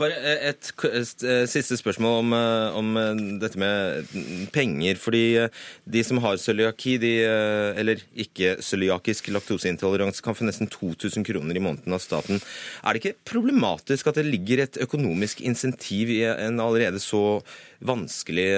Bare 0.00 0.16
et, 0.48 0.70
et, 0.88 1.24
et 1.28 1.50
siste 1.50 1.76
spørsmål 1.80 2.18
om, 2.22 2.34
eh, 2.36 2.78
om, 2.80 2.90
eh, 3.00 3.22
dette 3.42 3.60
med 3.60 4.10
penger. 4.54 4.98
Fordi 5.00 5.22
eh, 5.42 5.62
de 5.84 6.04
som 6.06 6.20
har 6.24 6.40
cøliaki, 6.40 6.96
eller 7.04 8.02
ikke 8.16 8.56
cøliakisk 8.64 9.30
laktoseintoleranse, 9.34 10.22
kan 10.24 10.36
få 10.36 10.48
nesten 10.48 10.70
2000 10.72 11.26
kroner 11.26 11.56
i 11.56 11.64
måneden 11.64 11.96
av 11.96 12.02
staten. 12.02 12.40
Er 12.82 12.94
det 12.94 13.02
ikke 13.02 13.32
problematisk 13.34 14.08
at 14.10 14.20
det 14.20 14.28
ligger 14.28 14.64
et 14.64 14.80
økonomisk 14.82 15.42
insentiv 15.44 16.12
i 16.12 16.22
en 16.24 16.62
allerede 16.62 17.02
så 17.02 17.42
vanskelig, 17.84 18.48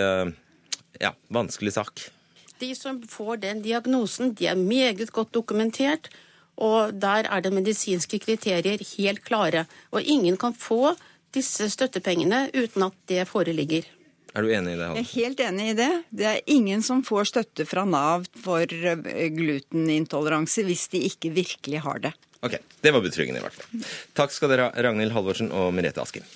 ja, 1.00 1.12
vanskelig 1.32 1.74
sak? 1.74 2.06
De 2.60 2.70
som 2.76 3.02
får 3.04 3.42
den 3.42 3.60
diagnosen, 3.64 4.32
de 4.36 4.46
er 4.48 4.56
meget 4.56 5.10
godt 5.12 5.34
dokumentert. 5.34 6.08
Og 6.56 6.94
der 6.96 7.28
er 7.28 7.42
det 7.44 7.52
medisinske 7.52 8.20
kriterier 8.22 8.80
helt 8.96 9.22
klare. 9.24 9.66
Og 9.92 10.00
ingen 10.02 10.38
kan 10.40 10.56
få 10.56 10.94
disse 11.36 11.68
støttepengene 11.72 12.46
uten 12.54 12.86
at 12.86 12.96
det 13.10 13.26
foreligger. 13.28 13.84
Er 14.36 14.44
du 14.44 14.50
enig 14.52 14.74
i 14.74 14.78
det? 14.80 14.88
Jeg 14.88 15.04
er 15.04 15.12
helt 15.14 15.40
enig 15.40 15.66
i 15.70 15.76
det. 15.78 15.90
Det 16.12 16.26
er 16.28 16.40
ingen 16.52 16.82
som 16.84 17.02
får 17.04 17.30
støtte 17.32 17.64
fra 17.68 17.86
Nav 17.88 18.26
for 18.44 18.64
eh, 18.68 19.28
glutenintoleranse 19.32 20.64
hvis 20.66 20.88
de 20.92 21.00
ikke 21.08 21.32
virkelig 21.36 21.80
har 21.84 22.02
det. 22.04 22.12
Ok, 22.44 22.58
Det 22.84 22.92
var 22.92 23.00
betryggende, 23.00 23.40
i 23.40 23.44
hvert 23.46 23.56
fall. 23.56 23.86
Takk 24.14 24.34
skal 24.34 24.52
dere 24.52 24.68
ha, 24.68 24.82
Ragnhild 24.84 25.14
Halvorsen 25.16 25.48
og 25.56 25.72
Merete 25.74 26.04
Askim. 26.04 26.26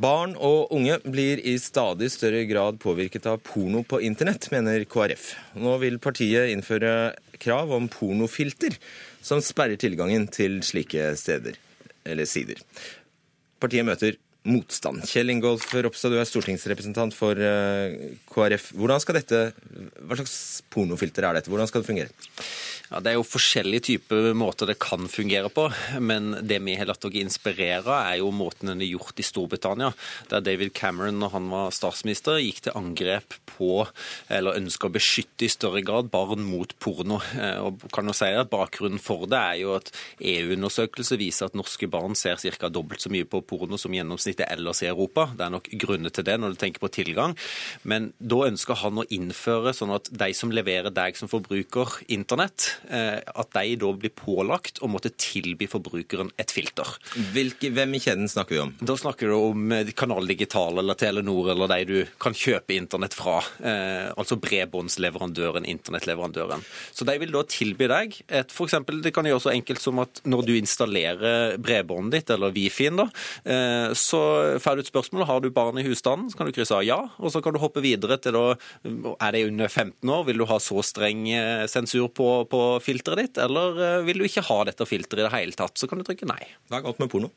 Barn 0.00 0.32
og 0.40 0.70
unge 0.72 0.94
blir 1.04 1.42
i 1.44 1.58
stadig 1.60 2.06
større 2.14 2.46
grad 2.48 2.78
påvirket 2.80 3.26
av 3.28 3.42
porno 3.44 3.82
på 3.84 3.98
internett, 4.06 4.46
mener 4.48 4.86
KrF. 4.88 5.26
Nå 5.60 5.74
vil 5.82 5.98
partiet 6.00 6.54
innføre 6.54 7.12
krav 7.42 7.74
om 7.76 7.88
pornofilter 7.92 8.78
som 9.20 9.42
sperrer 9.44 9.76
tilgangen 9.80 10.24
til 10.32 10.62
slike 10.64 11.10
steder 11.20 11.58
eller 12.08 12.28
sider. 12.30 12.62
Partiet 13.60 13.84
møter 13.84 14.16
motstand. 14.48 15.04
Kjell 15.08 15.32
Ingolf 15.34 15.68
Ropstad, 15.74 16.14
du 16.14 16.20
er 16.20 16.28
stortingsrepresentant 16.28 17.14
for 17.16 17.36
eh, 17.36 18.16
KrF. 18.30 18.70
Dette, 19.10 19.40
Hva 20.00 20.16
slags 20.16 20.34
pornofilter 20.72 21.26
er 21.28 21.36
dette? 21.36 21.52
Hvordan 21.52 21.68
skal 21.68 21.82
det 21.84 21.90
fungere? 21.90 22.12
Ja, 22.90 23.00
Det 23.00 23.12
er 23.12 23.18
jo 23.18 23.26
forskjellige 23.26 23.84
typer 23.86 24.32
måter 24.34 24.66
det 24.66 24.78
kan 24.82 25.06
fungere 25.12 25.50
på, 25.52 25.68
men 26.02 26.32
det 26.42 26.58
vi 26.64 26.74
har 26.78 26.88
latt 26.88 27.04
oss 27.06 27.18
inspirere 27.20 28.00
er 28.08 28.16
jo 28.18 28.32
måten 28.34 28.72
den 28.72 28.82
er 28.82 28.90
gjort 28.90 29.20
i 29.20 29.26
Storbritannia, 29.26 29.92
der 30.32 30.42
David 30.42 30.72
Cameron, 30.74 31.20
når 31.20 31.34
han 31.36 31.50
var 31.52 31.70
statsminister, 31.76 32.40
gikk 32.42 32.64
til 32.64 32.74
angrep 32.78 33.36
på, 33.52 33.84
eller 34.28 34.58
ønska 34.58 34.88
å 34.88 34.94
beskytte 34.96 35.46
i 35.46 35.52
større 35.52 35.84
grad, 35.86 36.10
barn 36.10 36.42
mot 36.48 36.74
porno. 36.82 37.20
Eh, 37.36 37.60
og 37.60 37.86
kan 37.94 38.08
jo 38.08 38.16
si 38.16 38.32
at 38.32 38.50
Bakgrunnen 38.50 39.02
for 39.02 39.28
det 39.30 39.38
er 39.38 39.60
jo 39.62 39.76
at 39.76 39.92
EU-undersøkelser 40.18 41.20
viser 41.20 41.46
at 41.46 41.58
norske 41.58 41.86
barn 41.90 42.16
ser 42.18 42.40
ca. 42.40 42.72
dobbelt 42.72 43.04
så 43.04 43.12
mye 43.12 43.28
på 43.28 43.44
porno 43.46 43.78
som 43.78 43.94
gjennomsnittet 43.94 44.29
ellers 44.38 44.82
i 44.84 44.90
Europa. 44.90 45.30
Det 45.36 45.46
er 45.46 45.50
nok 45.50 45.68
grunner 45.80 46.10
til 46.14 46.24
det 46.24 46.38
når 46.40 46.54
du 46.54 46.60
tenker 46.62 46.80
på 46.80 46.92
tilgang, 46.92 47.36
men 47.82 48.12
da 48.18 48.44
ønsker 48.46 48.78
han 48.84 49.02
å 49.02 49.08
innføre 49.10 49.74
sånn 49.76 49.94
at 49.94 50.10
de 50.10 50.30
som 50.36 50.52
leverer 50.54 50.94
deg 50.94 51.18
som 51.18 51.30
forbruker 51.30 51.98
internett, 52.08 52.80
Eh, 52.90 53.18
at 53.40 53.52
de 53.54 53.76
da 53.80 53.90
blir 53.96 54.12
pålagt 54.16 54.80
å 54.82 54.88
måtte 54.90 55.12
tilby 55.20 55.68
forbrukeren 55.70 56.32
et 56.40 56.52
filter. 56.54 56.88
Hvilke, 57.34 57.70
hvem 57.74 57.94
i 57.96 58.00
kjeden 58.02 58.30
snakker 58.30 58.56
vi 58.56 58.62
om? 58.64 58.72
Da 58.82 58.96
snakker 58.98 59.30
du 59.30 59.36
om 59.36 59.74
eh, 59.74 59.92
Kanal 59.96 60.26
Digital 60.30 60.80
eller 60.82 60.98
Telenor 60.98 61.52
eller 61.54 61.70
de 61.70 61.78
du 61.90 61.98
kan 62.22 62.36
kjøpe 62.36 62.74
internett 62.76 63.14
fra. 63.16 63.38
Eh, 63.62 64.10
altså 64.10 64.38
bredbåndsleverandøren, 64.42 65.68
internettleverandøren. 65.70 66.64
Så 66.92 67.06
de 67.08 67.16
vil 67.22 67.34
da 67.34 67.44
tilby 67.50 67.90
deg 67.90 68.18
et 68.26 68.56
eksempel, 68.60 69.00
Det 69.02 69.14
kan 69.14 69.26
gjøre 69.26 69.42
så 69.46 69.54
enkelt 69.54 69.80
som 69.80 69.98
at 70.02 70.20
når 70.28 70.44
du 70.46 70.52
installerer 70.56 71.56
bredbåndet 71.62 72.20
ditt, 72.20 72.34
eller 72.34 72.52
Wi-Fi-en, 72.54 73.00
da, 73.00 73.06
eh, 73.44 73.94
så 74.20 74.58
får 74.62 74.76
du 74.76 74.82
et 74.84 74.90
spørsmål 74.90 75.26
har 75.28 75.42
du 75.42 75.50
barn 75.54 75.78
i 75.80 75.84
husstanden. 75.86 76.30
Så 76.30 76.38
kan 76.38 76.48
du 76.48 76.54
krysse 76.54 76.76
av 76.76 76.84
ja, 76.86 76.98
og 77.18 77.32
så 77.32 77.42
kan 77.44 77.54
du 77.54 77.60
hoppe 77.62 77.82
videre 77.84 78.18
til 78.22 78.36
da 78.36 78.44
Er 79.20 79.34
de 79.34 79.44
under 79.48 79.68
15 79.68 80.10
år? 80.10 80.24
Vil 80.28 80.40
du 80.40 80.46
ha 80.48 80.58
så 80.62 80.82
streng 80.86 81.26
eh, 81.32 81.66
sensur 81.70 82.08
på, 82.14 82.28
på 82.50 82.62
filteret 82.84 83.22
ditt, 83.22 83.40
eller 83.42 83.80
eh, 83.84 84.04
vil 84.06 84.20
du 84.20 84.26
ikke 84.26 84.44
ha 84.48 84.60
dette 84.68 84.86
filteret 84.88 85.24
i 85.24 85.28
det 85.28 85.34
hele 85.34 85.56
tatt, 85.56 85.78
så 85.78 85.88
kan 85.88 86.00
du 86.00 86.06
trykke 86.06 86.28
nei. 86.28 86.40
Det 86.68 86.78
er 86.78 86.86
galt 86.86 87.00
med 87.02 87.12
porno? 87.12 87.32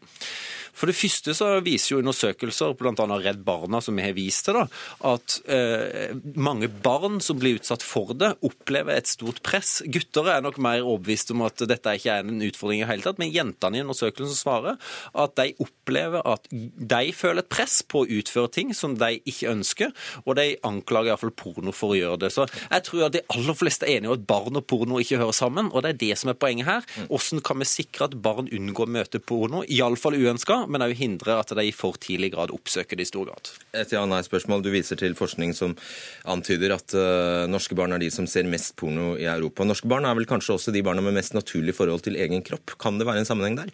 For 0.73 0.89
det 0.89 0.97
første 0.97 1.35
så 1.37 1.49
viser 1.63 1.93
jo 1.93 2.01
undersøkelser, 2.01 2.73
bl.a. 2.79 2.93
Redd 3.23 3.43
Barna, 3.45 3.81
som 3.83 3.97
vi 3.97 4.05
har 4.05 4.15
vist 4.17 4.47
til, 4.47 4.57
da, 4.57 4.65
at 5.13 5.37
eh, 5.51 6.13
mange 6.35 6.69
barn 6.83 7.19
som 7.23 7.39
blir 7.39 7.59
utsatt 7.59 7.85
for 7.85 8.15
det, 8.17 8.33
opplever 8.45 8.97
et 8.97 9.09
stort 9.09 9.41
press. 9.45 9.81
Gutter 9.85 10.29
er 10.33 10.43
nok 10.43 10.59
mer 10.63 10.81
overbevist 10.81 11.33
om 11.35 11.45
at 11.45 11.61
dette 11.69 11.95
ikke 11.97 12.17
er 12.17 12.25
en 12.25 12.41
utfordring 12.43 12.83
i 12.83 12.89
hele 12.89 13.05
tatt, 13.05 13.21
men 13.21 13.31
jentene 13.33 13.79
i 13.79 13.83
undersøkelsen 13.85 14.37
svarer 14.37 14.79
at 15.13 15.35
de 15.39 15.53
opplever 15.63 16.25
at 16.27 16.49
de 16.51 17.03
føler 17.15 17.43
et 17.43 17.51
press 17.53 17.81
på 17.85 18.03
å 18.03 18.09
utføre 18.19 18.51
ting 18.53 18.73
som 18.77 18.97
de 18.99 19.19
ikke 19.29 19.51
ønsker, 19.53 19.93
og 20.25 20.37
de 20.39 20.49
anklager 20.65 21.13
iallfall 21.13 21.35
porno 21.37 21.73
for 21.75 21.93
å 21.93 21.99
gjøre 21.99 22.23
det. 22.25 22.33
Så 22.33 22.47
jeg 22.49 22.87
tror 22.87 23.07
at 23.07 23.15
de 23.17 23.23
aller 23.33 23.57
fleste 23.57 23.87
er 23.87 23.99
enige 23.99 24.13
om 24.13 24.17
at 24.17 24.27
barn 24.29 24.59
og 24.59 24.67
porno 24.69 24.99
ikke 25.01 25.21
hører 25.21 25.37
sammen, 25.37 25.69
og 25.71 25.85
det 25.85 25.93
er 25.93 26.01
det 26.07 26.19
som 26.19 26.33
er 26.33 26.39
poenget 26.39 26.69
her. 26.69 26.89
Hvordan 27.11 27.43
kan 27.45 27.61
vi 27.61 27.69
sikre 27.69 28.09
at 28.09 28.17
barn 28.25 28.49
unngår 28.49 28.89
å 28.89 28.95
møte 28.97 29.21
porno, 29.21 29.63
iallfall 29.67 30.17
uønska? 30.17 30.62
Men 30.69 30.85
òg 30.85 30.95
hindre 30.97 31.37
at 31.39 31.53
de 31.53 31.65
i 31.67 31.73
for 31.75 31.97
tidlig 32.01 32.33
grad 32.35 32.53
oppsøker 32.55 32.99
det 32.99 33.07
i 33.07 33.11
stor 33.11 33.29
grad. 33.29 33.53
Et 33.77 33.95
ja-nei-spørsmål. 33.95 34.63
Du 34.65 34.71
viser 34.73 34.99
til 34.99 35.17
forskning 35.17 35.55
som 35.57 35.75
antyder 36.29 36.75
at 36.75 36.95
uh, 36.97 37.45
norske 37.51 37.77
barn 37.77 37.95
er 37.95 38.03
de 38.03 38.11
som 38.13 38.27
ser 38.29 38.49
mest 38.49 38.75
porno 38.79 39.13
i 39.19 39.27
Europa. 39.29 39.67
Norske 39.67 39.89
barn 39.91 40.07
er 40.09 40.17
vel 40.19 40.29
kanskje 40.29 40.57
også 40.57 40.75
de 40.75 40.83
barna 40.85 41.03
med 41.05 41.17
mest 41.17 41.37
naturlig 41.37 41.75
forhold 41.77 42.05
til 42.07 42.19
egen 42.19 42.45
kropp. 42.45 42.77
Kan 42.81 42.99
det 42.99 43.09
være 43.09 43.23
en 43.23 43.29
sammenheng 43.29 43.59
der? 43.59 43.73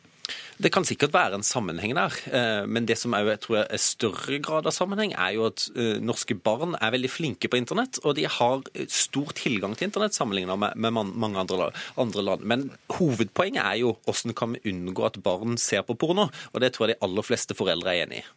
Det 0.59 0.71
kan 0.73 0.85
sikkert 0.87 1.13
være 1.15 1.39
en 1.39 1.45
sammenheng 1.45 1.95
der, 1.97 2.15
eh, 2.31 2.65
men 2.67 2.87
det 2.89 2.97
som 2.99 3.15
jeg 3.15 3.39
tror 3.45 3.61
er 3.63 3.81
større 3.81 4.39
grad 4.43 4.67
av 4.69 4.75
sammenheng, 4.75 5.13
er 5.13 5.35
jo 5.37 5.47
at 5.49 5.67
eh, 5.75 5.99
norske 6.03 6.35
barn 6.35 6.75
er 6.79 6.95
veldig 6.95 7.11
flinke 7.11 7.51
på 7.51 7.59
internett, 7.59 8.01
og 8.03 8.17
de 8.19 8.27
har 8.29 8.65
stor 8.89 9.33
tilgang 9.37 9.75
til 9.77 9.89
internett 9.89 10.17
sammenlignet 10.17 10.59
med, 10.59 10.91
mange 10.91 11.39
andre, 11.39 11.71
land. 11.95 12.43
Men 12.43 12.69
hovedpoenget 12.97 13.63
er 13.63 13.79
jo 13.83 13.95
hvordan 14.05 14.35
kan 14.37 14.57
vi 14.57 14.73
unngå 14.73 15.07
at 15.07 15.21
barn 15.23 15.57
ser 15.61 15.85
på 15.87 15.97
porno, 15.99 16.29
og 16.53 16.61
det 16.61 16.73
tror 16.75 16.87
jeg 16.87 16.97
de 16.97 17.05
aller 17.07 17.25
fleste 17.25 17.57
foreldre 17.57 17.95
er 17.95 18.05
enig 18.05 18.23
i. 18.23 18.27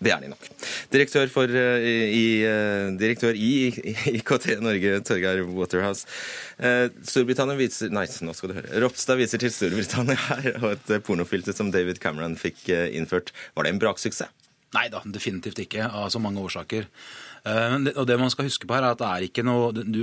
Det 0.00 0.12
er 0.14 0.22
de 0.22 0.30
nok. 0.32 0.46
Direktør, 0.92 1.28
for, 1.28 1.44
eh, 1.44 1.84
i, 2.16 2.42
eh, 2.48 2.88
direktør 2.96 3.36
i 3.36 3.68
IKT 4.16 4.56
Norge, 4.64 5.00
Torgeir 5.04 5.44
Waterhouse. 5.44 6.06
Eh, 6.58 6.88
Storbritannia 7.04 7.58
viser 7.58 7.92
Nei, 7.92 8.06
nå 8.06 8.34
skal 8.34 8.52
du 8.52 8.56
høre. 8.56 8.80
Ropstad 8.80 9.20
viser 9.20 9.42
til 9.42 9.52
Storbritannia 9.52 10.16
her 10.16 10.56
og 10.62 10.72
et 10.72 11.04
pornofilter 11.04 11.56
som 11.56 11.70
David 11.70 12.00
Cameron 12.00 12.38
fikk 12.40 12.70
innført. 12.96 13.34
Var 13.54 13.68
det 13.68 13.74
en 13.74 13.82
braksuksess? 13.82 14.32
Nei 14.72 14.86
da, 14.88 15.02
definitivt 15.04 15.58
ikke, 15.58 15.84
av 15.84 16.08
så 16.14 16.20
mange 16.22 16.40
årsaker. 16.40 16.86
Og 17.44 18.04
det 18.08 18.18
man 18.20 18.32
skal 18.32 18.48
huske 18.48 18.68
på 18.68 18.76
her 18.76 18.84
er 18.84 18.94
at 18.94 19.00
det 19.00 19.08
er 19.08 19.24
ikke 19.24 19.44
noe 19.46 19.70
Du, 19.72 20.00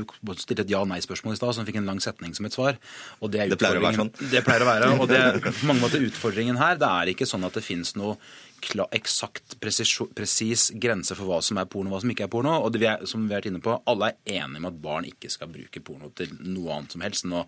du 0.00 0.32
stilte 0.40 0.64
et 0.64 0.72
ja-nei-spørsmål 0.72 1.34
i 1.34 1.38
stad 1.40 1.56
som 1.56 1.66
fikk 1.68 1.80
en 1.82 1.88
lang 1.88 2.00
setning 2.02 2.34
som 2.36 2.48
et 2.48 2.54
svar. 2.54 2.78
Og 3.20 3.32
det, 3.32 3.48
det 3.52 3.58
pleier 3.60 3.80
å 3.80 3.84
være 3.84 4.00
sånn. 4.02 4.12
Det 4.32 4.44
pleier 4.46 4.64
å 4.64 4.68
være, 4.68 4.92
og 4.96 5.08
det 5.10 5.18
er 5.20 5.40
på 5.44 5.68
mange 5.68 5.84
måter 5.84 6.04
utfordringen 6.06 6.60
her. 6.60 6.78
Det 6.80 6.88
er 6.88 7.12
ikke 7.12 7.28
sånn 7.28 7.46
at 7.48 7.58
det 7.58 7.64
finnes 7.66 7.94
noe 7.98 8.16
eksakt, 8.58 9.58
presis 9.60 10.70
grense 10.74 11.14
for 11.14 11.28
hva 11.28 11.40
som 11.44 11.60
er 11.60 11.68
porno 11.70 11.92
og 11.92 11.96
hva 11.96 12.00
som 12.02 12.14
ikke 12.14 12.26
er 12.26 12.32
porno. 12.32 12.54
Og 12.64 12.72
det 12.74 12.82
vi 12.82 12.88
er, 12.90 13.04
som 13.08 13.26
vi 13.26 13.34
har 13.34 13.42
vært 13.42 13.50
inne 13.52 13.62
på, 13.64 13.76
alle 13.88 14.12
er 14.12 14.40
enige 14.42 14.62
om 14.62 14.70
at 14.70 14.80
barn 14.82 15.08
ikke 15.08 15.30
skal 15.32 15.52
bruke 15.52 15.82
porno 15.84 16.10
til 16.16 16.32
noe 16.46 16.78
annet 16.78 16.96
som 16.96 17.04
helst. 17.04 17.28
Nå, 17.28 17.44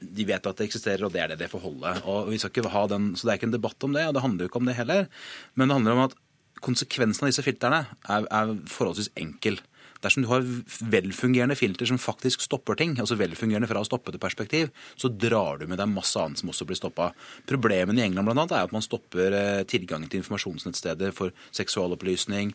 de 0.00 0.26
vet 0.28 0.46
at 0.48 0.60
det 0.60 0.68
eksisterer, 0.68 1.04
og 1.06 1.14
det 1.14 1.22
er 1.24 1.32
det 1.32 1.42
det 1.42 1.50
får 1.52 1.64
holde. 1.64 1.94
Og 2.08 2.32
vi 2.32 2.40
skal 2.40 2.52
ikke 2.52 2.72
ha 2.72 2.86
den, 2.90 3.12
så 3.14 3.26
det 3.26 3.32
er 3.32 3.40
ikke 3.40 3.50
en 3.50 3.56
debatt 3.56 3.86
om 3.88 3.96
det, 3.96 4.08
og 4.08 4.16
det 4.16 4.24
handler 4.24 4.44
jo 4.44 4.52
ikke 4.52 4.62
om 4.62 4.70
det 4.70 4.76
heller. 4.78 5.08
Men 5.54 5.68
det 5.68 5.78
handler 5.78 5.96
om 5.96 6.04
at 6.08 6.18
konsekvensen 6.64 7.26
av 7.26 7.32
disse 7.32 7.44
filtrene 7.46 7.84
er, 8.08 8.28
er 8.30 8.54
forholdsvis 8.70 9.12
enkel. 9.20 9.60
Dersom 10.00 10.24
du 10.24 10.30
har 10.30 10.44
velfungerende 10.92 11.56
filter 11.58 11.88
som 11.88 11.98
faktisk 12.00 12.40
stopper 12.40 12.78
ting, 12.80 12.94
altså 13.02 13.18
velfungerende 13.20 13.68
fra 13.68 13.82
stoppete 13.84 14.20
perspektiv, 14.20 14.70
så 14.96 15.10
drar 15.12 15.60
du 15.60 15.66
med 15.68 15.76
deg 15.80 15.90
masse 15.92 16.16
annet 16.16 16.40
som 16.40 16.52
også 16.52 16.64
blir 16.68 16.78
stoppa. 16.78 17.10
Problemene 17.48 18.00
i 18.00 18.06
England 18.06 18.30
blant 18.30 18.40
annet, 18.40 18.54
er 18.56 18.68
at 18.68 18.72
man 18.72 18.84
stopper 18.84 19.36
eh, 19.36 19.62
tilgangen 19.68 20.08
til 20.08 20.22
informasjonsnettsteder 20.22 21.12
for 21.16 21.36
seksualopplysning, 21.56 22.54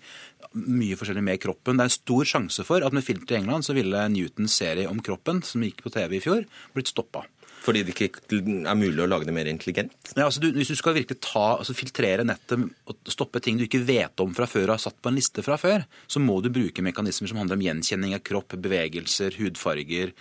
mye 0.56 0.98
forskjellig 0.98 1.26
med 1.28 1.44
kroppen. 1.44 1.78
Det 1.78 1.86
er 1.86 1.92
en 1.92 1.98
stor 2.00 2.32
sjanse 2.34 2.66
for 2.66 2.86
at 2.86 2.98
med 2.98 3.06
filter 3.06 3.38
i 3.38 3.44
England 3.44 3.68
så 3.68 3.78
ville 3.78 4.08
Newtons 4.10 4.58
serie 4.58 4.90
om 4.90 5.04
kroppen, 5.06 5.44
som 5.46 5.66
gikk 5.66 5.86
på 5.86 5.94
TV 5.94 6.18
i 6.18 6.24
fjor, 6.26 6.48
blitt 6.74 6.90
stoppa. 6.90 7.28
Fordi 7.66 7.82
det 7.86 7.96
ikke 7.96 8.38
er 8.38 8.78
mulig 8.78 9.02
å 9.02 9.08
lage 9.10 9.26
det 9.26 9.34
mer 9.34 9.50
intelligent? 9.50 9.94
Ja, 10.14 10.28
altså 10.28 10.44
du, 10.44 10.52
Hvis 10.54 10.70
du 10.70 10.78
skal 10.78 10.98
virkelig 11.00 11.18
ta, 11.24 11.58
altså 11.58 11.74
filtrere 11.78 12.26
nettet 12.28 12.68
og 12.86 13.12
stoppe 13.12 13.42
ting 13.42 13.58
du 13.58 13.66
ikke 13.66 13.82
vet 13.88 14.22
om 14.22 14.36
fra 14.38 14.48
før 14.50 14.70
og 14.70 14.76
har 14.76 14.84
satt 14.84 15.00
på 15.02 15.10
en 15.10 15.18
liste 15.18 15.44
fra 15.46 15.58
før, 15.60 15.86
så 16.06 16.22
må 16.22 16.38
du 16.46 16.52
bruke 16.54 16.86
mekanismer 16.86 17.32
som 17.32 17.42
handler 17.42 17.58
om 17.58 17.66
gjenkjenning 17.66 18.14
av 18.18 18.22
kropp, 18.26 18.54
bevegelser, 18.62 19.40
hudfarger, 19.40 20.14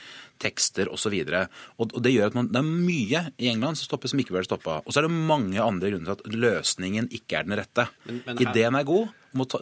tekster 0.42 0.88
osv. 0.92 1.14
Og, 1.14 1.84
og 1.84 1.98
det 2.04 2.14
gjør 2.14 2.32
at 2.32 2.38
man, 2.38 2.48
det 2.52 2.60
er 2.60 2.70
mye 2.70 3.24
i 3.36 3.50
England 3.52 3.78
som 3.78 3.90
stoppes 3.90 4.14
som 4.14 4.22
ikke 4.22 4.36
bør 4.36 4.48
stoppa. 4.48 4.78
Og 4.84 4.94
så 4.94 5.02
er 5.02 5.08
det 5.08 5.26
mange 5.32 5.60
andre 5.62 5.92
grunner 5.92 6.16
til 6.16 6.16
at 6.16 6.38
løsningen 6.46 7.10
ikke 7.14 7.40
er 7.40 7.48
den 7.48 7.58
rette. 7.60 7.86
Men, 8.08 8.22
men 8.24 8.40
her... 8.40 8.48
Ideen 8.48 8.78
er 8.80 8.88
god. 8.88 9.12
Må 9.34 9.48
ta, 9.50 9.58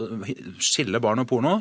skille 0.61 1.01
barn 1.03 1.23
og 1.23 1.29
porno. 1.31 1.57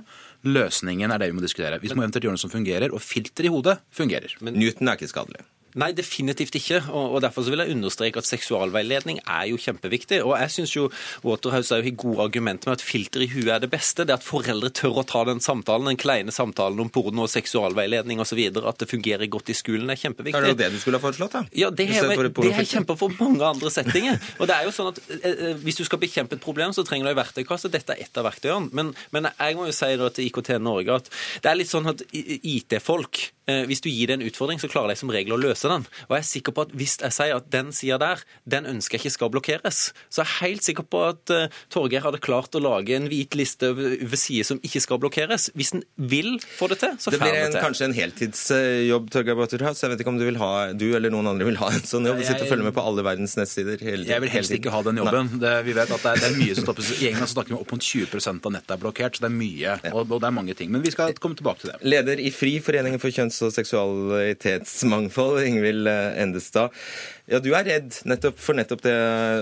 Løsningen 0.48 1.14
er 1.14 1.22
det 1.22 1.32
vi 1.32 1.38
må 1.38 1.44
diskutere. 1.44 1.80
Vi 1.82 1.94
må 1.96 2.04
eventuelt 2.04 2.28
gjøre 2.28 2.38
noe 2.38 2.44
som 2.44 2.54
fungerer, 2.54 2.94
og 2.94 3.04
filter 3.04 3.48
i 3.48 3.54
hodet 3.54 3.80
fungerer. 3.96 4.36
Men 4.44 4.60
Newton 4.60 4.92
er 4.92 5.00
ikke 5.00 5.12
skadelig? 5.12 5.46
Nei, 5.80 5.92
definitivt 5.96 6.56
ikke. 6.60 6.82
Og, 6.92 7.20
Derfor 7.24 7.46
vil 7.48 7.62
jeg 7.64 7.76
understreke 7.76 8.22
at 8.22 8.28
seksualveiledning 8.28 9.22
er 9.24 9.48
jo 9.52 9.60
kjempeviktig. 9.62 10.22
Og 10.26 10.36
jeg 10.40 10.54
syns 10.56 10.76
Waterhouse 11.24 11.76
har 11.76 11.88
gode 11.96 12.26
argumenter 12.26 12.72
med 12.72 12.80
at 12.80 12.86
filter 12.86 13.24
i 13.24 13.30
huet 13.32 13.52
er 13.54 13.62
det 13.64 13.72
beste. 13.72 14.06
Det 14.08 14.16
at 14.18 14.26
foreldre 14.26 14.72
tør 14.76 15.02
å 15.02 15.06
ta 15.08 15.24
den 15.28 15.42
samtalen, 15.44 15.90
den 15.92 16.00
kleine 16.02 16.34
samtalen 16.36 16.80
om 16.84 16.92
porno 16.94 17.26
og 17.28 17.32
seksualveiledning 17.32 18.22
osv. 18.24 18.42
At 18.62 18.82
det 18.84 18.90
fungerer 18.92 19.32
godt 19.32 19.54
i 19.54 19.58
skolen, 19.58 19.90
er 19.92 20.00
kjempeviktig. 20.02 20.42
Er 20.42 20.52
det 20.52 20.60
det 20.64 20.72
du 20.76 20.80
skulle 20.82 21.00
ha 21.00 21.06
foreslått, 21.06 21.38
da? 21.38 21.44
Ja, 21.56 21.72
det 21.72 21.88
har 21.92 22.12
jeg 22.12 22.72
kjempa 22.72 22.98
for 23.00 23.14
mange 23.20 23.46
andre 23.48 23.72
settinger. 23.74 24.20
Og 24.40 24.50
det 24.50 24.58
er 24.58 24.68
jo 24.68 24.76
sånn 24.76 24.92
at 24.92 25.02
eh, 25.08 25.28
eh, 25.32 25.60
Hvis 25.62 25.80
du 25.80 25.86
skal 25.88 26.02
bekjempe 26.02 26.38
et 26.38 26.44
problem, 26.44 26.74
så 26.76 26.86
trenger 26.88 27.08
du 27.08 27.14
ei 27.14 27.20
verktøykasse. 27.20 27.72
Dette 27.72 27.96
er 27.96 28.06
ett 28.06 28.18
av 28.18 28.28
verktøyene. 28.28 28.72
Men, 28.76 28.96
men, 29.16 29.30
jeg 29.38 29.58
må 29.58 29.68
jo 29.70 29.76
si 29.76 29.92
da 30.00 30.10
til 30.12 30.28
IKT 30.28 30.56
Norge 30.62 31.02
at 31.02 31.12
det 31.44 31.52
er 31.52 31.60
litt 31.60 31.72
sånn 31.72 31.90
at 31.92 32.04
IT-folk 32.12 33.32
Eh, 33.52 33.64
hvis 33.66 33.82
du 33.82 33.90
gir 33.90 34.10
det 34.10 34.20
en 34.20 34.26
utfordring, 34.26 34.60
så 34.62 34.70
klarer 34.70 34.94
de 34.94 35.00
som 35.00 35.12
regel 35.12 35.34
å 35.36 35.40
løse 35.42 35.61
den. 35.70 35.86
Og 36.10 36.16
jeg 36.16 36.24
er 36.24 36.30
sikker 36.32 36.56
på 36.56 36.66
at 36.66 36.72
Hvis 36.78 36.98
jeg 37.02 37.14
sier 37.14 37.38
at 37.38 37.50
den 37.52 37.72
sida 37.76 37.98
der, 38.02 38.22
den 38.50 38.68
ønsker 38.70 38.98
jeg 38.98 39.06
ikke 39.06 39.14
skal 39.14 39.32
blokkeres, 39.34 39.80
så 40.10 40.22
jeg 40.22 40.28
er 40.28 40.48
helt 40.48 40.66
sikker 40.66 40.86
på 40.88 41.02
at 41.10 41.34
uh, 41.34 41.60
Torgeir 41.74 42.06
hadde 42.06 42.22
klart 42.24 42.56
å 42.58 42.62
lage 42.64 42.96
en 42.96 43.10
hvit 43.12 43.36
liste 43.38 43.72
over 43.72 44.18
sider 44.20 44.48
som 44.48 44.62
ikke 44.66 44.82
skal 44.84 45.02
blokkeres. 45.02 45.50
Hvis 45.58 45.74
en 45.76 45.84
vil 45.96 46.38
få 46.58 46.70
det 46.72 46.80
til, 46.82 46.96
så 46.98 47.14
får 47.14 47.18
en 47.18 47.22
det 47.22 47.32
til. 47.32 47.42
Det 47.42 47.52
blir 47.52 47.66
kanskje 47.68 47.88
en 47.90 47.96
heltidsjobb, 47.98 49.12
Torgeir 49.14 49.40
Botterhaus. 49.40 49.84
Jeg 49.84 49.94
vet 49.94 50.04
ikke 50.04 50.14
om 50.14 50.20
du, 50.22 50.26
vil 50.28 50.40
ha, 50.42 50.52
du 50.74 50.88
eller 50.98 51.14
noen 51.14 51.32
andre 51.34 51.50
vil 51.50 51.60
ha 51.62 51.72
en 51.76 51.86
sånn 51.86 52.08
jobb? 52.10 52.24
Sitte 52.26 52.46
og 52.48 52.52
følge 52.54 52.68
med 52.70 52.76
på 52.78 52.86
alle 52.86 53.06
verdens 53.06 53.38
nettsider 53.40 53.82
hele 53.82 54.04
tiden. 54.04 54.14
Jeg 54.14 54.26
vil 54.26 54.34
helst 54.34 54.58
ikke 54.58 54.74
ha 54.74 54.84
den 54.88 55.02
jobben. 55.02 55.34
Det, 55.42 55.56
vi 55.68 55.78
vet 55.78 55.92
at 55.92 56.06
det 56.06 56.14
er, 56.16 56.24
det 56.24 56.30
er 56.32 56.38
mye 56.40 56.58
som 56.58 56.68
stoppes. 56.68 56.94
I 57.00 57.12
England 57.12 57.30
så 57.30 57.38
snakker 57.38 57.54
vi 57.54 57.60
om 57.60 57.66
opp 57.66 57.76
mot 57.76 57.88
20% 57.92 58.50
av 58.50 58.56
nettet 58.58 58.76
er 58.76 58.82
blokkert, 58.82 59.18
så 59.18 59.26
det 59.26 59.32
er 59.32 59.38
mye. 59.38 59.78
Og, 59.92 60.02
og 60.06 60.18
det 60.18 60.30
er 60.30 60.36
mange 60.36 60.58
ting. 60.58 60.72
Men 60.74 60.86
vi 60.86 60.94
skal 60.94 61.14
komme 61.22 61.38
tilbake 61.40 61.64
til 61.64 61.74
det. 61.74 61.80
Leder 61.86 62.22
i 62.22 62.32
FRI, 62.34 62.58
Foreningen 62.64 63.02
for 63.02 63.14
kjønns- 63.14 63.42
og 63.46 63.54
seksual 63.56 63.92
kvalitetsmangfold, 64.42 65.42
Ingvild 65.52 65.88
eh, 65.92 66.22
Endestad. 66.24 66.74
Ja, 67.32 67.40
Du 67.44 67.52
er 67.56 67.68
redd 67.68 68.02
nettopp 68.08 68.40
for 68.42 68.58
nettopp 68.58 68.84
det 68.88 68.98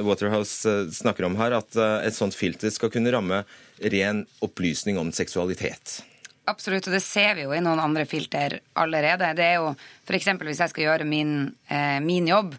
Waterhouse 0.05 0.70
eh, 0.70 0.91
snakker 0.93 1.30
om 1.30 1.39
her, 1.39 1.57
at 1.62 1.80
eh, 1.80 2.10
et 2.10 2.18
sånt 2.18 2.38
filter 2.38 2.74
skal 2.74 2.91
kunne 2.93 3.14
ramme 3.14 3.43
ren 3.80 4.26
opplysning 4.45 4.99
om 4.99 5.14
seksualitet. 5.16 6.01
Absolutt, 6.49 6.88
og 6.89 6.95
det 6.95 7.03
ser 7.05 7.36
vi 7.38 7.45
jo 7.45 7.53
i 7.53 7.62
noen 7.62 7.82
andre 7.82 8.07
filter 8.10 8.57
allerede. 8.80 9.34
Det 9.38 9.45
er 9.45 9.60
jo 9.60 9.74
f.eks. 10.07 10.30
hvis 10.41 10.62
jeg 10.64 10.74
skal 10.74 10.86
gjøre 10.88 11.05
min, 11.07 11.34
eh, 11.70 11.99
min 12.01 12.28
jobb 12.30 12.55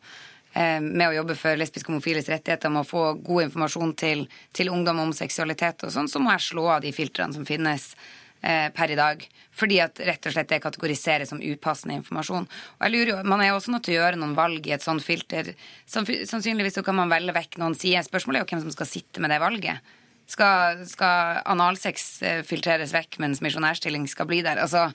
eh, 0.55 0.79
med 0.85 1.09
å 1.09 1.17
jobbe 1.19 1.35
for 1.39 1.59
lesbiske 1.59 1.91
og 1.91 1.97
homofiles 1.97 2.31
rettigheter, 2.31 2.71
med 2.71 2.85
å 2.85 2.91
få 2.91 3.05
god 3.19 3.49
informasjon 3.49 3.95
til, 3.99 4.25
til 4.55 4.71
ungdom 4.71 5.03
om 5.03 5.15
seksualitet 5.17 5.87
og 5.89 5.95
sånn, 5.95 6.11
så 6.11 6.23
må 6.23 6.31
jeg 6.37 6.47
slå 6.53 6.69
av 6.77 6.85
de 6.85 6.95
filtrene 6.95 7.35
som 7.35 7.49
finnes 7.49 7.91
eh, 7.97 8.20
per 8.41 8.89
i 8.89 8.97
dag. 8.97 9.21
Fordi 9.53 9.77
at 9.85 10.01
rett 10.01 10.27
og 10.27 10.33
slett 10.33 10.49
det 10.49 10.63
kategoriseres 10.65 11.29
som 11.29 11.43
upassende 11.45 11.99
informasjon. 11.99 12.47
Og 12.49 12.85
jeg 12.87 12.95
lurer 12.95 13.13
jo, 13.13 13.17
Man 13.29 13.43
er 13.45 13.51
jo 13.51 13.59
også 13.59 13.75
nødt 13.75 13.85
til 13.85 13.99
å 13.99 14.01
gjøre 14.01 14.21
noen 14.21 14.37
valg 14.39 14.67
i 14.67 14.73
et 14.73 14.85
sånt 14.85 15.05
filter. 15.05 15.53
Sannsynligvis 15.87 16.79
så 16.79 16.85
kan 16.87 16.97
man 16.97 17.13
velge 17.13 17.37
vekk 17.37 17.59
noen 17.61 17.77
sider. 17.77 18.07
Spørsmålet 18.07 18.41
er 18.41 18.47
jo 18.47 18.51
hvem 18.55 18.63
som 18.65 18.77
skal 18.79 18.89
sitte 18.89 19.21
med 19.21 19.35
det 19.35 19.41
valget. 19.43 19.93
Skal, 20.31 20.85
skal 20.87 21.43
analsex 21.51 22.07
eh, 22.23 22.41
filtreres 22.47 22.95
vekk, 22.95 23.19
mens 23.23 23.43
misjonærstilling 23.43 24.07
skal 24.09 24.29
bli 24.31 24.45
der? 24.47 24.61
Altså, 24.63 24.87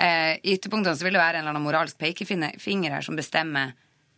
eh, 0.00 0.38
I 0.40 0.56
ytterpunktene 0.56 0.96
så 0.96 1.04
vil 1.04 1.18
det 1.18 1.20
være 1.20 1.40
en 1.40 1.44
eller 1.44 1.52
annen 1.52 1.66
moralsk 1.66 2.00
pekefinger 2.00 2.96
her 2.96 3.04
som 3.04 3.18
bestemmer 3.18 3.74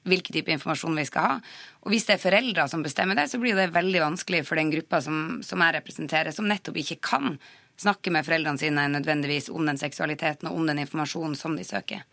hvilken 0.07 0.35
type 0.35 0.51
informasjon 0.55 0.99
vi 0.99 1.07
skal 1.07 1.27
ha. 1.27 1.35
Og 1.83 1.93
hvis 1.93 2.07
det 2.07 2.17
er 2.17 2.23
foreldre 2.23 2.69
som 2.71 2.83
bestemmer 2.83 3.19
det, 3.19 3.29
så 3.31 3.41
blir 3.43 3.59
det 3.59 3.73
veldig 3.75 4.03
vanskelig 4.03 4.45
for 4.47 4.59
den 4.59 4.71
gruppa 4.71 5.03
som, 5.03 5.41
som 5.47 5.63
jeg 5.63 5.77
representerer, 5.79 6.35
som 6.35 6.49
nettopp 6.51 6.79
ikke 6.83 7.01
kan 7.11 7.37
snakke 7.83 8.13
med 8.15 8.27
foreldrene 8.27 8.61
sine 8.61 8.87
nødvendigvis 8.93 9.51
om 9.53 9.67
den 9.69 9.81
seksualiteten 9.81 10.51
og 10.51 10.61
om 10.61 10.71
den 10.71 10.83
informasjonen 10.85 11.37
som 11.39 11.57
de 11.59 11.67
søker. 11.67 12.07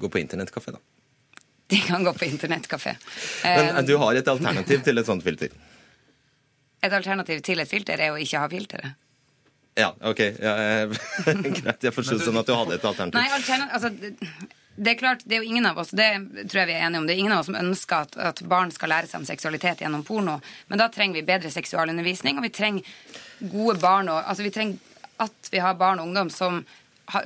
Gå 0.00 0.08
på 0.08 0.22
internettkafé, 0.22 0.76
da. 0.76 0.80
De 1.70 1.78
kan 1.86 2.04
gå 2.04 2.12
på 2.14 2.24
internettkafé. 2.24 2.96
Men 3.44 3.76
eh, 3.76 3.84
du 3.86 3.96
har 3.96 4.14
et 4.18 4.28
alternativ 4.28 4.82
til 4.86 4.98
et 4.98 5.06
sånt 5.06 5.22
filter? 5.22 5.52
Et 6.82 6.92
alternativ 6.92 7.42
til 7.46 7.62
et 7.62 7.70
filter 7.70 8.00
er 8.00 8.14
å 8.14 8.18
ikke 8.18 8.40
ha 8.42 8.48
filteret. 8.50 8.96
Ja, 9.78 9.92
OK. 10.10 10.20
Ja, 10.42 10.54
greit. 11.60 11.84
Jeg 11.84 11.94
forsto 11.94 12.18
sånn 12.18 12.40
at 12.40 12.48
du 12.48 12.56
hadde 12.56 12.74
et 12.80 12.88
alternativ. 12.88 13.20
Nei, 13.20 13.28
alternativ, 13.36 13.76
altså, 13.76 14.58
det 14.80 14.94
er 14.94 14.98
klart, 14.98 15.22
det 15.28 15.36
er 15.36 15.44
jo 15.44 15.50
ingen 15.52 15.68
av 15.68 15.78
oss 15.82 15.90
det 15.94 16.08
tror 16.48 16.62
jeg 16.62 16.70
vi 16.70 16.76
er 16.78 16.86
enige 16.86 17.02
om, 17.02 17.06
det 17.06 17.14
er 17.14 17.22
ingen 17.22 17.34
av 17.36 17.42
oss 17.42 17.50
som 17.50 17.58
ønsker 17.58 18.06
at, 18.06 18.18
at 18.30 18.42
barn 18.48 18.70
skal 18.74 18.90
lære 18.94 19.10
seg 19.10 19.20
om 19.20 19.26
seksualitet 19.28 19.82
gjennom 19.84 20.04
porno. 20.06 20.38
Men 20.72 20.80
da 20.80 20.88
trenger 20.92 21.20
vi 21.20 21.26
bedre 21.28 21.52
seksualundervisning, 21.52 22.40
og 22.40 22.46
vi 22.46 22.52
trenger 22.54 22.94
gode 23.52 23.78
barn 23.82 24.08
og, 24.08 24.22
altså 24.24 24.46
vi 24.46 24.52
trenger 24.54 24.89
at 25.20 25.50
vi 25.52 25.62
har 25.62 25.78
barn 25.80 26.00
og 26.02 26.10
ungdom 26.10 26.32
som 26.34 26.62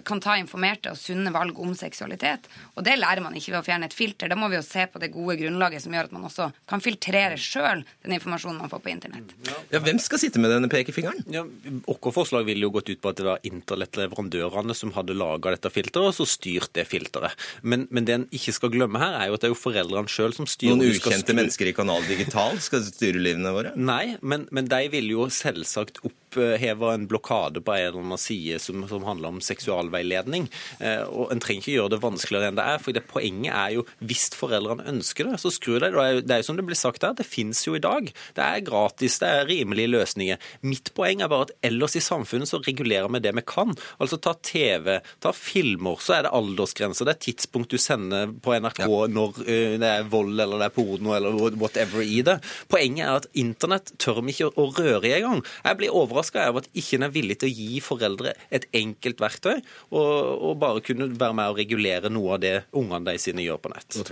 kan 0.05 0.21
ta 0.23 0.37
informerte 0.41 0.93
og 0.93 0.99
sunne 0.99 1.33
valg 1.35 1.59
om 1.61 1.75
seksualitet. 1.77 2.47
Og 2.75 2.85
det 2.87 2.97
lærer 2.99 3.23
man 3.25 3.35
ikke 3.37 3.53
ved 3.53 3.61
å 3.61 3.67
fjerne 3.67 3.89
et 3.91 3.97
filter. 3.97 4.31
Da 4.31 4.39
må 4.39 4.49
vi 4.53 4.59
jo 4.59 4.65
se 4.65 4.87
på 4.91 5.01
det 5.03 5.11
gode 5.15 5.37
grunnlaget 5.41 5.85
som 5.85 5.95
gjør 5.95 6.09
at 6.09 6.15
man 6.15 6.27
også 6.29 6.49
kan 6.71 6.83
filtrere 6.85 7.39
sjøl 7.41 7.85
den 8.05 8.17
informasjonen 8.17 8.63
man 8.63 8.73
får 8.73 8.83
på 8.85 8.93
internett. 8.95 9.35
Ja, 9.73 9.83
Hvem 9.85 10.01
skal 10.03 10.23
sitte 10.23 10.41
med 10.43 10.53
denne 10.55 10.71
pekefingeren? 10.73 11.25
Ja, 11.33 11.45
Vårt 11.85 12.13
forslag 12.15 12.47
ville 12.49 12.67
jo 12.67 12.73
gått 12.75 12.91
ut 12.93 13.01
på 13.03 13.13
at 13.13 13.21
det 13.21 13.27
var 13.27 13.45
internettleverandørene 13.47 14.77
som 14.77 14.93
hadde 14.97 15.17
laga 15.17 15.55
dette 15.55 15.73
filteret, 15.73 16.13
og 16.13 16.17
så 16.17 16.29
styrt 16.29 16.73
det 16.77 16.87
filteret. 16.89 17.37
Men, 17.63 17.89
men, 17.91 18.09
det 18.09 18.17
en 18.19 18.27
ikke 18.35 18.55
skal 18.57 18.73
glemme 18.75 19.01
her, 19.01 19.17
er 19.19 19.31
jo 19.31 19.39
at 19.39 19.45
det 19.45 19.51
er 19.51 19.55
jo 19.55 19.61
foreldrene 19.61 20.13
sjøl 20.13 20.37
som 20.37 20.49
styrer. 20.49 20.79
Noen 20.79 20.95
ukjente 20.95 21.37
mennesker 21.37 21.71
i 21.71 21.75
Kanal 21.77 22.05
Digital 22.09 22.61
skal 22.63 22.85
styre 22.87 23.23
livene 23.23 23.53
våre? 23.55 23.75
Nei, 23.77 24.17
men, 24.23 24.47
men 24.55 24.69
de 24.71 24.83
vil 24.93 25.11
jo 25.13 25.29
selvsagt 25.33 26.01
oppheve 26.35 26.93
en 26.95 27.07
blokade 27.07 27.61
på 27.61 27.73
en 27.73 27.87
eller 27.87 28.01
annen 28.01 28.19
side 28.19 28.59
som, 28.59 28.89
som 28.89 29.05
handler 29.05 29.29
om 29.29 29.41
seksualveiledning. 29.41 30.49
Eh, 30.81 31.03
og 31.03 31.33
En 31.33 31.41
trenger 31.43 31.63
ikke 31.63 31.77
gjøre 31.77 31.95
det 31.95 32.03
vanskeligere 32.03 32.51
enn 32.51 32.59
det 32.59 32.67
er. 32.75 32.79
for 32.83 32.93
det 32.93 33.05
Poenget 33.15 33.55
er 33.55 33.75
jo 33.77 33.85
hvis 34.03 34.31
foreldrene 34.35 34.87
ønsker 34.91 35.29
det, 35.29 35.39
så 35.41 35.53
skru 35.53 35.79
de. 35.79 35.91
Det 36.25 36.33
er 36.33 36.43
jo 36.43 36.47
som 36.49 36.59
det 36.59 36.67
blir 36.67 36.79
sagt 36.79 37.05
her, 37.05 37.15
det 37.15 37.27
fins 37.27 37.65
jo 37.67 37.77
i 37.77 37.83
dag. 37.83 38.11
Det 38.35 38.45
er 38.45 38.65
gratis, 38.67 39.19
det 39.23 39.29
er 39.31 39.49
rimelige 39.49 39.93
løsninger. 39.93 40.41
Mitt 40.67 40.91
poeng 40.97 41.23
er 41.23 41.31
bare 41.31 41.49
at 41.49 41.55
ellers 41.71 41.97
i 41.99 42.03
samfunnet 42.05 42.51
så 42.51 42.61
regulerer 42.65 43.11
vi 43.13 43.23
det 43.23 43.35
vi 43.37 43.45
kan. 43.47 43.75
Altså 44.03 44.19
ta 44.19 44.35
TV, 44.43 44.99
ta 45.23 45.35
filmer, 45.37 46.01
så 46.03 46.19
er 46.19 46.27
det 46.27 46.35
aldersgrenser. 46.35 47.07
Det 47.07 47.17
er 47.17 47.25
tidspunkt 47.29 47.75
du 47.75 47.79
sender 47.79 48.33
på 48.45 48.57
NRK 48.57 48.83
ja. 48.85 49.01
når 49.15 49.41
uh, 49.45 49.77
det 49.85 49.91
er 49.91 50.09
vold 50.11 50.35
eller 50.35 50.61
det 50.61 50.71
er 50.71 50.75
porno 50.75 51.15
eller 51.17 51.39
whatever 51.61 52.03
i 52.03 52.23
det. 52.27 52.39
Poenget 52.73 53.07
er 53.07 53.21
at 53.21 53.31
internett 53.39 53.95
tør 54.03 54.23
vi 54.25 54.35
ikke 54.35 54.51
å 54.51 54.69
røre 54.75 55.09
i 55.09 55.15
engang. 55.19 55.45
Jeg 55.65 55.81
blir 55.81 55.95
overraska 56.25 56.51
over 56.51 56.65
at 56.65 56.71
ikke 56.75 56.99
en 56.99 57.09
er 57.09 57.15
villig 57.15 57.39
til 57.41 57.51
å 57.51 57.55
gi 57.55 57.83
foreldre 57.85 58.35
et 58.51 58.67
enkelt 58.73 59.21
verktøy, 59.21 59.61
og, 59.91 60.41
og 60.41 60.57
bare 60.59 60.85
kunne 60.85 61.13
være 61.13 61.35
med 61.35 61.51
å 61.51 61.59
regulere 61.59 62.11
noe 62.11 62.35
av 62.35 62.41
det 62.41 62.65
ungene 62.73 63.13
de 63.13 63.19
sine 63.19 63.45
gjør 63.45 63.61
på 63.61 63.75
nett. 63.75 64.03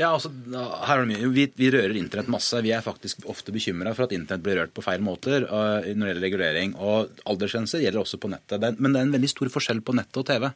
Ja, 0.00 0.14
altså, 0.14 0.30
her 0.32 0.96
er 0.96 1.02
det 1.04 1.10
mye. 1.10 1.28
Vi, 1.34 1.42
vi, 1.58 1.66
rører 1.74 1.92
internett 1.98 2.30
masse. 2.32 2.56
Vi 2.64 2.70
er 2.72 2.80
faktisk 2.80 3.26
ofte 3.28 3.52
bekymra 3.52 3.90
for 3.92 4.06
at 4.06 4.14
internett 4.16 4.44
blir 4.46 4.56
rørt 4.56 4.72
på 4.72 4.84
feil 4.86 5.02
måter 5.04 5.44
uh, 5.44 5.84
når 5.84 5.84
det 5.84 6.12
gjelder 6.14 6.24
regulering. 6.24 6.72
Og 6.80 7.20
aldersgrenser 7.28 7.82
gjelder 7.84 8.00
også 8.00 8.16
på 8.22 8.30
nettet. 8.32 8.62
Det 8.62 8.70
er, 8.70 8.78
men 8.80 8.94
det 8.94 9.02
er 9.02 9.10
en 9.10 9.12
veldig 9.18 9.28
stor 9.28 9.52
forskjell 9.52 9.82
på 9.84 9.98
nettet 9.98 10.22
og 10.22 10.24
TV. 10.30 10.48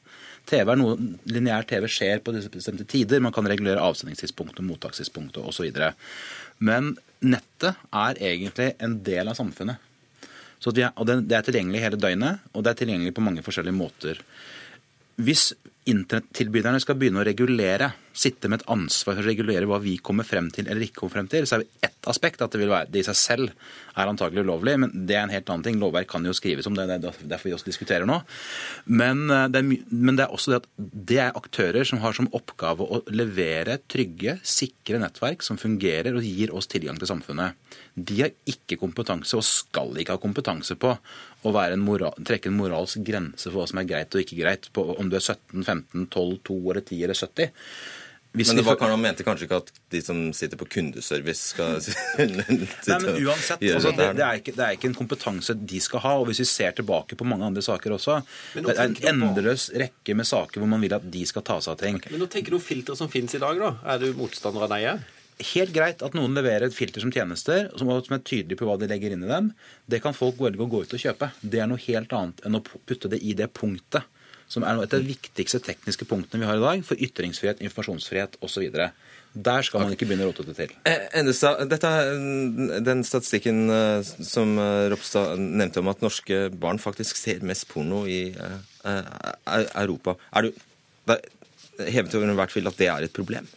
TV 0.49 0.73
er 0.73 0.81
noe, 0.81 0.97
Lineær 1.29 1.69
TV 1.69 1.91
skjer 1.93 2.25
på 2.25 2.33
disse 2.39 2.53
bestemte 2.55 2.89
tider. 2.89 3.21
Man 3.21 3.37
kan 3.37 3.45
regulere 3.51 3.85
avsendingstidspunktet, 3.85 4.65
mottakstidspunktet 4.65 5.45
osv. 5.45 5.69
Men 6.65 6.95
nettet 7.21 7.85
er 7.93 8.25
egentlig 8.33 8.73
en 8.81 9.03
del 9.05 9.29
av 9.29 9.37
samfunnet. 9.37 9.91
Så 10.65 10.73
det 10.73 10.87
er, 10.89 11.45
tilgjengelig 11.45 11.83
hele 11.83 12.01
døgnet, 12.01 12.45
og 12.57 12.65
det 12.65 12.73
er 12.73 12.79
tilgjengelig 12.79 13.13
på 13.13 13.25
mange 13.25 13.45
forskjellige 13.45 13.77
måter. 13.77 14.21
Hvis 15.21 15.51
internettilbyderne 15.91 16.81
skal 16.81 16.97
begynne 16.97 17.21
å 17.21 17.27
regulere, 17.29 17.91
sitte 18.15 18.49
med 18.51 18.63
et 18.63 18.69
ansvar 18.71 19.17
for 19.17 19.25
å 19.25 19.27
regulere 19.27 19.69
hva 19.69 19.81
vi 19.83 19.97
kommer 19.99 20.27
frem 20.27 20.51
til 20.55 20.69
eller 20.69 20.87
ikke 20.87 21.03
kommer 21.03 21.19
frem 21.19 21.31
til, 21.31 21.47
så 21.49 21.59
er 21.59 21.65
det 21.65 21.89
ett 21.89 22.09
aspekt 22.11 22.43
at 22.45 22.53
det, 22.55 22.61
vil 22.61 22.71
være, 22.71 22.91
det 22.93 23.03
i 23.03 23.07
seg 23.07 23.19
selv 23.19 23.53
er 23.95 24.11
antagelig 24.11 24.45
ulovlig, 24.45 24.77
men 24.81 24.93
det 25.09 25.17
er 25.17 25.25
en 25.25 25.33
helt 25.33 25.51
annen 25.51 25.65
ting. 25.67 25.79
Lovverk 25.81 26.09
kan 26.11 26.27
jo 26.27 26.35
skrives 26.37 26.69
om 26.69 26.77
det, 26.77 26.87
er 26.91 27.03
derfor 27.03 27.49
vi 27.49 27.55
også 27.57 27.69
diskuterer 27.69 28.07
nå. 28.09 28.21
Men 28.87 29.25
eh, 29.31 29.47
det, 29.53 29.63
er, 29.63 29.95
men 29.95 30.19
det 30.19 30.27
er 30.27 30.35
også 30.35 30.55
det 30.55 30.61
at 30.63 30.69
det 31.11 31.21
er 31.27 31.39
aktører 31.39 31.89
som 31.89 32.03
har 32.05 32.17
som 32.17 32.31
oppgave 32.37 32.87
å 32.87 33.03
levere 33.15 33.79
trygge, 33.91 34.39
sikre 34.47 35.01
nettverk 35.03 35.45
som 35.47 35.61
fungerer 35.61 36.15
og 36.15 36.27
gir 36.27 36.55
oss 36.55 36.71
tilgang 36.71 36.99
til 37.01 37.11
samfunnet. 37.11 37.59
De 37.95 38.21
har 38.23 38.35
ikke 38.51 38.79
kompetanse, 38.81 39.37
og 39.39 39.47
skal 39.47 39.95
ikke 40.01 40.17
ha 40.17 40.23
kompetanse 40.23 40.79
på 40.81 40.95
å 41.45 41.53
en 41.65 41.83
moral, 41.85 42.15
trekke 42.25 42.51
en 42.51 42.57
moralsk 42.57 43.03
grense 43.05 43.51
for 43.51 43.61
hva 43.61 43.69
som 43.71 43.81
er 43.81 43.89
greit 43.89 44.15
og 44.15 44.23
ikke 44.23 44.39
greit, 44.41 44.71
på 44.75 44.87
om 44.97 45.11
du 45.11 45.19
er 45.19 45.25
17, 45.25 45.63
15, 45.63 46.07
12, 46.09 46.39
2 46.49 46.57
eller 46.73 46.83
10 46.83 47.05
eller 47.05 47.21
70. 47.21 47.53
Hvis 48.35 48.51
men 48.51 48.59
det 48.59 48.65
var, 48.67 48.81
han 48.83 48.99
mente 48.99 49.23
kanskje 49.23 49.47
ikke 49.47 49.61
at 49.63 49.69
de 49.95 50.01
som 50.03 50.21
sitter 50.35 50.59
på 50.59 50.67
kundeservice 50.67 51.53
skal 51.53 51.77
Nei, 52.19 52.97
men 52.99 53.21
uansett, 53.23 53.63
altså, 53.63 53.93
det, 53.95 54.09
det, 54.19 54.25
er 54.27 54.41
ikke, 54.41 54.55
det, 54.57 54.65
er 54.65 54.75
ikke, 54.75 54.91
en 54.91 54.97
kompetanse 54.99 55.55
de 55.55 55.83
skal 55.83 56.03
ha. 56.03 56.17
og 56.19 56.27
Hvis 56.27 56.43
vi 56.43 56.49
ser 56.51 56.75
tilbake 56.75 57.15
på 57.21 57.29
mange 57.31 57.47
andre 57.47 57.63
saker 57.63 57.95
også 57.95 58.21
Det 58.57 58.75
er 58.75 58.89
en 58.89 58.99
endeløs 59.13 59.69
rekke 59.79 60.19
med 60.19 60.27
saker 60.27 60.59
hvor 60.59 60.73
man 60.73 60.83
vil 60.83 60.97
at 60.99 61.07
de 61.07 61.23
skal 61.31 61.47
ta 61.47 61.61
seg 61.63 61.77
av 61.77 61.85
ting. 61.85 62.01
Men 62.11 62.25
nå 62.25 62.31
tenker 62.33 62.57
du 62.57 62.63
filtre 62.63 62.99
som 62.99 63.13
finnes 63.13 63.39
i 63.39 63.43
dag, 63.43 63.61
da? 63.61 63.77
Er 63.95 64.03
du 64.03 64.11
motstander 64.19 64.67
av 64.67 64.75
deg? 64.75 65.05
helt 65.43 65.73
greit 65.75 66.03
at 66.07 66.15
noen 66.15 66.35
leverer 66.37 66.69
et 66.69 66.75
filter 66.77 67.03
som 67.03 67.11
tjenester, 67.13 67.67
som 67.79 67.91
er 67.91 68.23
tydelig 68.23 68.59
på 68.59 68.69
hva 68.69 68.77
de 68.79 68.87
legger 68.91 69.15
inn 69.15 69.25
i 69.27 69.31
dem. 69.31 69.51
Det 69.91 69.99
kan 70.05 70.15
folk 70.15 70.39
velge 70.39 70.63
å 70.63 70.71
gå 70.71 70.85
ut 70.85 70.95
og 70.95 71.03
kjøpe. 71.03 71.33
Det 71.43 71.63
er 71.63 71.71
noe 71.71 71.83
helt 71.89 72.15
annet 72.15 72.45
enn 72.47 72.59
å 72.59 72.63
putte 72.63 73.11
det 73.11 73.19
i 73.19 73.35
det 73.35 73.51
punktet 73.57 74.07
som 74.55 74.65
er 74.65 74.79
et 74.79 74.95
av 74.95 75.03
de 75.03 75.11
viktigste 75.11 75.61
tekniske 75.65 76.07
punktene 76.09 76.45
vi 76.45 76.49
har 76.49 76.61
i 76.61 76.63
dag 76.63 76.87
for 76.87 77.01
ytringsfrihet, 77.03 77.63
informasjonsfrihet 77.65 78.39
osv. 78.45 78.69
Der 79.35 79.67
skal 79.67 79.83
man 79.83 79.95
ikke 79.97 80.07
begynne 80.07 80.29
å 80.29 80.31
rote 80.31 80.47
det 80.47 80.55
til. 80.61 80.75
Eh, 80.87 81.09
Endestad, 81.19 81.65
dette, 81.71 81.91
den 82.87 83.03
statistikken 83.07 83.65
eh, 83.75 84.13
som 84.23 84.55
eh, 84.63 84.87
Ropstad 84.93 85.41
nevnte 85.43 85.83
om 85.83 85.91
at 85.91 86.05
norske 86.05 86.47
barn 86.55 86.79
faktisk 86.79 87.19
ser 87.19 87.43
mest 87.47 87.67
porno 87.73 88.05
i 88.07 88.29
Europa, 88.85 90.15
er 90.37 90.47
du 90.47 90.63
hevet 91.83 92.15
over 92.15 92.29
enhver 92.29 92.53
tvil 92.53 92.71
at 92.71 92.79
det 92.79 92.91
er 92.93 93.07
et 93.09 93.17
problem? 93.17 93.49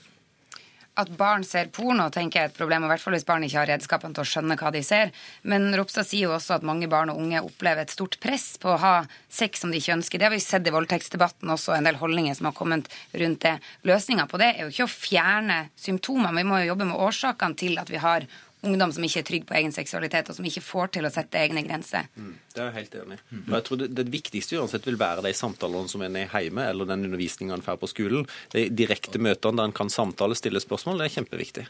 At 0.97 1.11
barn 1.17 1.43
ser 1.45 1.69
porno, 1.73 2.07
tenker 2.13 2.39
jeg 2.39 2.47
er 2.47 2.51
et 2.51 2.57
problem, 2.57 2.83
og 2.83 2.89
i 2.89 2.93
hvert 2.95 3.03
fall 3.03 3.15
hvis 3.15 3.27
barn 3.27 3.45
ikke 3.45 3.59
har 3.59 3.69
redskapene 3.69 4.17
til 4.17 4.23
å 4.23 4.29
skjønne 4.31 4.57
hva 4.59 4.71
de 4.73 4.81
ser. 4.85 5.13
Men 5.47 5.69
Ropstad 5.77 6.07
sier 6.09 6.27
jo 6.27 6.35
også 6.35 6.57
at 6.57 6.65
mange 6.67 6.89
barn 6.91 7.11
og 7.13 7.21
unge 7.21 7.43
opplever 7.45 7.85
et 7.85 7.93
stort 7.93 8.17
press 8.23 8.55
på 8.61 8.73
å 8.73 8.79
ha 8.81 8.95
sex 9.29 9.61
som 9.63 9.73
de 9.73 9.81
ikke 9.81 9.95
ønsker. 9.97 10.19
Det 10.19 10.27
har 10.27 10.33
vi 10.33 10.41
sett 10.43 10.67
i 10.67 10.73
voldtektsdebatten 10.73 11.53
også, 11.53 11.75
en 11.77 11.87
del 11.87 12.01
holdninger 12.01 12.37
som 12.37 12.49
har 12.49 12.57
kommet 12.57 12.89
rundt 13.13 13.43
det. 13.45 13.55
Løsninga 13.87 14.27
på 14.31 14.41
det 14.41 14.51
er 14.55 14.65
jo 14.65 14.73
ikke 14.73 14.89
å 14.89 14.95
fjerne 14.95 15.61
symptomer, 15.77 16.33
vi 16.37 16.47
må 16.47 16.61
jo 16.61 16.71
jobbe 16.73 16.89
med 16.89 17.05
årsakene 17.07 17.57
til 17.57 17.77
at 17.81 17.93
vi 17.93 18.01
har 18.01 18.25
ungdom 18.68 18.93
som 18.95 19.07
ikke 19.07 19.24
er 19.24 19.28
trygg 19.32 19.47
på 19.49 19.57
egen 19.59 19.74
seksualitet, 19.76 20.30
og 20.30 20.38
som 20.38 20.47
ikke 20.47 20.63
får 20.65 20.93
til 20.97 21.07
å 21.07 21.13
sette 21.13 21.41
egne 21.41 21.63
grenser. 21.65 22.09
Mm, 22.15 22.36
det 22.53 22.63
er 22.63 22.70
jeg 22.70 22.78
helt 22.78 22.99
enig 23.01 23.20
i. 23.20 23.26
Men 23.39 23.57
jeg 23.59 23.68
tror 23.70 23.82
det, 23.82 23.89
det, 23.97 24.07
viktigste 24.13 24.61
uansett 24.61 24.88
vil 24.88 24.99
være 24.99 25.26
de 25.26 25.34
samtalene 25.38 25.91
som 25.91 26.05
en 26.05 26.22
er 26.22 26.32
hjemme, 26.32 26.70
eller 26.72 26.89
den 26.89 27.09
undervisninga 27.09 27.57
en 27.57 27.65
får 27.65 27.82
på 27.82 27.91
skolen. 27.91 28.30
De 28.53 28.68
direkte 28.70 29.22
møtene 29.22 29.61
der 29.61 29.72
en 29.72 29.78
kan 29.82 29.91
samtale, 29.93 30.38
stille 30.38 30.63
spørsmål, 30.63 31.01
det 31.01 31.09
er 31.09 31.20
kjempeviktig. 31.20 31.68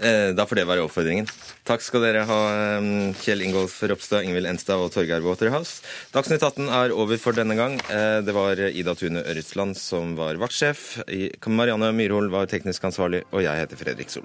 Eh, 0.00 0.30
da 0.32 0.46
får 0.48 0.62
det 0.62 0.64
være 0.70 0.84
oppfordringen. 0.86 1.28
Takk 1.68 1.84
skal 1.84 2.04
dere 2.06 2.24
ha, 2.28 2.38
eh, 2.56 2.86
Kjell 3.20 3.44
Ingolf 3.44 3.76
Ropstad, 3.82 4.24
Ingvild 4.24 4.48
Enstad 4.48 4.80
og 4.80 4.92
Torgeir 4.94 5.20
Waterhouse. 5.20 5.82
Dagsnytt 6.14 6.42
18 6.42 6.68
er 6.68 6.96
over 6.96 7.18
for 7.18 7.32
denne 7.32 7.56
gang. 7.56 7.78
Eh, 7.90 8.22
det 8.22 8.32
var 8.32 8.56
Ida 8.56 8.94
Tune 8.94 9.20
Ørretsland 9.20 9.76
som 9.76 10.16
var 10.16 10.40
vaktsjef. 10.40 11.04
Marianne 11.46 11.92
Myrhol 11.92 12.30
var 12.30 12.46
teknisk 12.46 12.82
ansvarlig, 12.82 13.24
og 13.32 13.42
jeg 13.42 13.66
heter 13.66 13.76
Fredrik 13.76 14.08
Sol. 14.08 14.24